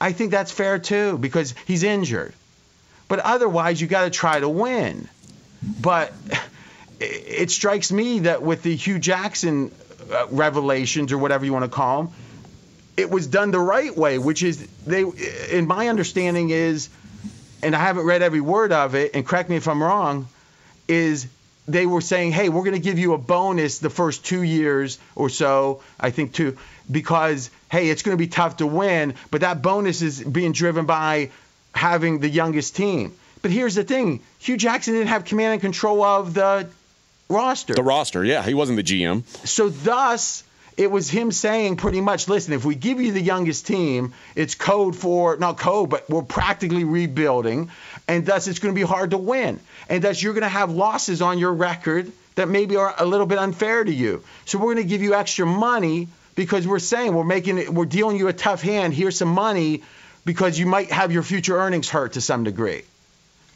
I 0.00 0.10
think 0.10 0.32
that's 0.32 0.50
fair 0.50 0.80
too 0.80 1.18
because 1.18 1.54
he's 1.66 1.84
injured. 1.84 2.34
But 3.12 3.20
otherwise, 3.20 3.78
you 3.78 3.86
got 3.88 4.04
to 4.04 4.10
try 4.10 4.40
to 4.40 4.48
win. 4.48 5.06
But 5.82 6.14
it 6.98 7.50
strikes 7.50 7.92
me 7.92 8.20
that 8.20 8.40
with 8.40 8.62
the 8.62 8.74
Hue 8.74 8.98
Jackson 8.98 9.70
uh, 10.10 10.28
revelations 10.30 11.12
or 11.12 11.18
whatever 11.18 11.44
you 11.44 11.52
want 11.52 11.66
to 11.66 11.70
call 11.70 12.04
them, 12.04 12.14
it 12.96 13.10
was 13.10 13.26
done 13.26 13.50
the 13.50 13.60
right 13.60 13.94
way, 13.94 14.16
which 14.16 14.42
is 14.42 14.66
they. 14.86 15.04
In 15.50 15.66
my 15.66 15.88
understanding 15.88 16.48
is, 16.48 16.88
and 17.62 17.76
I 17.76 17.80
haven't 17.80 18.06
read 18.06 18.22
every 18.22 18.40
word 18.40 18.72
of 18.72 18.94
it, 18.94 19.10
and 19.12 19.26
correct 19.26 19.50
me 19.50 19.56
if 19.56 19.68
I'm 19.68 19.82
wrong, 19.82 20.26
is 20.88 21.26
they 21.68 21.84
were 21.84 22.00
saying, 22.00 22.32
hey, 22.32 22.48
we're 22.48 22.64
going 22.64 22.72
to 22.72 22.80
give 22.80 22.98
you 22.98 23.12
a 23.12 23.18
bonus 23.18 23.78
the 23.78 23.90
first 23.90 24.24
two 24.24 24.42
years 24.42 24.98
or 25.14 25.28
so, 25.28 25.82
I 26.00 26.12
think 26.12 26.32
two, 26.32 26.56
because 26.90 27.50
hey, 27.68 27.90
it's 27.90 28.02
going 28.02 28.16
to 28.16 28.18
be 28.18 28.28
tough 28.28 28.56
to 28.56 28.66
win, 28.66 29.16
but 29.30 29.42
that 29.42 29.60
bonus 29.60 30.00
is 30.00 30.22
being 30.22 30.52
driven 30.52 30.86
by 30.86 31.30
having 31.74 32.20
the 32.20 32.28
youngest 32.28 32.76
team. 32.76 33.14
But 33.42 33.50
here's 33.50 33.74
the 33.74 33.84
thing: 33.84 34.20
Hue 34.38 34.56
Jackson 34.56 34.94
didn't 34.94 35.08
have 35.08 35.24
command 35.24 35.54
and 35.54 35.60
control 35.60 36.02
of 36.02 36.34
the 36.34 36.68
roster. 37.28 37.74
The 37.74 37.82
roster, 37.82 38.24
yeah, 38.24 38.42
he 38.42 38.54
wasn't 38.54 38.76
the 38.76 38.82
GM. 38.82 39.24
So 39.46 39.68
thus, 39.68 40.44
it 40.76 40.90
was 40.90 41.10
him 41.10 41.32
saying 41.32 41.76
pretty 41.76 42.00
much, 42.00 42.28
listen, 42.28 42.52
if 42.52 42.64
we 42.64 42.74
give 42.74 43.00
you 43.00 43.12
the 43.12 43.20
youngest 43.20 43.66
team, 43.66 44.14
it's 44.34 44.54
code 44.54 44.96
for 44.96 45.36
not 45.36 45.58
code, 45.58 45.90
but 45.90 46.08
we're 46.08 46.22
practically 46.22 46.84
rebuilding, 46.84 47.70
and 48.08 48.24
thus 48.24 48.46
it's 48.46 48.58
going 48.58 48.74
to 48.74 48.78
be 48.78 48.86
hard 48.86 49.10
to 49.10 49.18
win, 49.18 49.60
and 49.88 50.02
thus 50.04 50.22
you're 50.22 50.34
going 50.34 50.42
to 50.42 50.48
have 50.48 50.70
losses 50.70 51.22
on 51.22 51.38
your 51.38 51.52
record 51.52 52.12
that 52.34 52.48
maybe 52.48 52.76
are 52.76 52.94
a 52.96 53.04
little 53.04 53.26
bit 53.26 53.38
unfair 53.38 53.84
to 53.84 53.92
you. 53.92 54.22
So 54.46 54.58
we're 54.58 54.74
going 54.74 54.84
to 54.84 54.88
give 54.88 55.02
you 55.02 55.14
extra 55.14 55.44
money 55.44 56.08
because 56.34 56.66
we're 56.66 56.78
saying 56.78 57.14
we're 57.14 57.24
making 57.24 57.58
it, 57.58 57.68
we're 57.68 57.84
dealing 57.84 58.16
you 58.16 58.28
a 58.28 58.32
tough 58.32 58.62
hand. 58.62 58.94
Here's 58.94 59.18
some 59.18 59.28
money 59.28 59.82
because 60.24 60.58
you 60.58 60.66
might 60.66 60.90
have 60.90 61.12
your 61.12 61.22
future 61.22 61.58
earnings 61.58 61.88
hurt 61.88 62.14
to 62.14 62.20
some 62.20 62.44
degree. 62.44 62.82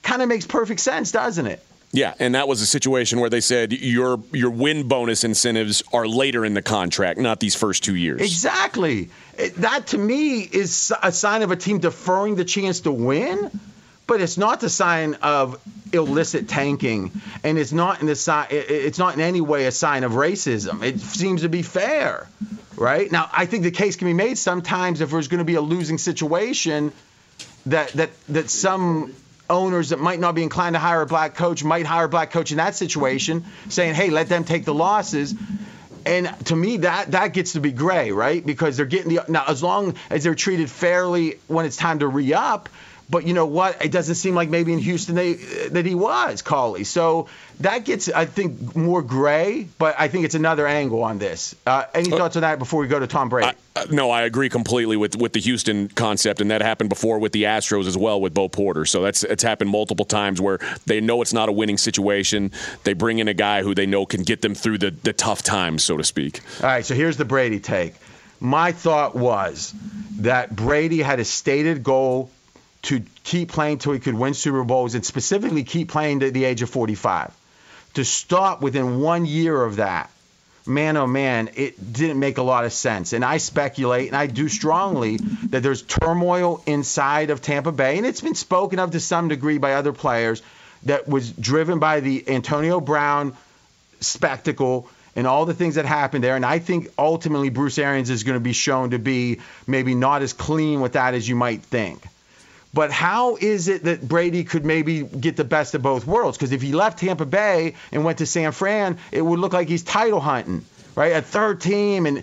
Kind 0.03 0.23
of 0.23 0.29
makes 0.29 0.47
perfect 0.47 0.81
sense, 0.81 1.12
doesn't 1.12 1.47
it? 1.47 1.64
Yeah, 1.93 2.14
and 2.19 2.35
that 2.35 2.49
was 2.49 2.61
a 2.61 2.67
situation 2.67 3.21
where 3.21 3.31
they 3.31 3.41
said 3.41 3.73
your 3.73 4.21
your 4.33 4.51
win 4.51 4.89
bonus 4.89 5.25
incentives 5.25 5.83
are 5.93 6.07
later 6.07 6.45
in 6.45 6.55
the 6.55 6.62
contract, 6.62 7.19
not 7.19 7.41
these 7.41 7.55
first 7.55 7.85
two 7.85 7.95
years. 7.95 8.21
Exactly. 8.21 9.09
It, 9.39 9.55
that 9.57 9.89
to 9.89 9.99
me 9.99 10.41
is 10.41 10.93
a 11.03 11.12
sign 11.12 11.43
of 11.43 11.53
a 11.53 11.57
team 11.57 11.79
deferring 11.79 12.35
the 12.35 12.45
chance 12.45 12.81
to 12.81 12.93
win, 12.93 13.51
but 14.07 14.21
it's 14.21 14.39
not 14.39 14.61
the 14.61 14.69
sign 14.69 15.15
of 15.15 15.61
illicit 15.93 16.49
tanking, 16.49 17.11
and 17.43 17.59
it's 17.59 17.73
not 17.73 18.01
in 18.01 18.07
the 18.07 18.17
sign. 18.17 18.47
It's 18.51 18.99
not 18.99 19.15
in 19.15 19.21
any 19.21 19.41
way 19.41 19.67
a 19.67 19.73
sign 19.73 20.05
of 20.05 20.13
racism. 20.13 20.83
It 20.83 21.01
seems 21.01 21.43
to 21.43 21.49
be 21.49 21.63
fair, 21.63 22.29
right? 22.77 23.11
Now, 23.11 23.29
I 23.33 23.47
think 23.47 23.65
the 23.65 23.71
case 23.71 23.97
can 23.97 24.07
be 24.07 24.15
made 24.15 24.39
sometimes 24.39 25.01
if 25.01 25.11
there's 25.11 25.29
going 25.29 25.39
to 25.39 25.45
be 25.45 25.57
a 25.57 25.61
losing 25.61 25.99
situation, 25.99 26.93
that 27.67 27.89
that 27.93 28.11
that 28.29 28.51
some 28.51 29.13
owners 29.49 29.91
that 29.91 30.01
might 30.01 30.19
not 30.19 30.35
be 30.35 30.43
inclined 30.43 30.75
to 30.75 30.81
hire 30.81 31.03
a 31.03 31.07
black 31.07 31.35
coach 31.35 31.63
might 31.63 31.87
hire 31.87 32.05
a 32.05 32.09
black 32.09 32.31
coach 32.31 32.51
in 32.53 32.59
that 32.59 32.77
situation, 32.77 33.45
saying, 33.69 33.95
"Hey, 33.95 34.11
let 34.11 34.29
them 34.29 34.45
take 34.45 34.65
the 34.65 34.75
losses." 34.75 35.35
And 36.05 36.33
to 36.45 36.55
me, 36.55 36.79
that 36.79 37.11
that 37.11 37.33
gets 37.33 37.55
to 37.55 37.61
be 37.61 37.73
gray, 37.73 38.13
right? 38.13 38.45
Because 38.45 38.77
they're 38.77 38.87
getting 38.87 39.17
the 39.17 39.25
now 39.27 39.45
as 39.49 39.63
long 39.65 39.97
as 40.11 40.23
they're 40.23 40.37
treated 40.37 40.71
fairly 40.71 41.41
when 41.49 41.67
it's 41.67 41.77
time 41.77 41.99
to 41.99 42.07
re 42.07 42.33
up. 42.33 42.69
But 43.09 43.25
you 43.27 43.35
know 43.35 43.47
what? 43.47 43.85
It 43.85 43.93
doesn't 43.93 44.17
seem 44.17 44.35
like 44.35 44.49
maybe 44.49 44.73
in 44.73 44.81
Houston 44.81 45.15
they, 45.15 45.35
that 45.35 45.87
he 45.87 45.95
was 45.95 46.43
Cauley. 46.43 46.83
So 46.83 47.29
that 47.61 47.85
gets, 47.85 48.09
I 48.09 48.25
think, 48.25 48.75
more 48.75 49.01
gray. 49.01 49.69
But 49.79 49.95
I 49.99 50.09
think 50.09 50.25
it's 50.25 50.35
another 50.35 50.67
angle 50.67 51.05
on 51.05 51.19
this. 51.19 51.55
Uh, 51.65 51.85
any 51.95 52.11
thoughts 52.11 52.35
on 52.35 52.43
that 52.43 52.59
before 52.59 52.81
we 52.81 52.89
go 52.89 52.99
to 52.99 53.07
Tom 53.07 53.29
Brady? 53.29 53.57
I, 53.77 53.81
uh, 53.81 53.87
no, 53.91 54.11
I 54.11 54.23
agree 54.23 54.49
completely 54.49 54.97
with 54.97 55.15
with 55.17 55.33
the 55.35 55.41
Houston 55.41 55.89
concept, 55.89 56.41
and 56.41 56.51
that 56.51 56.63
happened 56.63 56.89
before 56.89 57.21
with 57.21 57.31
the 57.33 57.45
Astros 57.45 57.87
as 57.87 57.97
well 57.97 58.21
with 58.21 58.35
Bo 58.35 58.49
Porter. 58.49 58.85
So 58.85 59.03
that's 59.03 59.23
it's 59.23 59.43
happened 59.43 59.71
multiple 59.71 60.05
times 60.05 60.41
where 60.41 60.59
they 60.87 61.01
know 61.01 61.23
it's 61.23 61.33
not 61.33 61.49
a 61.49 61.53
winning 61.53 61.79
situation. 61.79 62.51
They 62.83 62.95
bring 62.95 63.21
in 63.21 63.29
a 63.29 63.35
guy 63.35 63.63
who 63.63 63.75
they 63.75 63.87
know 63.87 64.05
can 64.05 64.25
get 64.25 64.43
them 64.43 64.55
through 64.55 64.79
the 64.79 64.91
the 64.91 65.13
tough 65.13 65.43
times, 65.43 65.85
so 65.85 65.97
to 65.97 66.05
speak. 66.05 66.41
All 66.61 66.67
right. 66.67 66.85
So 66.85 66.95
here's 66.95 67.17
the 67.17 67.25
Brady 67.25 67.61
take. 67.61 67.95
My 68.41 68.73
thought 68.73 69.15
was 69.15 69.73
that 70.19 70.55
Brady 70.55 71.01
had 71.01 71.21
a 71.21 71.25
stated 71.25 71.83
goal 71.83 72.31
to 72.87 73.03
keep 73.24 73.51
playing 73.51 73.78
till 73.78 73.93
he 73.93 73.99
could 73.99 74.14
win 74.14 74.32
Super 74.32 74.62
Bowls 74.62 74.95
and 74.95 75.05
specifically 75.05 75.64
keep 75.64 75.89
playing 75.89 76.20
to 76.20 76.30
the 76.30 76.45
age 76.45 76.62
of 76.62 76.70
45. 76.70 77.34
To 77.95 78.05
stop 78.05 78.62
within 78.62 79.01
one 79.01 79.26
year 79.26 79.61
of 79.61 79.76
that, 79.76 80.11
man, 80.66 80.97
oh 80.97 81.07
man, 81.07 81.51
it 81.57 81.93
didn't 81.93 82.20
make 82.20 82.39
a 82.39 82.43
lot 82.43 82.64
of 82.64 82.72
sense. 82.72 83.12
And 83.12 83.24
I 83.24 83.39
speculate, 83.39 84.09
and 84.09 84.16
I 84.16 84.26
do 84.26 84.49
strongly, 84.49 85.16
that 85.16 85.62
there's 85.62 85.82
turmoil 85.82 86.62
inside 86.66 87.30
of 87.30 87.43
Tampa 87.43 87.72
Bay, 87.72 87.97
and 87.97 88.07
it's 88.07 88.20
been 88.20 88.34
spoken 88.37 88.78
of 88.78 88.93
to 88.93 89.01
some 89.01 89.28
degree 89.28 89.59
by 89.59 89.74
other 89.74 89.93
players 89.93 90.43
that 90.84 91.09
was 91.09 91.32
driven 91.32 91.80
by 91.80 92.01
the 92.01 92.28
Antonio 92.28 92.80
Brown 92.80 93.37
spectacle 93.99 94.89
and 95.16 95.26
all 95.26 95.45
the 95.45 95.55
things 95.55 95.74
that 95.74 95.87
happened 95.87 96.22
there. 96.22 96.37
And 96.37 96.47
I 96.47 96.61
think 96.61 96.89
ultimately 96.97 97.49
Bruce 97.49 97.78
Arians 97.78 98.11
is 98.11 98.22
going 98.22 98.37
to 98.37 98.45
be 98.45 98.53
shown 98.53 98.91
to 98.91 98.99
be 99.01 99.41
maybe 99.66 99.97
not 99.97 100.22
as 100.22 100.32
clean 100.32 100.80
with 100.80 100.93
that 100.93 101.14
as 101.14 101.28
you 101.28 101.34
might 101.34 101.62
think. 101.62 102.07
But 102.77 102.93
how 102.93 103.37
is 103.37 103.68
it 103.68 103.85
that 103.85 104.07
Brady 104.07 104.45
could 104.45 104.66
maybe 104.66 105.03
get 105.03 105.35
the 105.35 105.45
best 105.45 105.74
of 105.74 105.81
both 105.81 106.07
worlds? 106.07 106.37
Because 106.37 106.53
if 106.53 106.61
he 106.61 106.72
left 106.72 106.99
Tampa 106.99 107.24
Bay 107.24 107.72
and 107.91 108.05
went 108.05 108.18
to 108.18 108.27
San 108.27 108.53
Fran, 108.53 108.99
it 109.11 109.22
would 109.22 109.39
look 109.39 109.55
like 109.55 109.66
he's 109.66 109.83
title 109.83 110.20
hunting, 110.20 110.62
right? 110.95 111.16
A 111.16 111.22
third 111.22 111.62
team. 111.62 112.05
And 112.05 112.22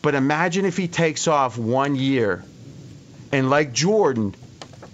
but 0.00 0.14
imagine 0.14 0.64
if 0.64 0.76
he 0.76 0.86
takes 0.86 1.26
off 1.26 1.58
one 1.58 1.96
year, 1.96 2.44
and 3.32 3.50
like 3.50 3.72
Jordan, 3.72 4.32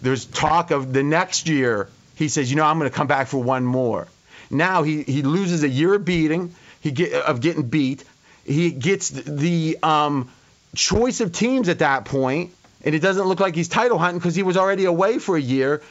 there's 0.01 0.24
talk 0.24 0.70
of 0.70 0.94
the 0.94 1.03
next 1.03 1.47
year. 1.47 1.90
He 2.14 2.28
says, 2.28 2.49
you 2.49 2.57
know, 2.57 2.64
I'm 2.64 2.78
going 2.78 2.90
to 2.90 2.97
come 2.97 3.07
back 3.07 3.26
for 3.26 3.42
one 3.42 3.66
more. 3.66 4.09
Now 4.49 4.82
he 4.82 5.03
he 5.03 5.20
loses 5.20 5.62
a 5.62 5.68
year 5.68 5.92
of 5.92 6.07
beating, 6.07 6.55
he 6.80 6.90
get 6.90 7.12
of 7.12 7.42
getting 7.42 7.64
beat. 7.64 8.03
He 8.47 8.70
gets 8.70 9.11
the 9.11 9.76
um, 9.82 10.32
choice 10.74 11.20
of 11.20 11.32
teams 11.32 11.68
at 11.68 11.80
that 11.80 12.07
point 12.07 12.55
and 12.87 12.95
it 12.95 13.01
doesn't 13.01 13.26
look 13.26 13.41
like 13.41 13.57
he's 13.57 13.68
title 13.68 13.99
hunting 13.99 14.18
because 14.18 14.37
he 14.37 14.45
was 14.45 14.57
already 14.57 14.84
away 14.84 15.18
for 15.18 15.37
a 15.37 15.41
year. 15.41 15.82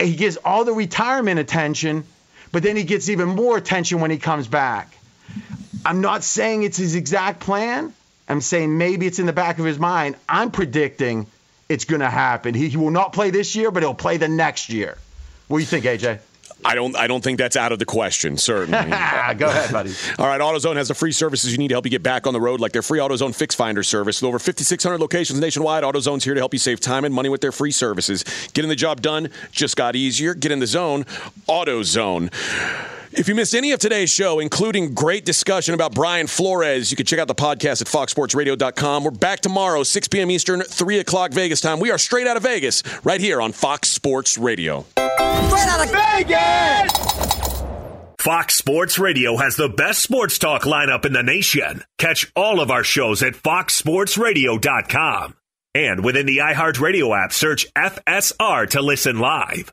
He 0.00 0.14
gets 0.14 0.36
all 0.36 0.64
the 0.64 0.72
retirement 0.72 1.40
attention, 1.40 2.04
but 2.52 2.62
then 2.62 2.76
he 2.76 2.84
gets 2.84 3.08
even 3.08 3.28
more 3.28 3.58
attention 3.58 4.00
when 4.00 4.12
he 4.12 4.18
comes 4.18 4.46
back. 4.46 4.96
I'm 5.84 6.00
not 6.00 6.22
saying 6.22 6.62
it's 6.62 6.76
his 6.76 6.94
exact 6.94 7.40
plan. 7.40 7.92
I'm 8.28 8.40
saying 8.40 8.78
maybe 8.78 9.06
it's 9.06 9.18
in 9.18 9.26
the 9.26 9.32
back 9.32 9.58
of 9.58 9.64
his 9.64 9.80
mind. 9.80 10.14
I'm 10.28 10.52
predicting 10.52 11.26
it's 11.68 11.84
going 11.86 12.00
to 12.00 12.08
happen. 12.08 12.54
He, 12.54 12.68
he 12.68 12.76
will 12.76 12.92
not 12.92 13.12
play 13.12 13.30
this 13.30 13.56
year, 13.56 13.72
but 13.72 13.82
he'll 13.82 13.92
play 13.92 14.16
the 14.16 14.28
next 14.28 14.70
year. 14.70 14.96
What 15.48 15.58
do 15.58 15.60
you 15.60 15.66
think, 15.66 15.84
AJ? 15.84 16.20
I 16.64 16.74
don't. 16.74 16.96
I 16.96 17.06
don't 17.06 17.22
think 17.22 17.38
that's 17.38 17.56
out 17.56 17.72
of 17.72 17.78
the 17.78 17.84
question. 17.84 18.36
Certainly. 18.36 18.90
Go 19.36 19.48
ahead, 19.48 19.72
buddy. 19.72 19.92
All 20.18 20.26
right. 20.26 20.40
AutoZone 20.40 20.76
has 20.76 20.88
the 20.88 20.94
free 20.94 21.12
services 21.12 21.52
you 21.52 21.58
need 21.58 21.68
to 21.68 21.74
help 21.74 21.84
you 21.84 21.90
get 21.90 22.02
back 22.02 22.26
on 22.26 22.32
the 22.32 22.40
road, 22.40 22.60
like 22.60 22.72
their 22.72 22.82
free 22.82 22.98
AutoZone 22.98 23.34
Fix 23.34 23.54
Finder 23.54 23.82
service. 23.82 24.20
With 24.20 24.28
over 24.28 24.38
5,600 24.38 24.98
locations 24.98 25.40
nationwide, 25.40 25.84
AutoZone's 25.84 26.24
here 26.24 26.34
to 26.34 26.40
help 26.40 26.52
you 26.52 26.58
save 26.58 26.80
time 26.80 27.04
and 27.04 27.14
money 27.14 27.28
with 27.28 27.40
their 27.40 27.52
free 27.52 27.70
services. 27.70 28.24
Getting 28.54 28.68
the 28.68 28.76
job 28.76 29.02
done 29.02 29.30
just 29.52 29.76
got 29.76 29.96
easier. 29.96 30.34
Get 30.34 30.52
in 30.52 30.58
the 30.58 30.66
zone. 30.66 31.04
AutoZone. 31.48 32.30
If 33.16 33.28
you 33.28 33.36
missed 33.36 33.54
any 33.54 33.70
of 33.70 33.78
today's 33.78 34.10
show, 34.10 34.40
including 34.40 34.92
great 34.92 35.24
discussion 35.24 35.72
about 35.72 35.94
Brian 35.94 36.26
Flores, 36.26 36.90
you 36.90 36.96
can 36.96 37.06
check 37.06 37.20
out 37.20 37.28
the 37.28 37.34
podcast 37.34 37.80
at 37.80 37.86
foxsportsradio.com. 37.86 39.04
We're 39.04 39.12
back 39.12 39.38
tomorrow, 39.38 39.84
6 39.84 40.08
p.m. 40.08 40.32
Eastern, 40.32 40.62
3 40.62 40.98
o'clock 40.98 41.32
Vegas 41.32 41.60
time. 41.60 41.78
We 41.78 41.92
are 41.92 41.98
straight 41.98 42.26
out 42.26 42.36
of 42.36 42.42
Vegas, 42.42 42.82
right 43.04 43.20
here 43.20 43.40
on 43.40 43.52
Fox 43.52 43.88
Sports 43.88 44.36
Radio. 44.36 44.84
Straight 44.96 45.68
out 45.68 45.84
of 45.84 45.92
Vegas! 45.92 46.92
Fox 48.18 48.56
Sports 48.56 48.98
Radio 48.98 49.36
has 49.36 49.54
the 49.54 49.68
best 49.68 50.02
sports 50.02 50.36
talk 50.38 50.62
lineup 50.62 51.04
in 51.04 51.12
the 51.12 51.22
nation. 51.22 51.84
Catch 51.98 52.32
all 52.34 52.58
of 52.58 52.72
our 52.72 52.82
shows 52.82 53.22
at 53.22 53.34
foxsportsradio.com. 53.34 55.36
And 55.76 56.04
within 56.04 56.26
the 56.26 56.38
iHeartRadio 56.38 57.24
app, 57.24 57.32
search 57.32 57.72
FSR 57.74 58.70
to 58.70 58.82
listen 58.82 59.20
live. 59.20 59.72